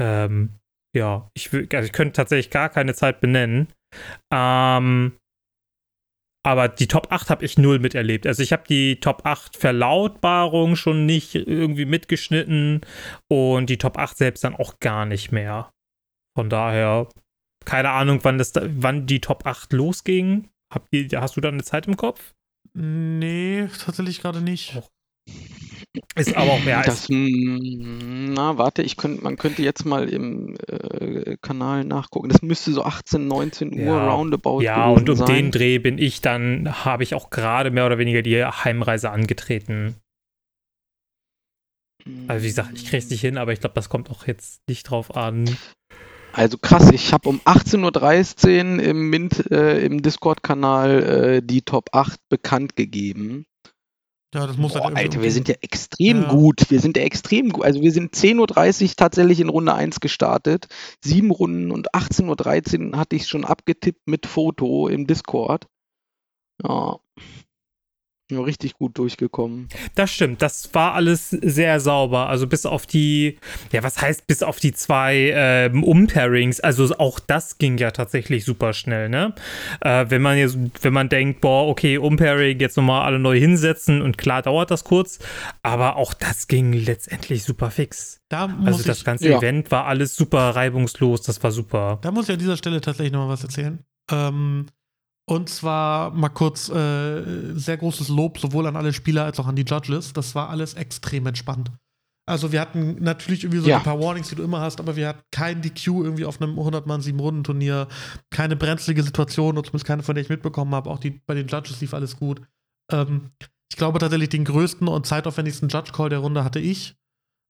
[0.00, 0.54] Ähm,
[0.96, 3.68] ja, ich, also ich könnte tatsächlich gar keine Zeit benennen.
[4.32, 5.16] Ähm,
[6.44, 8.26] aber die Top 8 habe ich null miterlebt.
[8.26, 12.80] Also ich habe die Top 8 Verlautbarung schon nicht irgendwie mitgeschnitten
[13.30, 15.70] und die Top 8 selbst dann auch gar nicht mehr.
[16.36, 17.08] Von daher,
[17.64, 20.48] keine Ahnung, wann, das, wann die Top 8 losging.
[20.72, 22.34] Hab, hast du da eine Zeit im Kopf?
[22.74, 24.76] Nee, tatsächlich gerade nicht.
[24.76, 24.88] Och,
[26.16, 27.08] ist aber auch mehr als.
[27.08, 32.28] Hm, na, warte, ich könnt, man könnte jetzt mal im äh, Kanal nachgucken.
[32.28, 34.10] Das müsste so 18, 19 Uhr ja.
[34.10, 35.26] roundabout Ja, und um sein.
[35.26, 39.96] den Dreh bin ich dann, habe ich auch gerade mehr oder weniger die Heimreise angetreten.
[42.26, 44.62] Also, wie gesagt, ich kriege es nicht hin, aber ich glaube, das kommt auch jetzt
[44.68, 45.48] nicht drauf an.
[46.32, 51.88] Also krass, ich habe um 18.13 Uhr im Mint, äh, im Discord-Kanal äh, die Top
[51.92, 53.44] 8 bekannt gegeben.
[54.34, 56.28] Ja, das muss Boah, Alter, wir sind ja extrem ja.
[56.28, 56.70] gut.
[56.70, 57.64] Wir sind ja extrem gut.
[57.64, 60.68] Also wir sind 10.30 Uhr tatsächlich in Runde 1 gestartet.
[61.02, 65.66] Sieben Runden und 18.13 Uhr hatte ich schon abgetippt mit Foto im Discord.
[66.62, 66.98] Ja.
[68.30, 69.68] Ja, richtig gut durchgekommen.
[69.94, 72.28] Das stimmt, das war alles sehr sauber.
[72.28, 73.38] Also bis auf die,
[73.72, 78.44] ja, was heißt bis auf die zwei ähm, Umpairings, also auch das ging ja tatsächlich
[78.44, 79.34] super schnell, ne?
[79.80, 84.02] Äh, wenn man jetzt, wenn man denkt, boah, okay, Umpairing, jetzt nochmal alle neu hinsetzen
[84.02, 85.20] und klar dauert das kurz,
[85.62, 88.20] aber auch das ging letztendlich super fix.
[88.28, 89.38] Da also das ganze ja.
[89.38, 91.98] Event war alles super reibungslos, das war super.
[92.02, 93.78] Da muss ich an dieser Stelle tatsächlich nochmal was erzählen.
[94.10, 94.66] Ähm,
[95.28, 99.56] und zwar mal kurz äh, sehr großes Lob sowohl an alle Spieler als auch an
[99.56, 100.14] die Judges.
[100.14, 101.70] Das war alles extrem entspannt.
[102.26, 103.76] Also wir hatten natürlich irgendwie so ja.
[103.76, 106.58] ein paar Warnings, die du immer hast, aber wir hatten kein DQ irgendwie auf einem
[106.58, 107.88] 100-Mann-7-Runden-Turnier,
[108.30, 110.88] keine brenzlige Situation, oder zumindest keine, von der ich mitbekommen habe.
[110.88, 112.40] Auch die, bei den Judges lief alles gut.
[112.90, 113.30] Ähm,
[113.70, 116.96] ich glaube tatsächlich, den größten und zeitaufwendigsten Judge Call der Runde hatte ich.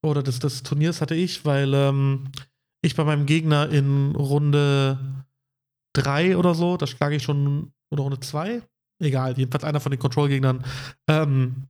[0.04, 2.30] Oder des, des Turniers hatte ich, weil ähm,
[2.82, 5.26] ich bei meinem Gegner in Runde
[5.94, 8.62] 3 oder so, das schlage ich schon, oder Runde 2,
[9.02, 10.64] egal, jedenfalls einer von den Control-Gegnern,
[11.08, 11.68] ähm,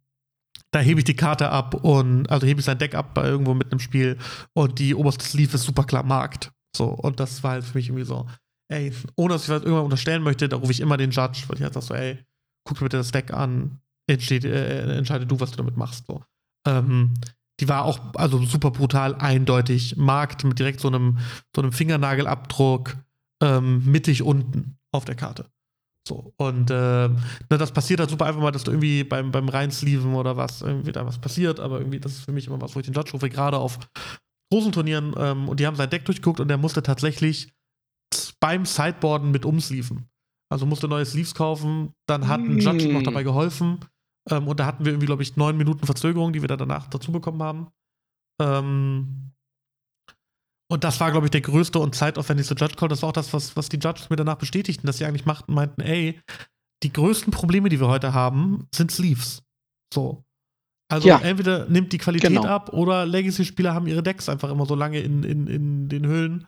[0.70, 3.54] da hebe ich die Karte ab und, also hebe ich sein Deck ab bei irgendwo
[3.54, 4.18] mit einem Spiel
[4.54, 6.52] und die oberste Sleeve ist super klar markt.
[6.76, 8.26] So, und das war halt für mich irgendwie so,
[8.70, 11.56] ey, ohne dass ich was irgendwann unterstellen möchte, da rufe ich immer den Judge, weil
[11.56, 12.18] ich halt sage so, ey,
[12.64, 16.06] guck dir bitte das Deck an, entsteht, äh, entscheide du, was du damit machst.
[16.06, 16.22] So.
[16.66, 17.14] Ähm,
[17.60, 19.96] die war auch also super brutal eindeutig.
[19.96, 21.18] Markt mit direkt so einem,
[21.54, 22.96] so einem Fingernagelabdruck
[23.42, 25.46] ähm, mittig unten auf der Karte.
[26.06, 29.48] So, und äh, ne, das passiert halt super einfach mal, dass du irgendwie beim, beim
[29.48, 32.74] Reinsleeven oder was, irgendwie da was passiert, aber irgendwie, das ist für mich immer was,
[32.74, 33.78] wo ich den Judge rufe, gerade auf
[34.50, 37.52] großen Turnieren, ähm, und die haben sein Deck durchgeguckt und der musste tatsächlich
[38.40, 40.08] beim Sideboarden mit umsleeven.
[40.50, 43.80] Also musste neue Sleeves kaufen, dann hat ein Judge noch dabei geholfen.
[44.30, 46.88] Ähm, und da hatten wir irgendwie, glaube ich, neun Minuten Verzögerung, die wir da danach
[46.88, 47.68] dazu bekommen haben.
[48.40, 49.32] Ähm,
[50.70, 52.88] und das war, glaube ich, der größte und zeitaufwendigste Judge Call.
[52.88, 55.54] Das war auch das, was, was die Judges mir danach bestätigten, dass sie eigentlich machten,
[55.54, 56.20] meinten, ey,
[56.82, 59.42] die größten Probleme, die wir heute haben, sind Sleeves.
[59.92, 60.24] So.
[60.90, 62.44] Also ja, entweder nimmt die Qualität genau.
[62.44, 66.46] ab oder Legacy-Spieler haben ihre Decks einfach immer so lange in, in, in den Hüllen,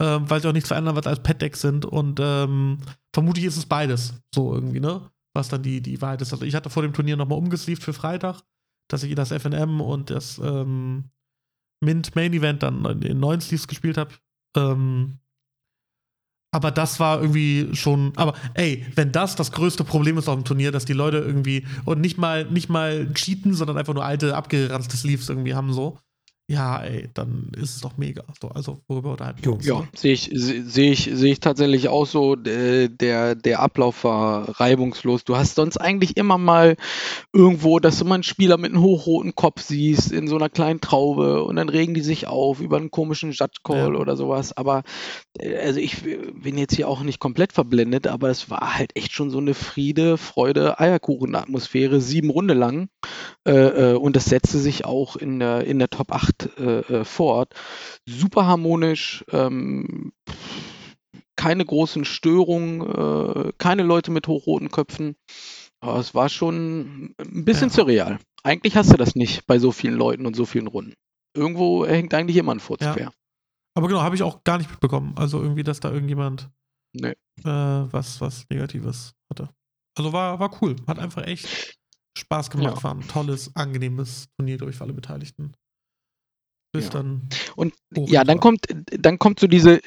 [0.00, 1.84] ähm, weil sie auch nichts verändern, was als Pet-Decks sind.
[1.84, 2.78] Und ähm,
[3.12, 4.14] vermutlich ist es beides.
[4.32, 5.10] So irgendwie, ne?
[5.34, 6.32] was dann die, die Wahrheit ist.
[6.32, 8.42] Also ich hatte vor dem Turnier nochmal umgesleeved für Freitag,
[8.88, 11.10] dass ich das FNM und das ähm,
[11.80, 14.14] Mint Main Event dann in neuen Sleeves gespielt habe.
[14.56, 15.18] Ähm,
[16.52, 20.44] aber das war irgendwie schon, aber ey, wenn das das größte Problem ist auf dem
[20.44, 24.36] Turnier, dass die Leute irgendwie und nicht mal nicht mal cheaten, sondern einfach nur alte
[24.36, 25.98] abgeranzte Sleeves irgendwie haben so,
[26.50, 28.24] ja, ey, dann ist es doch mega.
[28.42, 29.64] So, also, worüber unterhalten wir uns?
[29.64, 32.34] Ja, sehe ich, sehe ich, sehe ich tatsächlich auch so.
[32.34, 32.88] Der,
[33.36, 35.24] der Ablauf war reibungslos.
[35.24, 36.74] Du hast sonst eigentlich immer mal
[37.32, 40.80] irgendwo, dass du mal einen Spieler mit einem hochroten Kopf siehst, in so einer kleinen
[40.80, 44.00] Traube und dann regen die sich auf über einen komischen Judge Call ja.
[44.00, 44.56] oder sowas.
[44.56, 44.82] Aber,
[45.38, 49.12] äh, also ich bin jetzt hier auch nicht komplett verblendet, aber es war halt echt
[49.12, 52.88] schon so eine Friede, Freude, Eierkuchen-Atmosphäre, sieben Runde lang.
[53.46, 57.04] Äh, äh, und das setzte sich auch in der, in der Top 8 äh, äh,
[57.04, 57.54] vor Ort.
[58.06, 60.12] Super harmonisch, ähm,
[61.36, 65.16] keine großen Störungen, äh, keine Leute mit hochroten Köpfen.
[65.80, 67.74] Aber es war schon ein bisschen ja.
[67.74, 68.18] surreal.
[68.42, 70.94] Eigentlich hast du das nicht bei so vielen Leuten und so vielen Runden.
[71.34, 72.92] Irgendwo hängt eigentlich immer ein Furz ja.
[72.92, 73.12] quer.
[73.74, 75.14] Aber genau, habe ich auch gar nicht mitbekommen.
[75.16, 76.50] Also irgendwie, dass da irgendjemand
[76.92, 77.10] nee.
[77.10, 79.48] äh, was, was Negatives hatte.
[79.96, 80.76] Also war, war cool.
[80.86, 81.78] Hat einfach echt
[82.18, 82.76] Spaß gemacht.
[82.76, 82.82] Ja.
[82.82, 85.54] War ein tolles, angenehmes Turnier durch alle Beteiligten
[86.72, 86.90] bis ja.
[86.90, 87.28] dann.
[87.56, 88.66] Und ja, dann kommt,
[88.98, 89.80] dann kommt so diese,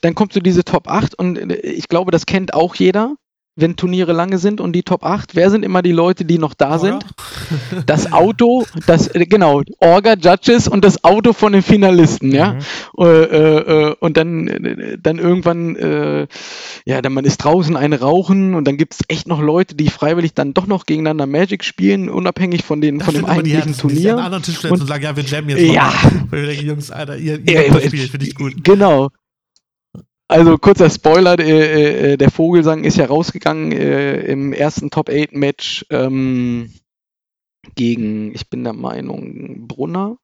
[0.00, 3.16] dann kommt so diese Top 8 und äh, ich glaube, das kennt auch jeder
[3.58, 6.54] wenn Turniere lange sind und die Top 8, wer sind immer die Leute, die noch
[6.54, 6.78] da Orga?
[6.78, 7.06] sind?
[7.86, 12.54] Das Auto, das, äh, genau, Orga, Judges und das Auto von den Finalisten, ja.
[12.54, 13.04] Mhm.
[13.04, 16.26] Äh, äh, und dann, äh, dann irgendwann, äh,
[16.84, 19.88] ja, dann man ist draußen eine rauchen und dann gibt es echt noch Leute, die
[19.88, 24.00] freiwillig dann doch noch gegeneinander Magic spielen, unabhängig von, den, von dem eigentlichen die Turnier.
[24.00, 25.92] Die an anderen Tisch und, und sagen, ja, wir jammen jetzt ja.
[26.30, 26.52] mal.
[26.52, 28.64] Jungs, Alter, ihr, ihr ja, Spiel, finde ich gut.
[28.64, 29.08] Genau.
[30.30, 35.32] Also kurzer Spoiler, äh, äh, der Vogelsang ist ja rausgegangen äh, im ersten Top 8
[35.32, 36.70] Match ähm,
[37.74, 40.18] gegen, ich bin der Meinung, Brunner.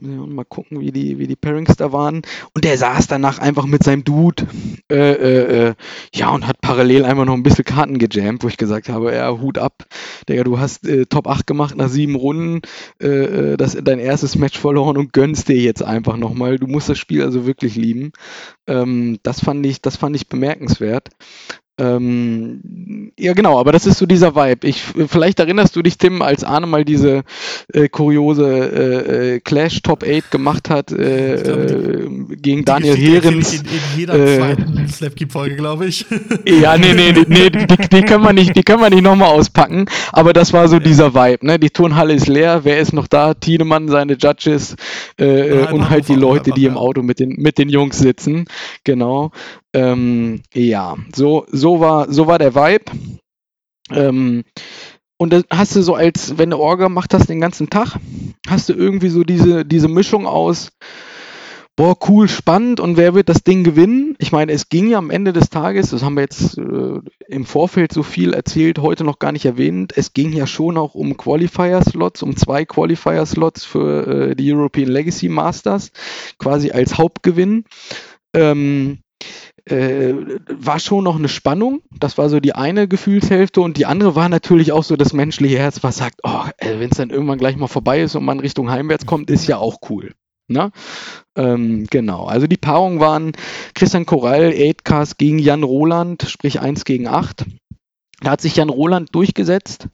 [0.00, 2.22] Ja, mal gucken, wie die, wie die Pairings da waren.
[2.52, 4.46] Und der saß danach einfach mit seinem Dude,
[4.90, 5.74] äh, äh, äh,
[6.14, 9.30] ja, und hat parallel einfach noch ein bisschen Karten gejammt, wo ich gesagt habe, ja,
[9.30, 9.84] Hut ab.
[10.28, 12.62] Digga, du hast äh, Top 8 gemacht nach sieben Runden,
[13.00, 16.58] äh, äh, das dein erstes Match verloren und gönnst dir jetzt einfach nochmal.
[16.58, 18.12] Du musst das Spiel also wirklich lieben.
[18.66, 21.10] Ähm, das fand ich, das fand ich bemerkenswert.
[21.76, 24.68] Ähm, ja, genau, aber das ist so dieser Vibe.
[24.68, 27.24] Ich, vielleicht erinnerst du dich, Tim, als Arne mal diese
[27.72, 32.64] äh, kuriose äh, äh Clash Top 8 gemacht hat äh, glaube, die, äh, gegen die
[32.64, 33.54] Daniel Heerens.
[33.54, 36.06] In, in jeder äh, zweiten Slapkeep-Folge, glaube ich.
[36.46, 39.86] Ja, nee, nee, nee, die, die, können wir nicht, die können wir nicht nochmal auspacken,
[40.12, 40.80] aber das war so ja.
[40.80, 41.58] dieser Vibe, ne?
[41.58, 43.34] Die Turnhalle ist leer, wer ist noch da?
[43.34, 44.76] Tiedemann, seine Judges
[45.18, 48.46] und halt die Leute, die im Auto mit den, mit den Jungs sitzen.
[48.84, 49.32] Genau.
[49.74, 52.84] Ähm, ja, so, so, war, so war der Vibe.
[53.90, 54.44] Ähm,
[55.18, 57.96] und dann hast du so als, wenn du Orga macht hast den ganzen Tag,
[58.46, 60.70] hast du irgendwie so diese, diese Mischung aus,
[61.76, 64.14] boah, cool, spannend und wer wird das Ding gewinnen?
[64.18, 67.44] Ich meine, es ging ja am Ende des Tages, das haben wir jetzt äh, im
[67.44, 71.16] Vorfeld so viel erzählt, heute noch gar nicht erwähnt, es ging ja schon auch um
[71.16, 75.90] Qualifier-Slots, um zwei Qualifier-Slots für äh, die European Legacy Masters,
[76.38, 77.64] quasi als Hauptgewinn.
[78.34, 78.98] Ähm,
[79.66, 80.14] äh,
[80.48, 81.82] war schon noch eine Spannung.
[81.98, 85.58] Das war so die eine Gefühlshälfte und die andere war natürlich auch so das menschliche
[85.58, 88.70] Herz, was sagt, oh, wenn es dann irgendwann gleich mal vorbei ist und man Richtung
[88.70, 90.12] heimwärts kommt, ist ja auch cool.
[90.46, 90.72] Ne?
[91.36, 93.32] Ähm, genau, also die Paarungen waren
[93.74, 94.54] Christian Korall,
[94.86, 97.46] 8 gegen Jan Roland, sprich 1 gegen 8.
[98.20, 99.88] Da hat sich Jan Roland durchgesetzt.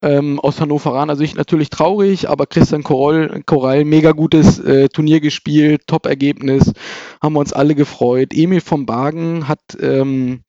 [0.00, 5.82] Ähm, aus Hannoveraner Sicht natürlich traurig, aber Christian Korall, Korall mega gutes äh, Turnier gespielt,
[5.86, 6.72] Top-Ergebnis,
[7.20, 8.32] haben wir uns alle gefreut.
[8.32, 10.42] Emil von Bagen hat ähm,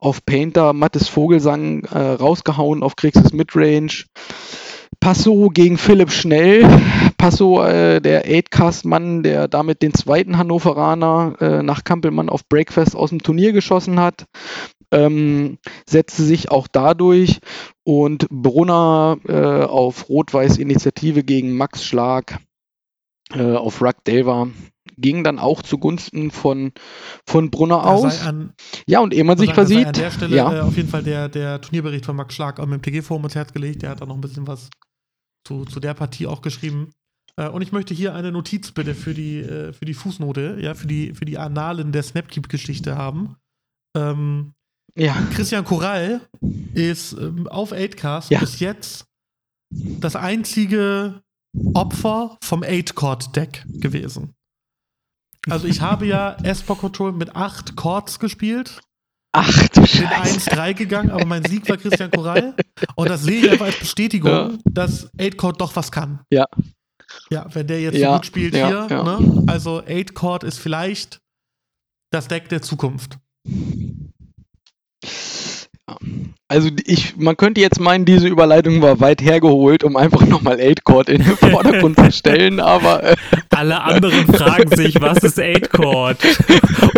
[0.00, 4.04] auf Painter Mattes Vogelsang äh, rausgehauen auf Kriegs Midrange.
[5.00, 6.68] Passo gegen Philipp Schnell.
[7.16, 13.10] Passo, äh, der Eightcast-Mann, der damit den zweiten Hannoveraner äh, nach Kampelmann auf Breakfast aus
[13.10, 14.26] dem Turnier geschossen hat
[14.90, 15.58] ähm,
[15.88, 17.40] setzte sich auch dadurch
[17.84, 22.40] und Brunner äh, auf Rot-Weiß-Initiative gegen Max Schlag
[23.32, 24.48] äh, auf Ruck Delver
[24.98, 26.72] ging dann auch zugunsten von,
[27.26, 28.22] von Brunner aus.
[28.22, 28.52] An,
[28.86, 29.86] ja, und ehe man sich versieht.
[29.86, 30.54] An der Stelle ja.
[30.54, 33.34] äh, auf jeden Fall der, der Turnierbericht von Max Schlag auch mit dem TG-Forum ins
[33.34, 33.82] Herz gelegt.
[33.82, 34.70] Der hat da noch ein bisschen was
[35.46, 36.92] zu, zu der Partie auch geschrieben.
[37.36, 40.74] Äh, und ich möchte hier eine Notiz bitte für die, äh, für die Fußnote, ja,
[40.74, 43.36] für die, für die Annalen der Snapkeep-Geschichte haben.
[43.96, 44.54] Ähm,
[44.96, 45.14] ja.
[45.34, 46.20] Christian Korall
[46.74, 48.40] ist ähm, auf 8cast Ja.
[48.40, 49.04] bis jetzt
[49.70, 51.22] das einzige
[51.74, 54.34] Opfer vom 8-Chord-Deck gewesen.
[55.48, 58.80] Also ich habe ja Esport Control mit 8 Chords gespielt,
[59.32, 60.50] Ach du bin Scheiße.
[60.50, 62.54] 1-3 gegangen, aber mein Sieg war Christian Korall.
[62.94, 64.50] Und das sehe ich einfach als Bestätigung, Ja.
[64.64, 66.20] dass 8-Chord doch was kann.
[66.32, 66.46] Ja.
[67.30, 69.02] Ja, wenn der jetzt Ja, so gut spielt ja, hier.
[69.02, 69.44] Ne?
[69.46, 71.20] Also 8-Chord ist vielleicht
[72.10, 73.18] das Deck der Zukunft.
[76.48, 81.08] Also ich, man könnte jetzt meinen, diese Überleitung war weit hergeholt, um einfach nochmal 8-Chord
[81.08, 83.16] in den Vordergrund zu stellen, aber äh,
[83.50, 86.18] Alle anderen fragen sich, was ist 8-Chord?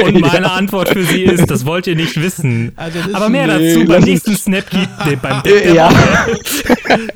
[0.03, 2.73] Und meine Antwort für sie ist, das wollt ihr nicht wissen.
[2.77, 5.91] Also Aber mehr Nee, dazu beim nächsten Snap gibt, nee, beim Deck äh, ja.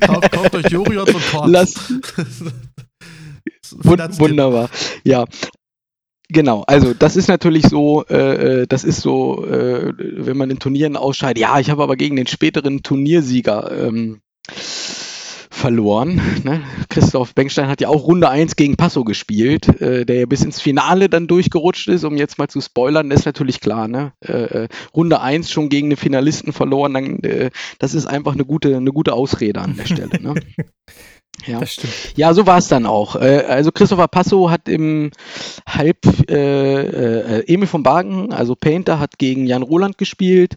[0.01, 1.73] Kauft, kauft euch Joriot und lass,
[3.81, 4.19] Finanztipp.
[4.19, 4.69] wunderbar.
[5.03, 5.25] Ja.
[6.33, 10.57] Genau, also das ist natürlich so, äh, äh, das ist so, äh, wenn man in
[10.57, 14.21] Turnieren ausscheidet, ja, ich habe aber gegen den späteren Turniersieger ähm,
[15.51, 16.19] verloren.
[16.43, 16.63] Ne?
[16.89, 20.59] Christoph Bengstein hat ja auch Runde 1 gegen Passo gespielt, äh, der ja bis ins
[20.59, 24.13] Finale dann durchgerutscht ist, um jetzt mal zu spoilern, ist natürlich klar, ne?
[24.19, 28.43] Äh, äh, Runde 1 schon gegen den Finalisten verloren, dann, äh, das ist einfach eine
[28.43, 30.19] gute, eine gute Ausrede an der Stelle.
[30.19, 30.33] Ne?
[31.45, 31.59] Ja.
[31.59, 31.93] Das stimmt.
[32.15, 33.15] Ja, so war es dann auch.
[33.15, 35.11] Äh, also Christopher Passo hat im
[35.67, 35.97] Halb
[36.29, 40.55] äh, äh, Emil von Bagen, also Painter, hat gegen Jan Roland gespielt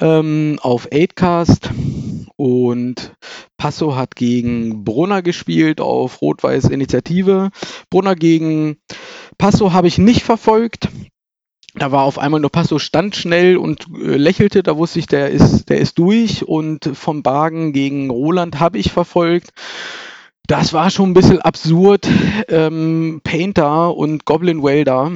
[0.00, 1.70] ähm, auf 8cast
[2.36, 3.14] und
[3.56, 7.50] Passo hat gegen Brunner gespielt auf Rot-Weiß Initiative.
[7.90, 8.76] Brunner gegen
[9.38, 10.88] Passo habe ich nicht verfolgt.
[11.74, 15.30] Da war auf einmal nur Passo stand schnell und äh, lächelte, da wusste ich, der
[15.30, 16.46] ist, der ist durch.
[16.46, 19.50] Und von Bagen gegen Roland habe ich verfolgt.
[20.46, 22.08] Das war schon ein bisschen absurd.
[22.48, 25.12] Ähm, Painter und Goblin Welder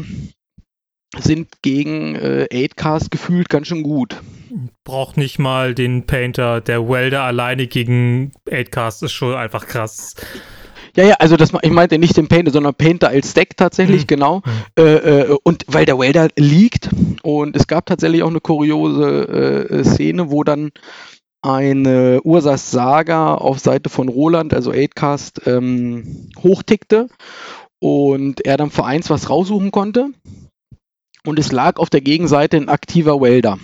[1.19, 4.17] sind gegen äh, 8cast gefühlt ganz schön gut.
[4.85, 6.61] Braucht nicht mal den Painter.
[6.61, 10.15] Der Welder alleine gegen 8cast ist schon einfach krass.
[10.97, 14.07] Ja, ja, also das, ich meinte nicht den Painter, sondern Painter als Deck tatsächlich, Mhm.
[14.09, 14.43] genau.
[14.77, 16.91] Äh, äh, und weil der Welder liegt
[17.23, 20.73] und es gab tatsächlich auch eine kuriose äh, Szene, wo dann
[21.43, 27.09] eine Ursas Saga auf Seite von Roland, also 8cast, ähm, hochtickte
[27.79, 30.11] und er dann für eins was raussuchen konnte.
[31.25, 33.59] Und es lag auf der Gegenseite ein aktiver Welder.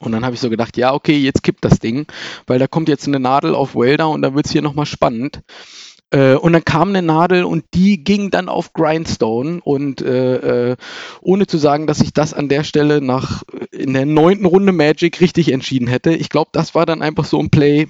[0.00, 2.06] Und dann habe ich so gedacht, ja, okay, jetzt kippt das Ding,
[2.46, 5.42] weil da kommt jetzt eine Nadel auf Welder und dann wird es hier nochmal spannend.
[6.12, 10.76] Äh, und dann kam eine Nadel und die ging dann auf Grindstone und äh, äh,
[11.22, 15.20] ohne zu sagen, dass ich das an der Stelle nach in der neunten Runde Magic
[15.20, 16.12] richtig entschieden hätte.
[16.12, 17.88] Ich glaube, das war dann einfach so ein Play,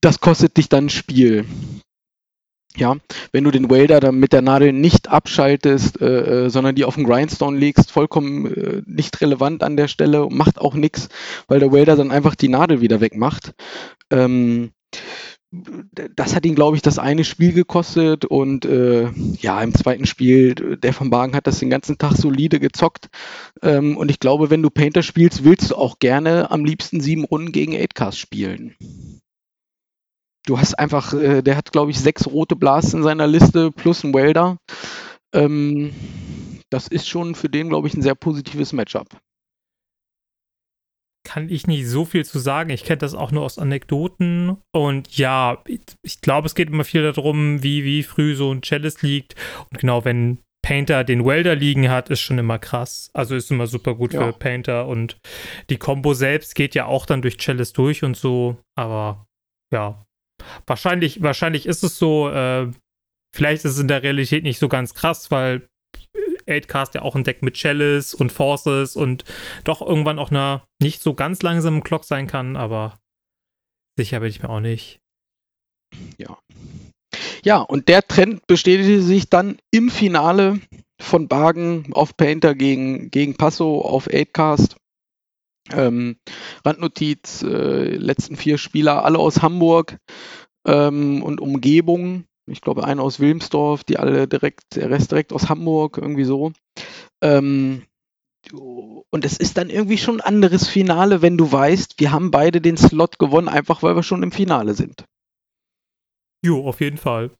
[0.00, 1.44] das kostet dich dann ein Spiel.
[2.76, 2.94] Ja,
[3.32, 6.96] wenn du den Welder dann mit der Nadel nicht abschaltest, äh, äh, sondern die auf
[6.96, 11.08] den Grindstone legst, vollkommen äh, nicht relevant an der Stelle, macht auch nichts,
[11.48, 13.54] weil der Welder dann einfach die Nadel wieder wegmacht.
[14.10, 14.72] Ähm,
[15.50, 19.08] das hat ihn, glaube ich, das eine Spiel gekostet und äh,
[19.40, 23.08] ja, im zweiten Spiel, der von Bagen hat das den ganzen Tag solide gezockt
[23.62, 27.24] ähm, und ich glaube, wenn du Painter spielst, willst du auch gerne am liebsten sieben
[27.24, 28.74] Runden gegen 8cast spielen.
[30.46, 34.04] Du hast einfach, äh, der hat, glaube ich, sechs rote Blasts in seiner Liste plus
[34.04, 34.58] ein Welder.
[35.32, 35.92] Ähm,
[36.70, 39.08] das ist schon für den, glaube ich, ein sehr positives Matchup.
[41.26, 42.70] Kann ich nicht so viel zu sagen.
[42.70, 44.56] Ich kenne das auch nur aus Anekdoten.
[44.72, 48.62] Und ja, ich, ich glaube, es geht immer viel darum, wie, wie früh so ein
[48.62, 49.34] Chalice liegt.
[49.70, 53.10] Und genau, wenn Painter den Welder liegen hat, ist schon immer krass.
[53.12, 54.24] Also ist immer super gut Ja.
[54.26, 55.18] für Painter und
[55.68, 59.26] die Combo selbst geht ja auch dann durch Chalice durch und so, aber
[59.72, 60.04] ja.
[60.66, 62.70] Wahrscheinlich, wahrscheinlich ist es so, äh,
[63.34, 65.68] vielleicht ist es in der Realität nicht so ganz krass, weil
[66.46, 69.24] 8cast ja auch ein Deck mit Chalice und Forces und
[69.64, 72.98] doch irgendwann auch einer nicht so ganz langsamen Clock sein kann, aber
[73.98, 75.00] sicher bin ich mir auch nicht.
[77.44, 80.60] Ja, und der Trend bestätigte sich dann im Finale
[81.00, 84.76] von Bargen auf Painter gegen, gegen Passo auf 8cast.
[85.72, 86.16] Ähm,
[86.64, 89.98] Randnotiz, äh, letzten vier Spieler, alle aus Hamburg
[90.66, 92.24] ähm, und Umgebung.
[92.46, 96.52] Ich glaube, einer aus Wilmsdorf, die alle direkt, der Rest direkt aus Hamburg, irgendwie so.
[97.20, 97.84] Ähm,
[98.52, 102.60] und es ist dann irgendwie schon ein anderes Finale, wenn du weißt, wir haben beide
[102.60, 105.04] den Slot gewonnen, einfach weil wir schon im Finale sind.
[106.44, 107.30] Jo, auf jeden Fall.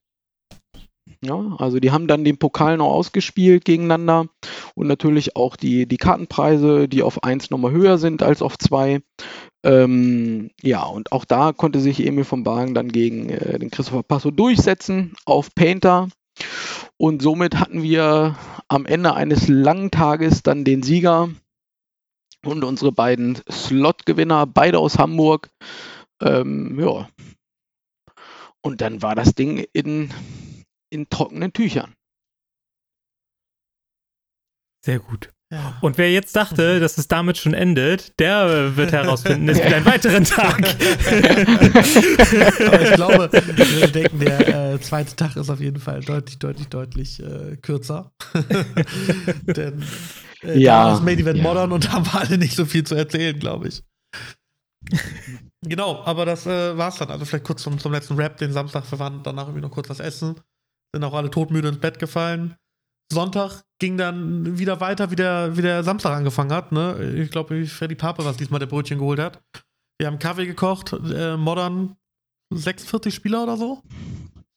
[1.27, 4.27] Ja, also die haben dann den Pokal noch ausgespielt gegeneinander
[4.77, 9.01] und natürlich auch die, die Kartenpreise, die auf 1 nochmal höher sind als auf 2.
[9.65, 14.05] Ähm, ja, und auch da konnte sich Emil von Bargen dann gegen äh, den Christopher
[14.05, 16.09] Passo durchsetzen auf Painter.
[16.97, 18.37] Und somit hatten wir
[18.69, 21.31] am Ende eines langen Tages dann den Sieger
[22.45, 25.51] und unsere beiden Slot-Gewinner, beide aus Hamburg.
[26.23, 27.09] Ähm, ja.
[28.61, 30.11] Und dann war das Ding in,
[30.97, 31.95] in trockenen Tüchern.
[34.85, 35.31] Sehr gut.
[35.53, 35.79] Ja.
[35.81, 39.73] Und wer jetzt dachte, dass es damit schon endet, der äh, wird herausfinden, es gibt
[39.73, 40.59] einen weiteren Tag.
[42.67, 46.67] Aber ich glaube, wir denken, der äh, zweite Tag ist auf jeden Fall deutlich, deutlich,
[46.67, 48.11] deutlich äh, kürzer.
[49.43, 49.85] Denn
[50.43, 51.45] äh, Ja, da ist Main Event ja.
[51.45, 53.85] Modern und da haben wir alle nicht so viel zu erzählen, glaube ich.
[55.63, 57.11] genau, aber das äh, war's dann.
[57.11, 58.85] Also vielleicht kurz zum, zum letzten Rap, den Samstag.
[58.99, 60.41] Waren danach irgendwie noch kurz was essen.
[60.95, 62.57] Sind auch alle todmüde ins Bett gefallen.
[63.13, 66.73] Sonntag ging dann wieder weiter, wie der, wie der Samstag angefangen hat.
[66.73, 67.15] Ne?
[67.17, 69.43] Ich glaube, Freddy Pape, was diesmal der Brötchen geholt hat.
[69.99, 71.97] Wir haben Kaffee gekocht, äh, Modern
[72.53, 73.83] 46 Spieler oder so.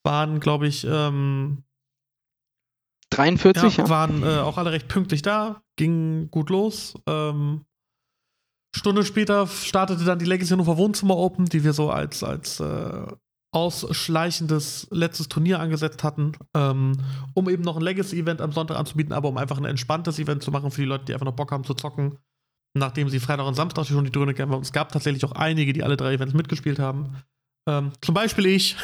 [0.03, 1.63] Waren, glaube ich, ähm,
[3.11, 3.89] 43, ja, ja.
[3.89, 6.95] waren äh, auch alle recht pünktlich da, ging gut los.
[7.07, 7.65] Ähm,
[8.75, 13.07] Stunde später startete dann die Legacy Hannover Wohnzimmer Open, die wir so als, als äh,
[13.51, 16.97] ausschleichendes letztes Turnier angesetzt hatten, ähm,
[17.33, 20.51] um eben noch ein Legacy-Event am Sonntag anzubieten, aber um einfach ein entspanntes Event zu
[20.51, 22.17] machen für die Leute, die einfach noch Bock haben zu zocken.
[22.77, 24.53] Nachdem sie Freitag und Samstag schon die Dröhne kennen.
[24.61, 27.15] Es gab tatsächlich auch einige, die alle drei Events mitgespielt haben.
[27.67, 28.75] Ähm, zum Beispiel ich.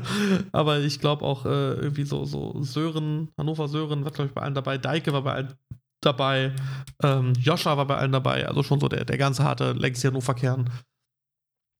[0.52, 4.40] aber ich glaube auch äh, irgendwie so, so Sören, Hannover Sören war, glaube ich, bei
[4.40, 4.78] allen dabei.
[4.78, 5.54] Deike war bei allen
[6.00, 6.54] dabei.
[7.02, 8.48] Ähm, Joscha war bei allen dabei.
[8.48, 10.70] Also schon so der, der ganze harte Legacy Hannover-Kern.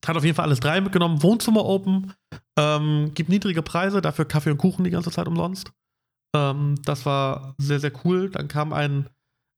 [0.07, 1.23] Hat auf jeden Fall alles drei mitgenommen.
[1.23, 2.13] Wohnzimmer Open.
[2.59, 5.73] Ähm, gibt niedrige Preise, dafür Kaffee und Kuchen die ganze Zeit umsonst.
[6.35, 8.31] Ähm, das war sehr, sehr cool.
[8.31, 9.09] Dann kam ein,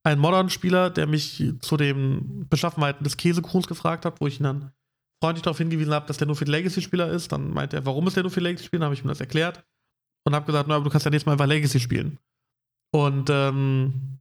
[0.04, 4.72] ein Modern-Spieler, der mich zu den Beschaffenheiten des Käsekuchens gefragt hat, wo ich ihn dann
[5.22, 7.32] freundlich darauf hingewiesen habe, dass der nur für Legacy-Spieler ist.
[7.32, 8.80] Dann meinte er, warum ist der nur für Legacy-Spieler?
[8.80, 9.64] Dann habe ich ihm das erklärt
[10.24, 12.18] und habe gesagt, na, aber du kannst ja nächstes Mal einfach Legacy spielen.
[12.94, 14.18] Und ähm,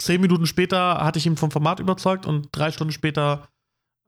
[0.00, 3.48] zehn Minuten später hatte ich ihn vom Format überzeugt und drei Stunden später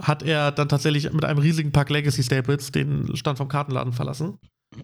[0.01, 4.39] hat er dann tatsächlich mit einem riesigen Pack Legacy Staples den Stand vom Kartenladen verlassen.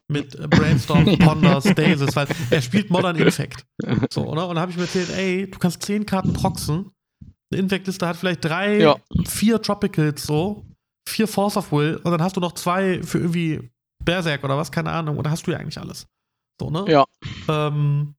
[0.09, 3.65] Mit Brainstorm, Ponder, Stasis, weil er spielt Modern Infect.
[4.11, 4.49] So, oder?
[4.49, 6.91] Und dann habe ich mir erzählt, ey, du kannst zehn Karten proxen.
[7.53, 8.97] Eine Infect-Liste hat vielleicht drei, Ja.
[9.27, 10.65] vier Tropicals so,
[11.09, 13.71] vier Force of Will und dann hast du noch zwei für irgendwie
[14.03, 15.19] Berserk oder was, keine Ahnung.
[15.19, 16.07] Und dann hast du ja eigentlich alles.
[16.61, 16.85] So, ne?
[16.89, 17.05] Ja.
[17.49, 18.15] Ähm,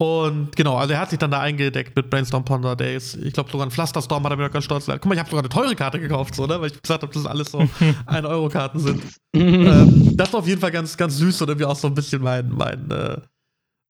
[0.00, 3.16] und genau, also er hat sich dann da eingedeckt mit Brainstorm Ponder Days.
[3.16, 5.02] Ich glaube sogar ein Pflasterstorm hat er mir noch ganz stolz gesagt.
[5.02, 6.58] Guck mal, ich habe sogar eine teure Karte gekauft, so, ne?
[6.58, 7.58] Weil ich gesagt habe, dass das alles so
[8.06, 9.02] 1-Euro-Karten sind.
[9.34, 12.22] ähm, das war auf jeden Fall ganz, ganz süß und irgendwie auch so ein bisschen
[12.22, 13.20] mein, mein, äh,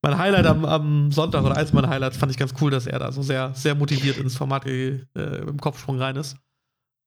[0.02, 2.98] mein Highlight am, am Sonntag oder eins meiner Highlights fand ich ganz cool, dass er
[2.98, 6.36] da so sehr, sehr motiviert ins Format äh, im Kopfsprung rein ist.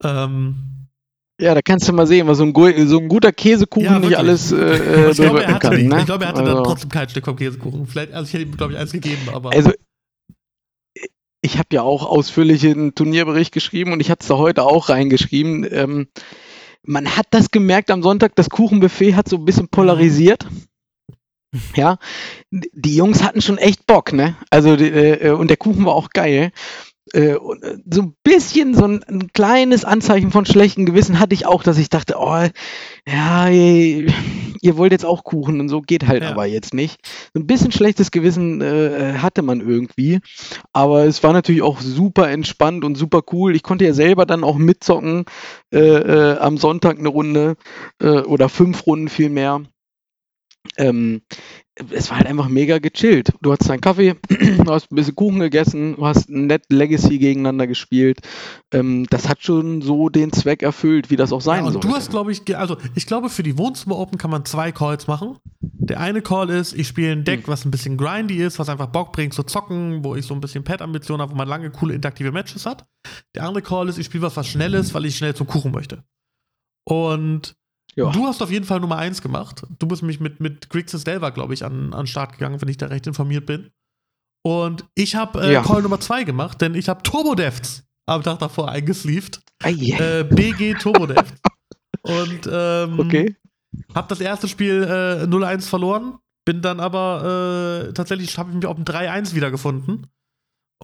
[0.01, 0.82] Ähm,
[1.39, 4.17] Ja, da kannst du mal sehen, was so ein, so ein guter Käsekuchen Ja, nicht
[4.17, 5.87] alles äh, äh, ich, glaube, er hatte kann.
[5.87, 5.99] Ne?
[5.99, 7.87] ich glaube, er hatte dann also, trotzdem kein Stück vom Käsekuchen.
[7.87, 9.51] Vielleicht, also ich hätte ihm, glaube ich, eins gegeben, aber.
[9.51, 9.71] also
[11.41, 14.89] ich habe ja auch ausführlich einen Turnierbericht geschrieben und ich hatte es da heute auch
[14.89, 15.67] reingeschrieben.
[15.69, 16.07] Ähm,
[16.83, 20.47] man hat das gemerkt am Sonntag, das Kuchenbuffet hat so ein bisschen polarisiert.
[21.75, 21.97] Ja,
[22.49, 24.35] die Jungs hatten schon echt Bock, ne?
[24.49, 26.51] Also, die, äh, und der Kuchen war auch geil.
[27.11, 27.37] Äh, äh,
[27.91, 31.77] so ein bisschen, so ein, ein kleines Anzeichen von schlechtem Gewissen hatte ich auch, dass
[31.77, 32.47] ich dachte, oh,
[33.05, 34.07] ja, ihr,
[34.61, 36.29] ihr wollt jetzt auch Kuchen und so geht halt Ja.
[36.31, 36.99] aber jetzt nicht.
[37.33, 40.21] So ein bisschen schlechtes Gewissen äh, hatte man irgendwie,
[40.71, 43.53] aber es war natürlich auch super entspannt und super cool.
[43.55, 45.25] Ich konnte ja selber dann auch mitzocken
[45.73, 47.55] äh, äh, am Sonntag eine Runde
[48.01, 49.61] oder fünf Runden vielmehr.
[50.77, 51.21] Ähm,
[51.91, 53.33] es war halt einfach mega gechillt.
[53.41, 57.65] Du hast deinen Kaffee, du hast ein bisschen Kuchen gegessen, du hast nett Legacy gegeneinander
[57.65, 58.19] gespielt.
[58.71, 61.87] Ähm, das hat schon so den Zweck erfüllt, wie das auch sein ja, und sollte.
[61.87, 65.07] du hast, glaube ich, also ich glaube, für die Wohnzimmer Open kann man zwei Calls
[65.07, 65.37] machen.
[65.61, 67.47] Der eine Call ist, ich spiele ein Deck, Hm.
[67.47, 70.41] was ein bisschen grindy ist, was einfach Bock bringt zu zocken, wo ich so ein
[70.41, 72.85] bisschen Pad-Ambitionen habe, wo man lange coole interaktive Matches hat.
[73.35, 75.71] Der andere Call ist, ich spiele was, was schnell ist, weil ich schnell zum Kuchen
[75.71, 76.03] möchte.
[76.85, 77.55] Und
[77.95, 78.11] Ja.
[78.11, 79.63] du hast auf jeden Fall Nummer eins gemacht.
[79.79, 82.69] Du bist mich mit, mit Grixis Delver, glaube ich, an, an den Start gegangen, wenn
[82.69, 83.71] ich da recht informiert bin.
[84.45, 85.61] Und ich habe äh, Ja.
[85.61, 89.41] Call Nummer zwei gemacht, denn ich habe Turbo Defts am Tag davor eingesleeved.
[89.63, 90.19] Ah, yeah.
[90.19, 91.33] Äh, BG Turbo Defts.
[92.01, 93.35] Und ähm, okay.
[93.95, 98.65] hab das erste Spiel äh, 0-1 verloren, bin dann aber äh, tatsächlich habe ich mich
[98.65, 100.07] auf dem 3-1 wiedergefunden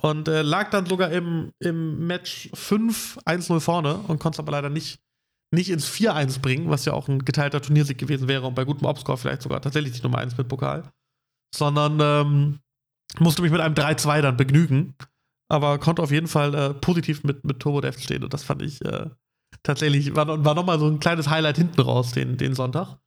[0.01, 4.53] und äh, lag dann sogar im, im Match 5 1-0 vorne und konnte es aber
[4.53, 5.01] leider nicht,
[5.51, 8.85] nicht ins 4-1 bringen, was ja auch ein geteilter Turniersieg gewesen wäre und bei gutem
[8.85, 10.83] Opscore vielleicht sogar tatsächlich die Nummer 1 mit Pokal.
[11.55, 12.59] Sondern ähm,
[13.17, 14.95] musste mich mit einem 3-2 dann begnügen,
[15.51, 18.61] aber konnte auf jeden Fall äh, positiv mit, mit Turbo Death stehen und das fand
[18.61, 19.09] ich äh,
[19.63, 22.99] tatsächlich, war, war nochmal so ein kleines Highlight hinten raus den, den Sonntag.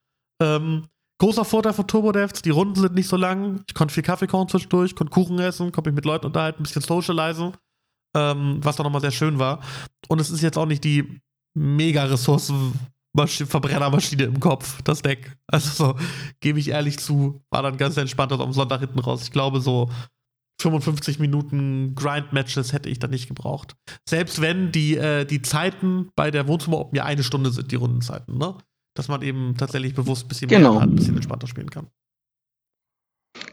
[0.42, 0.88] Ähm,
[1.20, 3.62] großer Vorteil von Turbo Devs, die Runden sind nicht so lang.
[3.68, 6.64] Ich konnte viel Kaffee kochen zwischendurch, konnte Kuchen essen, konnte mich mit Leuten unterhalten, ein
[6.64, 7.52] bisschen socialisen,
[8.16, 9.60] ähm, was dann nochmal sehr schön war.
[10.08, 11.20] Und es ist jetzt auch nicht die
[11.54, 15.36] mega Ressourcen-Verbrennermaschine im Kopf, das Deck.
[15.46, 15.96] Also so,
[16.40, 19.22] gebe ich ehrlich zu, war dann ganz entspannt am Sonntag hinten raus.
[19.24, 19.90] Ich glaube, so
[20.60, 23.74] 55 Minuten Grind-Matches hätte ich dann nicht gebraucht.
[24.08, 27.76] Selbst wenn die, äh, die Zeiten bei der Wohnzimmer Open ja eine Stunde sind, die
[27.76, 28.56] Rundenzeiten, ne?
[28.94, 30.72] Dass man eben tatsächlich bewusst ein bisschen Genau.
[30.74, 31.88] mehr hat, ein bisschen entspannter spielen kann.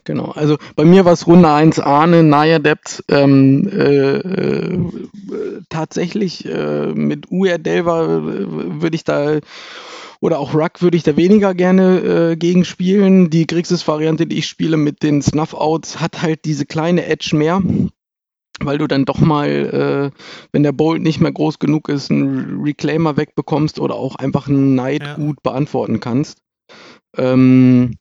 [0.04, 4.78] Genau, also bei mir war es Runde 1 Ahne, Naya Depth, ähm, äh, äh,
[5.68, 9.38] tatsächlich äh, mit UR Delver äh, würde ich da
[10.20, 13.30] oder auch Ruck würde ich da weniger gerne äh, gegen spielen.
[13.30, 17.62] Die Grixis-Variante, die ich spiele mit den Snuff-Outs, hat halt diese kleine Edge mehr,
[18.60, 19.48] weil du dann doch mal,
[20.12, 20.18] äh,
[20.52, 24.72] wenn der Bolt nicht mehr groß genug ist, einen Reclaimer wegbekommst oder auch einfach einen
[24.72, 25.14] Knight Ja.
[25.14, 26.38] gut beantworten kannst.
[27.16, 27.96] Ähm,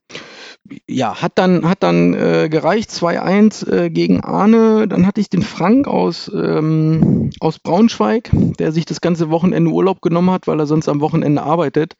[0.87, 4.87] ja, hat dann, hat dann äh, gereicht, 2-1 äh, gegen Arne.
[4.87, 10.01] Dann hatte ich den Frank aus, ähm, aus Braunschweig, der sich das ganze Wochenende Urlaub
[10.01, 11.95] genommen hat, weil er sonst am Wochenende arbeitet.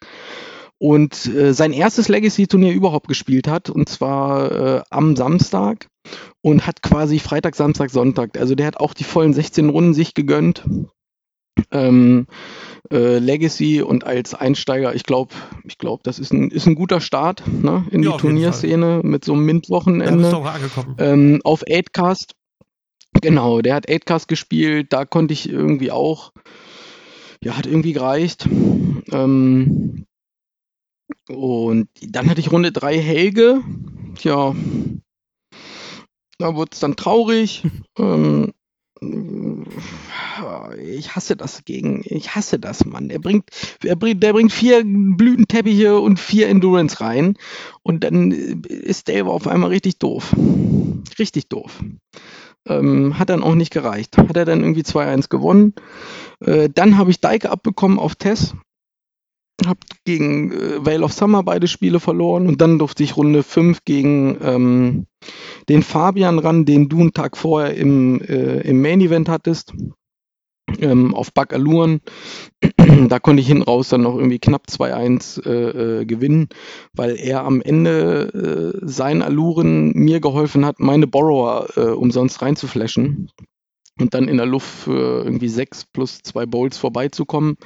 [0.78, 5.88] Und äh, sein erstes Legacy-Turnier überhaupt gespielt hat, und zwar äh, am Samstag.
[6.42, 8.40] Und hat quasi Freitag, Samstag, Sonntag.
[8.40, 10.64] Also der hat auch die vollen 16 Runden sich gegönnt.
[11.72, 12.28] Ähm,
[12.92, 15.34] äh, Legacy und als Einsteiger, ich glaube,
[15.64, 19.24] ich glaube, das ist ein, ist ein guter Start ne, in Ja, die Turnierszene mit
[19.26, 20.30] so einem Mint-Wochenende.
[20.98, 22.32] Ähm, auf 8cast,
[23.22, 26.32] genau, der hat 8cast gespielt, da konnte ich irgendwie auch,
[27.44, 28.48] ja, hat irgendwie gereicht.
[29.12, 30.06] Ähm,
[31.28, 33.62] und dann hatte ich Runde 3 Helge,
[34.16, 34.56] tja,
[36.40, 37.64] da wurde es dann traurig.
[38.00, 38.54] ähm,
[40.78, 43.10] ich hasse das gegen, ich hasse das, Mann.
[43.10, 43.50] Er bringt,
[43.84, 47.36] er bringt, der bringt vier Blütenteppiche und vier Endurance rein
[47.82, 50.36] und dann ist Dave auf einmal richtig doof.
[51.18, 51.82] Richtig doof.
[52.68, 54.18] Ähm, hat dann auch nicht gereicht.
[54.18, 55.74] Hat er dann irgendwie 2-1 gewonnen.
[56.42, 58.54] Äh, dann habe ich Deike abbekommen auf Tess.
[59.66, 63.84] Hab gegen äh, Vale of Summer beide Spiele verloren und dann durfte ich Runde 5
[63.86, 65.06] gegen ähm,
[65.68, 69.74] den Fabian ran, den du einen Tag vorher im, äh, im Main Event hattest.
[70.80, 72.02] Ähm, auf Bug Aluren.
[73.10, 76.48] da konnte ich hin raus dann noch irgendwie knapp 2-1 äh, äh, gewinnen,
[76.94, 83.32] weil er am Ende äh, seinen Aluren mir geholfen hat, meine Borrower äh, umsonst reinzuflashen
[84.00, 87.58] und dann in der Luft für irgendwie 6 plus 2 Bowls vorbeizukommen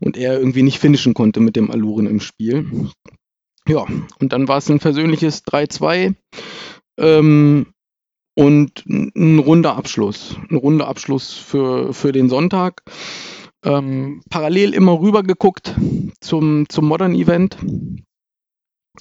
[0.00, 2.90] und er irgendwie nicht finishen konnte mit dem Aluren im Spiel.
[3.66, 3.86] Ja,
[4.18, 6.14] und dann war es ein versöhnliches 3-2.
[6.98, 7.66] Ähm,
[8.36, 10.36] und ein ein runder Abschluss.
[10.50, 12.82] Ein runder Abschluss für, für den Sonntag.
[13.64, 15.74] Ähm, parallel immer rüber geguckt
[16.20, 17.56] zum, zum Modern Event.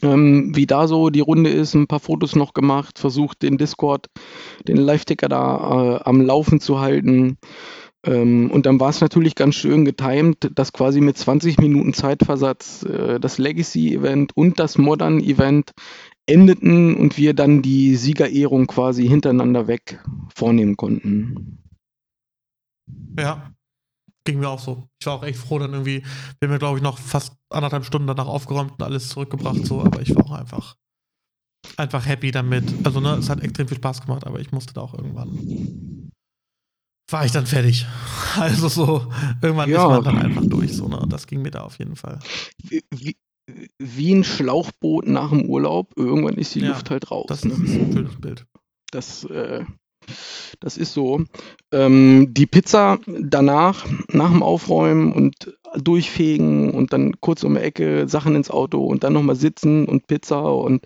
[0.01, 4.07] Ähm, wie da so die Runde ist, ein paar Fotos noch gemacht, versucht den Discord,
[4.67, 7.37] den Live-Ticker da äh, am Laufen zu halten.
[8.05, 12.83] Ähm, und dann war es natürlich ganz schön getimt, dass quasi mit 20 Minuten Zeitversatz
[12.83, 15.71] äh, das Legacy-Event und das Modern-Event
[16.25, 19.99] endeten und wir dann die Siegerehrung quasi hintereinander weg
[20.33, 21.59] vornehmen konnten.
[23.17, 23.52] Ja.
[24.25, 24.87] Ging mir auch so.
[25.01, 26.01] Ich war auch echt froh, dann irgendwie,
[26.39, 29.81] wir haben ja, glaube ich, noch fast anderthalb Stunden danach aufgeräumt und alles zurückgebracht, so,
[29.81, 30.75] aber ich war auch einfach,
[31.77, 32.63] einfach happy damit.
[32.85, 36.11] Also, ne, es hat extrem viel Spaß gemacht, aber ich musste da auch irgendwann.
[37.11, 37.85] War ich dann fertig.
[38.35, 39.11] Also so,
[39.43, 39.83] irgendwann Ja.
[39.83, 41.05] ist man dann einfach durch, so, ne?
[41.07, 42.17] Das ging mir da auf jeden Fall.
[42.63, 43.15] Wie, wie,
[43.77, 45.93] wie ein Schlauchboot nach dem Urlaub.
[45.95, 47.25] Irgendwann ist die Ja, Luft halt raus.
[47.27, 47.53] Das ne?
[47.53, 48.47] ist ein schönes Bild.
[48.91, 49.65] Das, äh,
[50.59, 51.23] das ist so.
[51.71, 58.07] Ähm, die Pizza danach, nach dem Aufräumen und durchfegen und dann kurz um die Ecke,
[58.07, 60.85] Sachen ins Auto und dann nochmal sitzen und Pizza und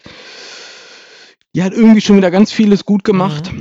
[1.55, 3.51] die hat irgendwie schon wieder ganz vieles gut gemacht.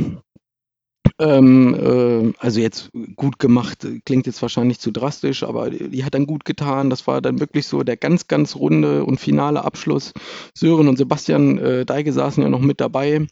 [1.18, 6.14] Ähm, äh, also jetzt gut gemacht, klingt jetzt wahrscheinlich zu drastisch, aber die, die hat
[6.14, 6.90] dann gut getan.
[6.90, 10.12] Das war dann wirklich so der ganz, ganz runde und finale Abschluss.
[10.54, 13.26] Sören und Sebastian äh, Deige saßen ja noch mit dabei.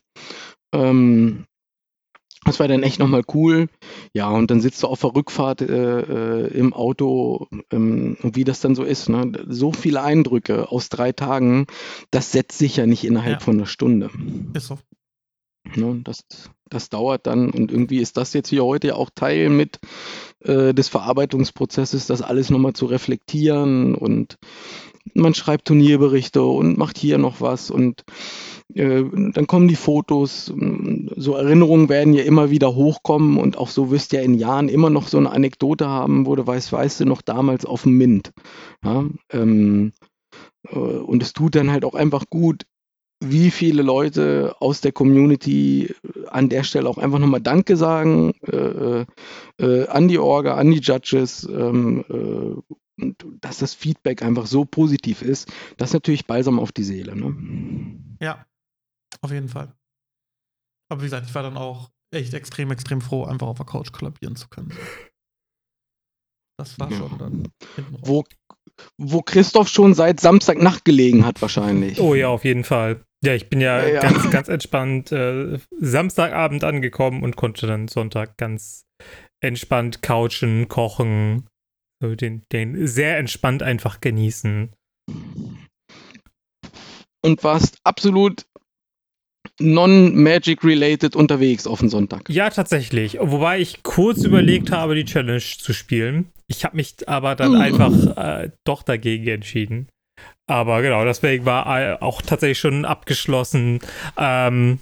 [0.72, 1.44] Ähm,
[2.44, 3.68] das war dann echt nochmal cool.
[4.12, 8.44] Ja, und dann sitzt du auf der Rückfahrt äh, äh, im Auto ähm, und wie
[8.44, 9.08] das dann so ist.
[9.08, 9.32] Ne?
[9.48, 11.66] So viele Eindrücke aus drei Tagen,
[12.10, 13.40] das setzt sich ja nicht innerhalb Ja.
[13.40, 14.10] von einer Stunde.
[14.54, 14.78] Ist so.
[15.76, 16.00] Ne?
[16.04, 16.24] Das,
[16.68, 19.80] das dauert dann und irgendwie ist das jetzt hier heute ja auch Teil mit
[20.40, 24.36] äh, des Verarbeitungsprozesses, das alles nochmal zu reflektieren und
[25.12, 28.04] man schreibt Turnierberichte und macht hier noch was und
[28.74, 30.52] äh, dann kommen die Fotos,
[31.16, 34.68] so Erinnerungen werden ja immer wieder hochkommen und auch so wirst du ja in Jahren
[34.68, 37.98] immer noch so eine Anekdote haben, wo du weißt, weißt du noch damals auf dem
[37.98, 38.32] Mint.
[38.82, 39.04] Ja?
[39.30, 39.92] Ähm,
[40.68, 42.64] äh, und es tut dann halt auch einfach gut,
[43.30, 45.94] wie viele Leute aus der Community
[46.28, 49.04] an der Stelle auch einfach nochmal Danke sagen äh,
[49.58, 52.04] äh, an die Orga, an die Judges, ähm,
[52.98, 57.16] äh, dass das Feedback einfach so positiv ist, das ist natürlich balsam auf die Seele.
[57.16, 58.16] Ne?
[58.20, 58.44] Ja,
[59.20, 59.74] auf jeden Fall.
[60.90, 63.90] Aber wie gesagt, ich war dann auch echt extrem, extrem froh, einfach auf der Couch
[63.90, 64.72] kollabieren zu können.
[66.56, 66.98] Das war Ja.
[66.98, 67.48] schon dann.
[68.02, 68.24] Wo,
[68.96, 71.98] wo Christoph schon seit Samstagnacht gelegen hat wahrscheinlich.
[72.00, 73.04] Oh ja, auf jeden Fall.
[73.24, 74.00] Ja, ich bin ja, Ja, ja.
[74.00, 78.84] ganz, ganz entspannt äh, Samstagabend angekommen und konnte dann Sonntag ganz
[79.42, 81.46] entspannt couchen, kochen,
[82.02, 84.70] so den, den sehr entspannt einfach genießen.
[87.22, 88.44] Und warst absolut
[89.60, 92.28] non-Magic-related unterwegs auf den Sonntag.
[92.28, 93.18] Ja, tatsächlich.
[93.20, 96.32] Wobei ich kurz überlegt habe, die Challenge zu spielen.
[96.48, 97.56] Ich habe mich aber dann Mm.
[97.60, 99.88] einfach äh, doch dagegen entschieden.
[100.46, 103.80] Aber genau, deswegen war äh, auch tatsächlich schon abgeschlossen.
[104.16, 104.78] Ähm,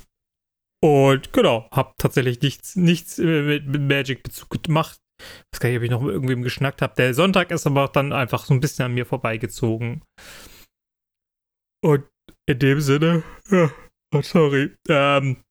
[0.83, 4.99] und genau, habe tatsächlich nichts, nichts äh, mit, mit Magic-Bezug gemacht.
[5.21, 6.95] Ich weiß gar nicht, ob ich noch mit irgendwem geschnackt habe.
[6.97, 10.03] Der Sonntag ist aber dann einfach so ein bisschen an mir vorbeigezogen.
[11.85, 12.05] Und
[12.47, 13.71] in dem Sinne, ja,
[14.13, 15.45] oh, sorry, ähm,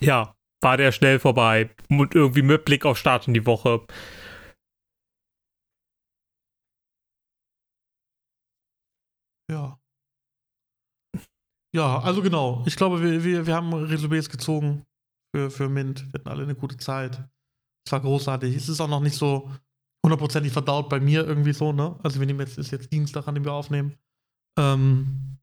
[0.00, 1.68] ja, war der schnell vorbei.
[1.90, 3.86] Und irgendwie mit Blick auf Start in die Woche.
[9.50, 9.78] Ja.
[11.74, 12.62] Ja, also genau.
[12.66, 14.86] Ich glaube, wir, wir, wir haben Resümés gezogen
[15.34, 16.06] für, für Mint.
[16.12, 17.24] Wir hatten alle eine gute Zeit.
[17.84, 18.54] Es war großartig.
[18.54, 19.50] Es ist auch noch nicht so
[20.04, 21.98] hundertprozentig verdaut bei mir irgendwie so, ne?
[22.02, 23.96] Also wir nehmen jetzt, ist jetzt Dienstag, an dem wir aufnehmen.
[24.56, 25.38] Ähm,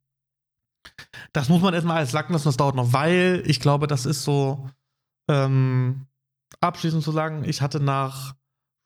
[1.33, 4.23] das muss man erstmal alles sacken lassen, das dauert noch, weil ich glaube, das ist
[4.23, 4.69] so,
[5.29, 6.07] ähm,
[6.59, 8.35] abschließend zu sagen, ich hatte nach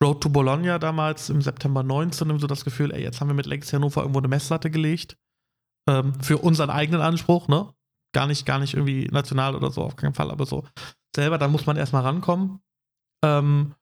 [0.04, 3.46] Road to Bologna damals im September 19 so das Gefühl, ey, jetzt haben wir mit
[3.46, 5.18] Legacy Hannover irgendwo eine Messlatte gelegt.
[5.88, 7.74] Ähm, für unseren eigenen Anspruch, ne?
[8.14, 10.66] Gar nicht, gar nicht irgendwie national oder so, auf keinen Fall, aber so
[11.16, 12.62] selber, da muss man erstmal rankommen.
[13.24, 13.76] Ähm,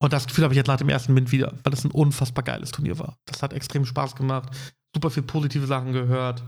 [0.00, 2.44] und das Gefühl habe ich jetzt nach dem ersten Mint wieder, weil das ein unfassbar
[2.44, 3.18] geiles Turnier war.
[3.26, 4.50] Das hat extrem Spaß gemacht,
[4.94, 6.44] super viel positive Sachen gehört.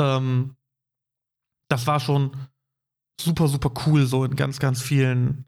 [0.00, 0.56] Ähm,
[1.68, 2.36] das war schon
[3.20, 5.46] super, super cool, so in ganz, ganz vielen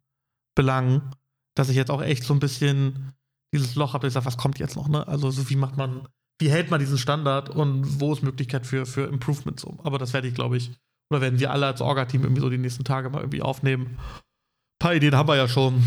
[0.56, 1.14] Belangen,
[1.56, 3.12] dass ich jetzt auch echt so ein bisschen
[3.52, 5.06] dieses Loch habe, ich sage, was kommt jetzt noch, ne?
[5.06, 6.08] Also, so wie macht man,
[6.40, 9.78] wie hält man diesen Standard und wo ist Möglichkeit für, für Improvements so?
[9.84, 10.72] Aber das werde ich, glaube ich,
[11.10, 13.98] oder werden wir alle als Orga-Team irgendwie so die nächsten Tage mal irgendwie aufnehmen.
[13.98, 15.84] Ein paar Ideen haben wir ja schon.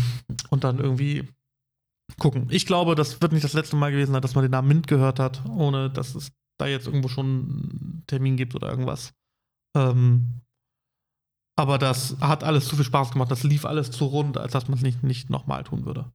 [0.50, 1.28] Und dann irgendwie
[2.18, 2.46] gucken.
[2.50, 4.86] Ich glaube, das wird nicht das letzte Mal gewesen sein, dass man den Namen Mint
[4.86, 9.12] gehört hat, ohne dass es da jetzt irgendwo schon einen Termin gibt oder irgendwas.
[9.76, 10.40] Ähm,
[11.56, 13.30] aber das hat alles zu viel Spaß gemacht.
[13.30, 16.10] Das lief alles zu rund, als dass man es nicht, nicht nochmal tun würde.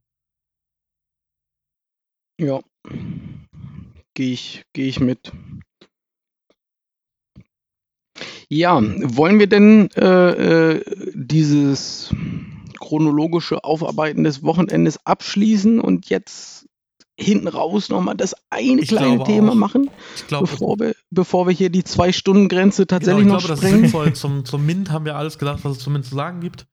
[2.40, 2.60] Ja,
[4.14, 5.32] gehe ich, geh ich mit.
[8.48, 10.84] Ja, wollen wir denn äh, äh,
[11.14, 12.14] dieses
[12.78, 16.66] chronologische Aufarbeiten des Wochenendes abschließen und jetzt
[17.18, 19.54] hinten raus nochmal das eine Ich kleine Thema auch.
[19.56, 23.48] machen, Ich glaube, bevor wir, bevor wir hier die Zwei-Stunden-Grenze genau, tatsächlich ich noch glaube,
[23.48, 23.82] das ist sprengen?
[23.84, 24.12] sinnvoll.
[24.14, 26.66] Zum, zum Mint haben wir alles gesagt, was es zumindest zu sagen gibt.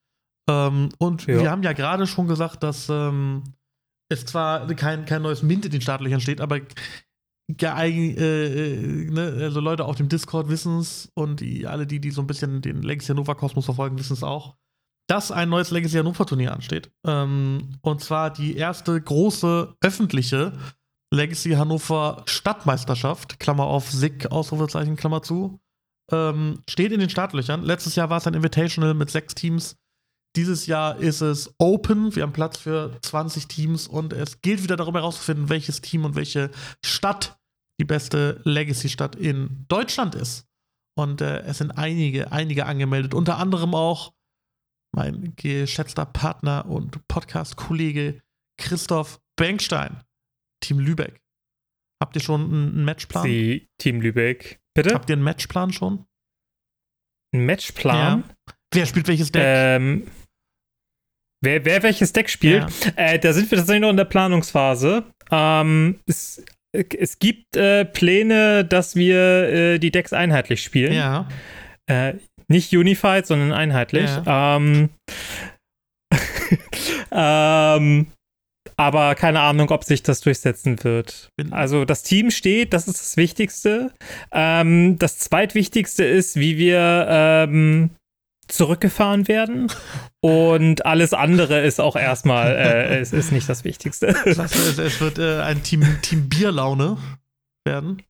[0.50, 1.42] Ähm, und Ja.
[1.42, 3.44] wir haben ja gerade schon gesagt, dass ähm,
[4.10, 6.60] es zwar kein, kein neues Mint in den Startlöchern steht, aber
[7.48, 12.00] geeign, äh, äh, ne, also Leute auf dem Discord wissen es und die, alle, die,
[12.00, 14.56] die so ein bisschen den Legacy Hannover Kosmos verfolgen, wissen es auch,
[15.08, 16.92] dass ein neues Legacy Hannover Turnier ansteht.
[17.06, 20.54] Ähm, und zwar die erste große öffentliche
[21.14, 25.60] Legacy Hannover Stadtmeisterschaft, Klammer auf SIG, Ausrufezeichen, Klammer zu,
[26.12, 27.64] ähm, steht in den Startlöchern.
[27.64, 29.78] Letztes Jahr war es ein Invitational mit sechs Teams.
[30.36, 32.16] Dieses Jahr ist es Open.
[32.16, 36.16] Wir haben Platz für 20 Teams und es gilt wieder darum herauszufinden, welches Team und
[36.16, 36.52] welche
[36.86, 37.38] Stadt
[37.80, 40.48] die beste Legacy-Stadt in Deutschland ist.
[40.98, 43.14] Und äh, es sind einige, einige angemeldet.
[43.14, 44.14] Unter anderem auch
[44.96, 48.22] mein geschätzter Partner und Podcast-Kollege
[48.58, 50.04] Christoph Benkstein,
[50.64, 51.22] Team Lübeck.
[52.02, 53.24] Habt ihr schon einen Matchplan?
[53.24, 54.60] Sie, Team Lübeck.
[54.76, 54.94] Bitte?
[54.94, 56.06] Habt ihr einen Matchplan schon?
[57.34, 58.24] Ein Matchplan?
[58.28, 58.54] Ja.
[58.74, 59.44] Wer spielt welches Deck?
[59.46, 60.08] Ähm,
[61.42, 62.66] wer, wer welches Deck spielt?
[62.86, 62.92] Ja.
[62.96, 65.04] Äh, da sind wir tatsächlich noch in der Planungsphase.
[65.32, 66.44] Ähm, es,
[66.74, 70.94] es gibt äh, Pläne, dass wir äh, die Decks einheitlich spielen.
[70.94, 71.28] Ja.
[71.88, 72.14] Äh,
[72.48, 74.10] nicht unified, sondern einheitlich.
[74.26, 74.58] Ja.
[74.58, 74.90] Ähm,
[77.12, 78.08] ähm,
[78.78, 81.30] aber keine Ahnung, ob sich das durchsetzen wird.
[81.52, 83.92] Also das Team steht, das ist das Wichtigste.
[84.32, 87.92] Ähm, das zweitwichtigste ist, wie wir ähm,
[88.52, 89.72] zurückgefahren werden.
[90.22, 94.14] Und alles andere ist auch erstmal, äh, es ist nicht das Wichtigste.
[94.14, 96.98] Klasse, es wird äh, ein Team, Team Bierlaune
[97.66, 98.02] werden.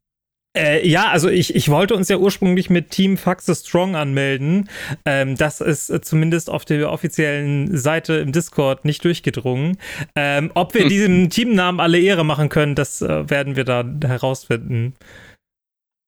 [0.58, 4.70] Äh, ja, also ich, ich wollte uns ja ursprünglich mit Team Faxe Strong anmelden.
[5.06, 9.78] Ähm, das ist äh, zumindest auf der offiziellen Seite im Discord nicht durchgedrungen.
[10.16, 14.94] Ähm, ob wir diesem Teamnamen alle Ehre machen können, das äh, werden wir dann herausfinden.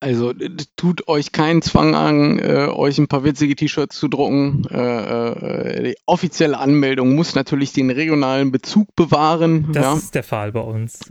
[0.04, 0.34] Also
[0.76, 4.66] tut euch keinen Zwang an, äh, euch ein paar witzige T-Shirts zu drucken.
[4.70, 9.72] Äh, äh, die offizielle Anmeldung muss natürlich den regionalen Bezug bewahren.
[9.72, 9.94] Das ja.
[9.94, 11.10] ist der Fall bei uns.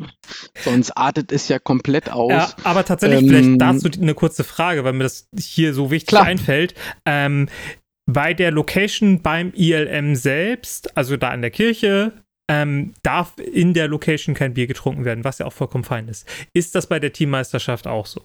[0.63, 2.31] Sonst artet es ja komplett aus.
[2.31, 6.09] Ja, aber tatsächlich, ähm, vielleicht dazu eine kurze Frage, weil mir das hier so wichtig
[6.09, 6.25] klar.
[6.25, 6.75] einfällt.
[7.07, 7.49] Ähm,
[8.05, 12.13] bei der Location beim ILM selbst, also da in der Kirche,
[12.47, 16.27] ähm, darf in der Location kein Bier getrunken werden, was ja auch vollkommen fein ist.
[16.53, 18.21] Ist das bei der Teammeisterschaft auch so?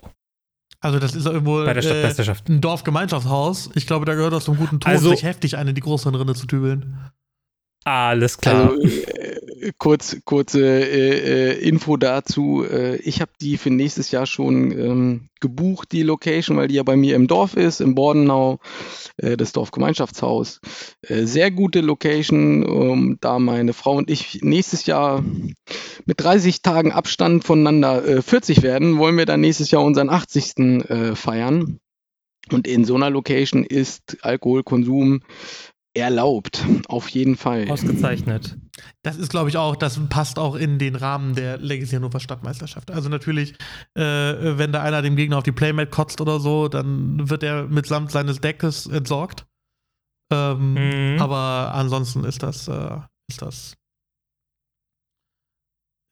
[0.80, 2.48] Also das ist irgendwo Bei der Stadtmeisterschaft.
[2.48, 3.70] Äh, ein Dorfgemeinschaftshaus.
[3.74, 6.34] Ich glaube, da gehört das zum guten Ton, also, sich heftig eine die großen Rinne
[6.34, 7.10] zu tübeln.
[7.88, 8.72] Alles klar.
[8.72, 12.62] Also, äh, kurz, kurze äh, äh, Info dazu.
[12.62, 16.82] Äh, ich habe die für nächstes Jahr schon ähm, gebucht, die Location, weil die ja
[16.82, 18.58] bei mir im Dorf ist, im Bordenau,
[19.16, 20.60] äh, das Dorfgemeinschaftshaus.
[21.00, 25.24] Äh, sehr gute Location, um, da meine Frau und ich nächstes Jahr
[26.04, 30.84] mit 30 Tagen Abstand voneinander 40 werden, wollen wir dann nächstes Jahr unseren 80.
[31.14, 31.80] feiern.
[32.50, 35.22] Und in so einer Location ist Alkoholkonsum
[35.94, 37.70] erlaubt, auf jeden Fall.
[37.70, 38.56] Ausgezeichnet.
[39.02, 42.90] Das ist, glaube ich, auch, das passt auch in den Rahmen der Legacy Hannover Stadtmeisterschaft.
[42.90, 43.54] Also natürlich,
[43.94, 47.66] äh, wenn da einer dem Gegner auf die Playmat kotzt oder so, dann wird er
[47.66, 49.46] mitsamt seines Deckes entsorgt.
[50.32, 50.74] Ähm,
[51.14, 51.22] mhm.
[51.22, 52.98] Aber ansonsten ist das, äh,
[53.28, 53.74] ist das,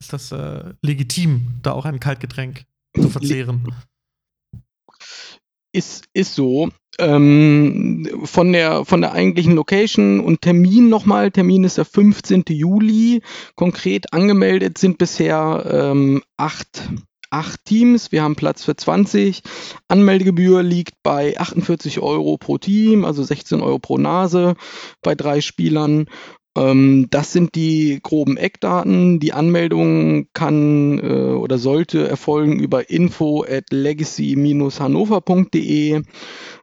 [0.01, 3.73] ist das äh, legitim, da auch ein Kaltgetränk zu verzehren.
[5.77, 6.71] Ist, ist so.
[6.99, 11.31] Ähm, von, der, von der eigentlichen Location und Termin nochmal.
[11.31, 12.45] Termin ist der 15.
[12.49, 13.21] Juli.
[13.57, 16.89] Konkret angemeldet sind bisher ähm, acht,
[17.29, 18.11] acht Teams.
[18.11, 19.43] Wir haben Platz für 20.
[19.89, 24.55] Anmeldegebühr liegt bei 48 Euro pro Team, also 16 Euro pro Nase
[25.03, 26.07] bei drei Spielern.
[26.57, 29.21] Ähm, das sind die groben Eckdaten.
[29.21, 36.03] Die Anmeldung kann äh, oder sollte erfolgen über info at legacy-hannover.de.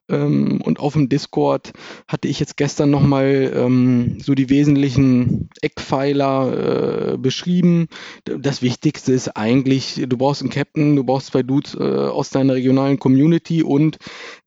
[0.10, 1.74] Ähm, und auf dem Discord
[2.08, 7.88] hatte ich jetzt gestern nochmal ähm, so die wesentlichen Eckpfeiler äh, beschrieben.
[8.26, 12.56] Das Wichtigste ist eigentlich, du brauchst einen Captain, du brauchst zwei Dudes äh, aus deiner
[12.56, 13.98] regionalen Community und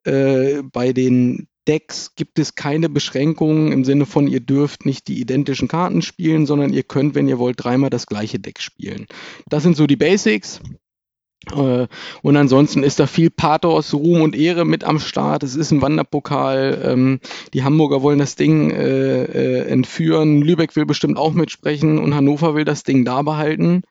[0.05, 5.69] bei den Decks gibt es keine Beschränkungen im Sinne von, ihr dürft nicht die identischen
[5.69, 9.07] Karten spielen, sondern ihr könnt, wenn ihr wollt, dreimal das gleiche Deck spielen.
[9.49, 10.61] Das sind so die Basics.
[11.55, 11.87] Äh,
[12.23, 15.43] und ansonsten ist da viel Pathos, Ruhm und Ehre mit am Start.
[15.43, 16.83] Es ist ein Wanderpokal.
[16.85, 17.21] Ähm,
[17.55, 20.43] die Hamburger wollen das Ding äh, äh, entführen.
[20.43, 23.83] Lübeck will bestimmt auch mitsprechen und Hannover will das Ding da behalten.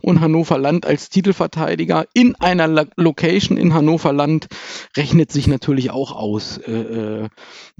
[0.00, 4.48] Und Hannover Land als Titelverteidiger in einer Location in Hannover Land
[4.96, 6.60] rechnet sich natürlich auch aus,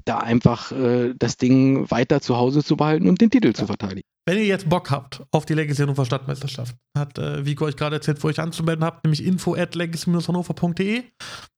[0.05, 0.71] da einfach
[1.17, 4.07] das Ding weiter zu Hause zu behalten und den Titel zu verteidigen.
[4.27, 7.95] Wenn ihr jetzt Bock habt auf die Legacy Hannover Stadtmeisterschaft, hat äh, Vico euch gerade
[7.95, 11.03] erzählt, wo ihr euch anzumelden habt, nämlich info at legacy-hannover.de.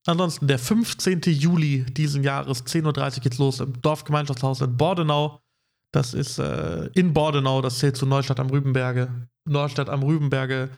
[0.06, 1.20] Ansonsten der 15.
[1.26, 5.40] Juli diesen Jahres, 10.30 Uhr geht's los im Dorfgemeinschaftshaus in Bordenau.
[5.92, 9.28] Das ist äh, in Bordenau, das zählt zu Neustadt am Rübenberge.
[9.44, 10.70] Neustadt am Rübenberge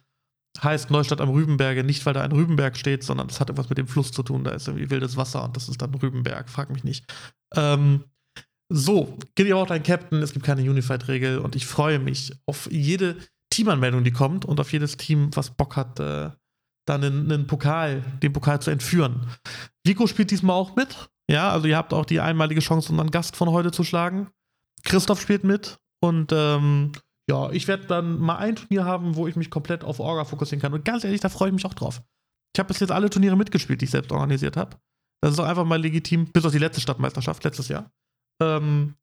[0.63, 3.79] heißt Neustadt am Rübenberge nicht, weil da ein Rübenberg steht, sondern das hat etwas mit
[3.79, 4.45] dem Fluss zu tun.
[4.45, 7.05] Da ist irgendwie wildes Wasser und das ist dann Rübenberg, frag mich nicht.
[7.55, 8.05] Ähm,
[8.69, 13.17] so, Gideon auch dein Captain, es gibt keine Unified-Regel und ich freue mich auf jede
[13.51, 16.31] Teamanmeldung, die kommt und auf jedes Team, was Bock hat, äh,
[16.87, 19.27] dann einen, einen Pokal, den Pokal zu entführen.
[19.85, 21.09] Vico spielt diesmal auch mit.
[21.31, 24.29] Ja, also ihr habt auch die einmalige Chance, unseren Gast von heute zu schlagen.
[24.85, 26.93] Christoph spielt mit und ähm,
[27.29, 30.63] ja, ich werde dann mal ein Turnier haben, wo ich mich komplett auf Orga fokussieren
[30.63, 30.73] kann.
[30.73, 32.03] Und ganz ehrlich, da freue ich mich auch drauf.
[32.55, 34.77] Ich habe bis jetzt alle Turniere mitgespielt, die ich selbst organisiert habe.
[35.23, 37.91] Das ist auch einfach mal legitim, bis auf die letzte Stadtmeisterschaft letztes Jahr.
[38.41, 38.95] Ähm,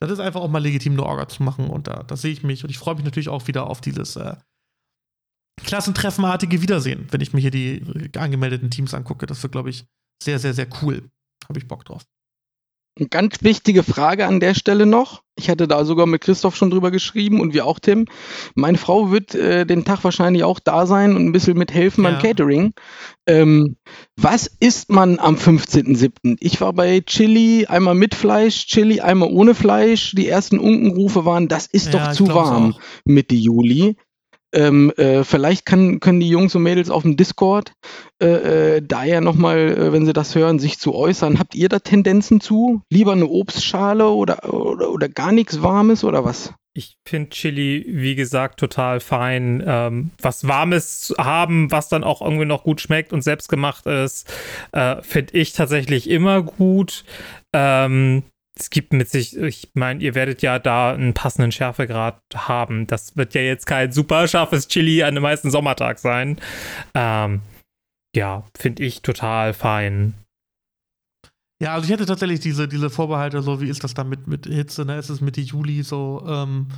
[0.00, 1.68] das ist einfach auch mal legitim, eine Orga zu machen.
[1.68, 2.64] Und da, da sehe ich mich.
[2.64, 4.36] Und ich freue mich natürlich auch wieder auf dieses äh,
[5.62, 9.26] klassentreffenartige Wiedersehen, wenn ich mir hier die angemeldeten Teams angucke.
[9.26, 9.86] Das wird, glaube ich,
[10.22, 11.10] sehr, sehr, sehr cool.
[11.48, 12.06] Habe ich Bock drauf.
[12.98, 15.22] Eine ganz wichtige Frage an der Stelle noch.
[15.38, 18.06] Ich hatte da sogar mit Christoph schon drüber geschrieben und wir auch, Tim.
[18.54, 22.10] Meine Frau wird äh, den Tag wahrscheinlich auch da sein und ein bisschen mithelfen ja.
[22.10, 22.72] beim Catering.
[23.26, 23.76] Ähm,
[24.16, 26.38] was isst man am 15.07.?
[26.40, 30.12] Ich war bei Chili, einmal mit Fleisch, Chili, einmal ohne Fleisch.
[30.16, 33.96] Die ersten Unkenrufe waren, das ist ja, doch zu warm Mitte Juli.
[34.56, 37.72] Ähm, äh, vielleicht kann, können die Jungs und Mädels auf dem Discord
[38.22, 41.38] äh, äh, da ja nochmal, äh, wenn sie das hören, sich zu äußern.
[41.38, 42.80] Habt ihr da Tendenzen zu?
[42.90, 46.54] Lieber eine Obstschale oder, oder, oder gar nichts Warmes oder was?
[46.72, 49.62] Ich finde Chili, wie gesagt, total fein.
[49.66, 54.32] Ähm, was Warmes haben, was dann auch irgendwie noch gut schmeckt und selbstgemacht ist,
[54.72, 57.04] äh, finde ich tatsächlich immer gut.
[57.54, 58.24] Ähm,
[58.58, 62.86] es gibt mit sich, ich meine, ihr werdet ja da einen passenden Schärfegrad haben.
[62.86, 66.40] Das wird ja jetzt kein super scharfes Chili an dem meisten Sommertag sein.
[66.94, 67.42] Ähm,
[68.14, 70.14] ja, finde ich total fein.
[71.60, 74.46] Ja, also ich hätte tatsächlich diese, diese Vorbehalte, so wie ist das da mit, mit
[74.46, 74.96] Hitze, ne?
[74.96, 76.68] Es Mitte Juli so, ähm,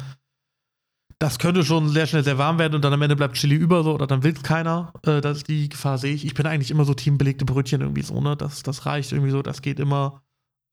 [1.20, 3.82] das könnte schon sehr schnell sehr warm werden und dann am Ende bleibt Chili über
[3.82, 4.92] so oder dann will es keiner.
[5.04, 6.24] Äh, das ist die Gefahr, sehe ich.
[6.24, 8.36] Ich bin eigentlich immer so teambelegte Brötchen irgendwie so, ne?
[8.36, 10.22] Das, das reicht irgendwie so, das geht immer.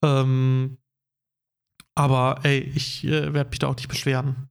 [0.03, 0.77] Ähm,
[1.95, 4.47] aber ey, ich äh, werde mich da auch nicht beschweren.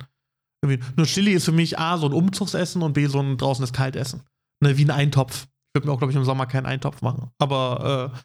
[0.62, 0.82] Irgendwie.
[0.96, 3.74] Nur Chili ist für mich A, so ein Umzugsessen und B, so ein draußen ist
[3.74, 4.22] Kaltessen.
[4.62, 5.44] Ne, wie ein Eintopf.
[5.44, 7.30] Ich würde mir auch, glaube ich, im Sommer keinen Eintopf machen.
[7.38, 8.18] Aber äh,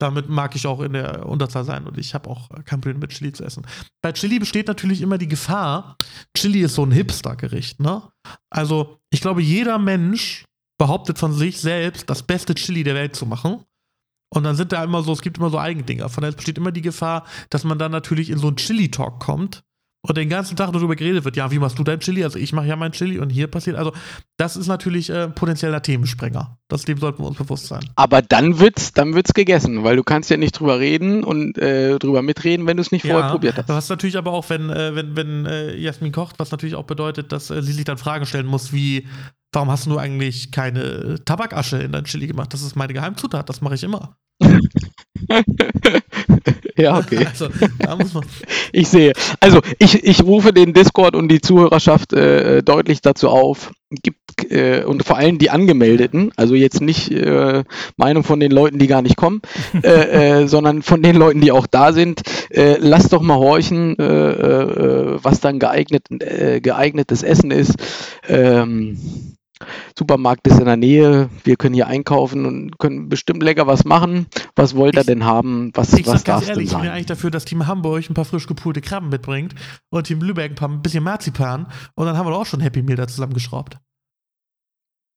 [0.00, 3.10] damit mag ich auch in der Unterzahl sein und ich habe auch kein Problem mit
[3.10, 3.66] Chili zu essen.
[4.02, 5.96] Bei Chili besteht natürlich immer die Gefahr,
[6.36, 8.02] Chili ist so ein Hipster-Gericht, ne?
[8.50, 10.44] Also, ich glaube, jeder Mensch
[10.78, 13.64] behauptet von sich selbst, das beste Chili der Welt zu machen.
[14.34, 16.08] Und dann sind da immer so, es gibt immer so Eigendinger.
[16.08, 19.62] Von daher besteht immer die Gefahr, dass man dann natürlich in so einen Chili-Talk kommt
[20.06, 22.24] und den ganzen Tag darüber geredet wird, ja, wie machst du dein Chili?
[22.24, 23.76] Also ich mache ja mein Chili und hier passiert.
[23.76, 23.92] Also,
[24.36, 26.58] das ist natürlich äh, potenzieller Themensprenger.
[26.68, 27.88] Das dem sollten wir uns bewusst sein.
[27.96, 31.98] Aber dann wird's, dann wird's gegessen, weil du kannst ja nicht drüber reden und äh,
[31.98, 33.68] drüber mitreden, wenn du es nicht vorher ja, probiert hast.
[33.70, 37.32] Was natürlich aber auch, wenn, äh, wenn, wenn äh, Jasmin kocht, was natürlich auch bedeutet,
[37.32, 39.06] dass äh, sie sich dann Fragen stellen muss, wie,
[39.54, 42.52] warum hast du eigentlich keine Tabakasche in dein Chili gemacht?
[42.52, 44.16] Das ist meine Geheimzutat, das mache ich immer.
[46.76, 47.26] ja, okay.
[47.86, 48.20] Also,
[48.72, 49.12] ich sehe.
[49.40, 53.72] Also, ich, ich rufe den Discord und die Zuhörerschaft äh, deutlich dazu auf.
[54.02, 57.62] Gibt, äh, und vor allem die Angemeldeten, also jetzt nicht äh,
[57.96, 59.40] Meinung von den Leuten, die gar nicht kommen,
[59.82, 62.22] äh, äh, sondern von den Leuten, die auch da sind.
[62.50, 67.76] Äh, lasst doch mal horchen, was dann geeignet, geeignetes Essen ist.
[68.28, 69.33] Ähm,
[69.98, 74.26] Supermarkt ist in der Nähe, wir können hier einkaufen und können bestimmt lecker was machen.
[74.56, 75.70] Was wollt ihr denn haben?
[75.74, 76.64] Was, ich was darf denn sein?
[76.64, 79.54] Ich bin eigentlich dafür, dass Team Hamburg ein paar frisch gepulte Krabben mitbringt
[79.90, 82.60] und Team Lübeck ein, paar, ein bisschen Marzipan und dann haben wir doch auch schon
[82.60, 83.78] Happy Meal da zusammengeschraubt.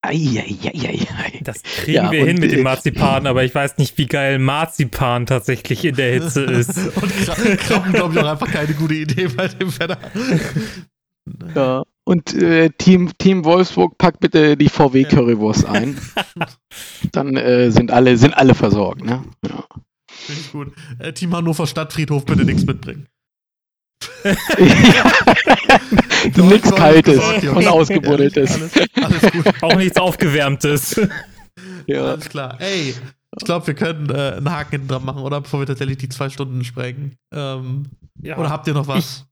[0.02, 1.42] Eieieiei.
[1.44, 5.26] Das kriegen ja, wir hin mit dem Marzipan, aber ich weiß nicht, wie geil Marzipan
[5.26, 6.78] tatsächlich in der Hitze ist.
[6.78, 9.98] und Krabben, glaube ich, auch einfach keine gute Idee bei dem Wetter.
[11.56, 11.84] Ja.
[12.08, 16.00] Und äh, Team, Team Wolfsburg packt bitte die VW Currywurst ein.
[17.12, 19.04] Dann äh, sind alle sind alle versorgt.
[19.04, 19.26] Ne?
[19.46, 19.66] Ja.
[20.10, 20.72] Finde ich gut.
[21.00, 23.08] Äh, Team Hannover Stadtfriedhof bitte nichts mitbringen.
[26.38, 28.54] nichts Kaltes und Ausgebuddeltes.
[28.54, 28.72] Alles,
[29.04, 29.46] alles, gut.
[29.62, 31.02] Auch nichts Aufgewärmtes.
[31.88, 32.06] Ja.
[32.06, 32.56] Alles klar.
[32.62, 32.96] Ey,
[33.38, 35.42] ich glaube, wir können äh, einen Haken hinten dran machen, oder?
[35.42, 37.18] Bevor wir tatsächlich die zwei Stunden sprengen.
[37.34, 37.84] Ähm,
[38.22, 38.38] ja.
[38.38, 39.27] Oder habt ihr noch was?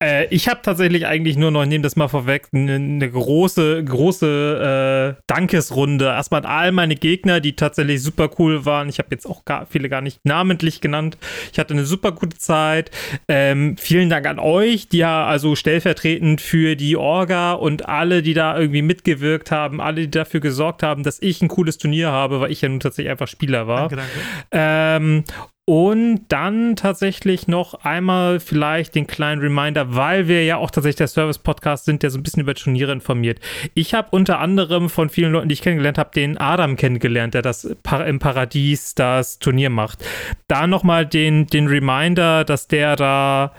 [0.00, 3.10] Ich äh, ich habe tatsächlich eigentlich nur noch, ich nehme das mal vorweg, eine ne
[3.10, 6.06] große, große äh, Dankesrunde.
[6.06, 8.88] Erstmal an all meine Gegner, die tatsächlich super cool waren.
[8.88, 11.16] Ich habe jetzt auch gar, viele gar nicht namentlich genannt.
[11.52, 12.90] Ich hatte eine super gute Zeit.
[13.28, 18.34] Ähm, vielen Dank an euch, die ja also stellvertretend für die Orga und alle, die
[18.34, 22.40] da irgendwie mitgewirkt haben, alle, die dafür gesorgt haben, dass ich ein cooles Turnier habe,
[22.40, 23.88] weil ich ja nun tatsächlich einfach Spieler war.
[23.88, 24.12] Danke, danke.
[24.52, 25.24] Ähm,
[25.66, 31.08] und dann tatsächlich noch einmal vielleicht den kleinen Reminder, weil wir ja auch tatsächlich der
[31.08, 33.40] Service-Podcast sind, der so ein bisschen über Turniere informiert.
[33.72, 37.40] Ich habe unter anderem von vielen Leuten, die ich kennengelernt habe, den Adam kennengelernt, der
[37.40, 37.64] das
[38.06, 40.04] im Paradies das Turnier macht.
[40.48, 43.54] Da nochmal den, den Reminder, dass der da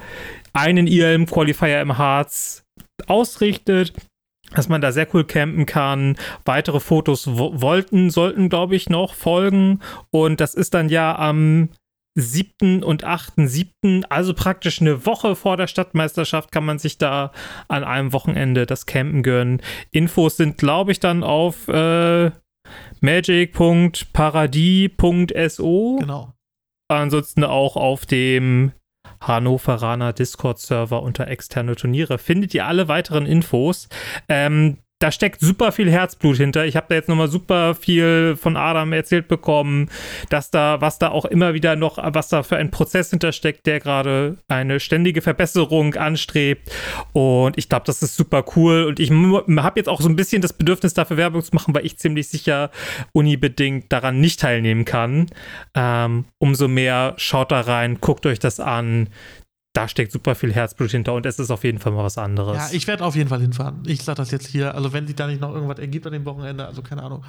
[0.53, 2.63] einen ILM-Qualifier im Harz
[3.07, 3.93] ausrichtet
[4.51, 6.15] dass man da sehr cool campen kann.
[6.45, 9.81] Weitere Fotos wollten, sollten, glaube ich, noch folgen.
[10.11, 11.69] Und das ist dann ja am
[12.15, 12.83] 7.
[12.83, 17.31] und 8.7., also praktisch eine Woche vor der Stadtmeisterschaft, kann man sich da
[17.67, 19.61] an einem Wochenende das Campen gönnen.
[19.91, 22.31] Infos sind, glaube ich, dann auf äh,
[23.01, 25.97] magic.paradis.so.
[25.97, 26.31] Genau.
[26.87, 28.71] Ansonsten auch auf dem
[29.19, 32.17] Hannoveraner Discord-Server unter externe Turniere.
[32.17, 33.89] Findet ihr alle weiteren Infos.
[34.29, 36.65] Ähm, da steckt super viel Herzblut hinter.
[36.65, 39.89] Ich habe da jetzt nochmal super viel von Adam erzählt bekommen,
[40.29, 43.81] dass da, was da auch immer wieder noch, was da für ein Prozess hintersteckt, der
[43.81, 46.71] gerade eine ständige Verbesserung anstrebt.
[47.11, 48.85] Und ich glaube, das ist super cool.
[48.85, 51.85] Und ich habe jetzt auch so ein bisschen das Bedürfnis, dafür Werbung zu machen, weil
[51.85, 52.71] ich ziemlich sicher
[53.11, 55.27] unibedingt daran nicht teilnehmen kann.
[55.73, 59.09] Ähm, umso mehr schaut da rein, guckt euch das an
[59.75, 62.57] da steckt super viel Herzblut hinter und es ist auf jeden Fall mal was anderes.
[62.57, 63.83] Ja, ich werde auf jeden Fall hinfahren.
[63.85, 64.73] Ich sage das jetzt hier.
[64.73, 67.25] Also, wenn sich da nicht noch irgendwas ergibt an dem Wochenende, also keine Ahnung,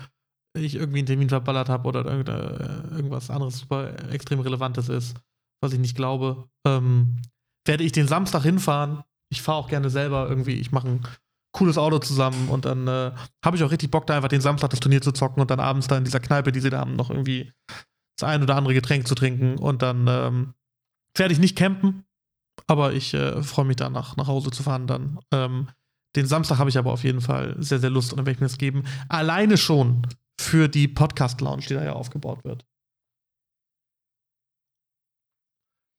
[0.56, 5.16] ich irgendwie einen Termin verballert habe oder irgendwas anderes super extrem Relevantes ist,
[5.60, 7.18] was ich nicht glaube, ähm,
[7.66, 9.02] werde ich den Samstag hinfahren.
[9.28, 10.54] Ich fahre auch gerne selber irgendwie.
[10.54, 11.00] Ich mache ein
[11.52, 13.12] cooles Auto zusammen und dann äh,
[13.44, 15.58] habe ich auch richtig Bock, da einfach den Samstag das Turnier zu zocken und dann
[15.58, 17.52] abends da in dieser Kneipe, die sie da haben, noch irgendwie
[18.18, 20.54] das ein oder andere Getränk zu trinken und dann ähm,
[21.16, 22.04] werde ich nicht campen,
[22.66, 25.18] aber ich äh, freue mich danach, nach Hause zu fahren dann.
[25.32, 25.68] Ähm,
[26.16, 28.40] den Samstag habe ich aber auf jeden Fall sehr, sehr Lust und dann werde ich
[28.40, 28.84] mir das geben.
[29.08, 30.06] Alleine schon
[30.40, 32.64] für die Podcast-Lounge, die da ja aufgebaut wird.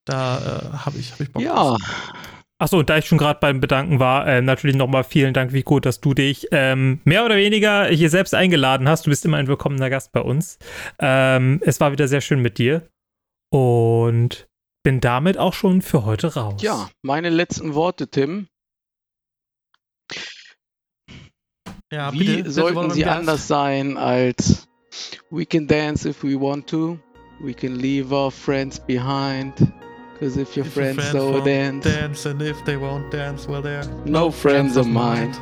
[0.06, 1.44] Da äh, habe ich, hab ich Bock.
[1.44, 1.76] Ja.
[2.60, 5.80] Achso, und da ich schon gerade beim Bedanken war, äh, natürlich nochmal vielen Dank, Vico,
[5.80, 9.06] dass du dich ähm, mehr oder weniger hier selbst eingeladen hast.
[9.06, 10.58] Du bist immer ein willkommener Gast bei uns.
[10.98, 12.90] Ähm, es war wieder sehr schön mit dir.
[13.52, 14.47] Und
[14.88, 16.62] bin damit auch schon für heute raus.
[16.62, 18.48] Ja, meine letzten Worte, Tim.
[21.92, 24.70] Ja, Wie bitte, sollten sie anders sein als
[25.30, 26.98] We can dance if we want to.
[27.42, 29.56] We can leave our friends behind.
[30.14, 33.62] Because if your if friends, friends don't dance, dance, and if they won't dance, well,
[33.62, 35.36] they're no, no friends, friends of mine.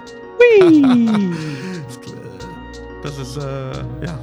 [3.03, 3.73] das ist, äh,
[4.03, 4.19] ja,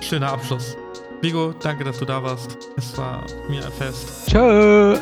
[0.00, 0.76] schöner Abschluss.
[1.22, 2.58] Vigo, danke, dass du da warst.
[2.76, 4.28] Es war mir ein Fest.
[4.28, 4.98] Tschö.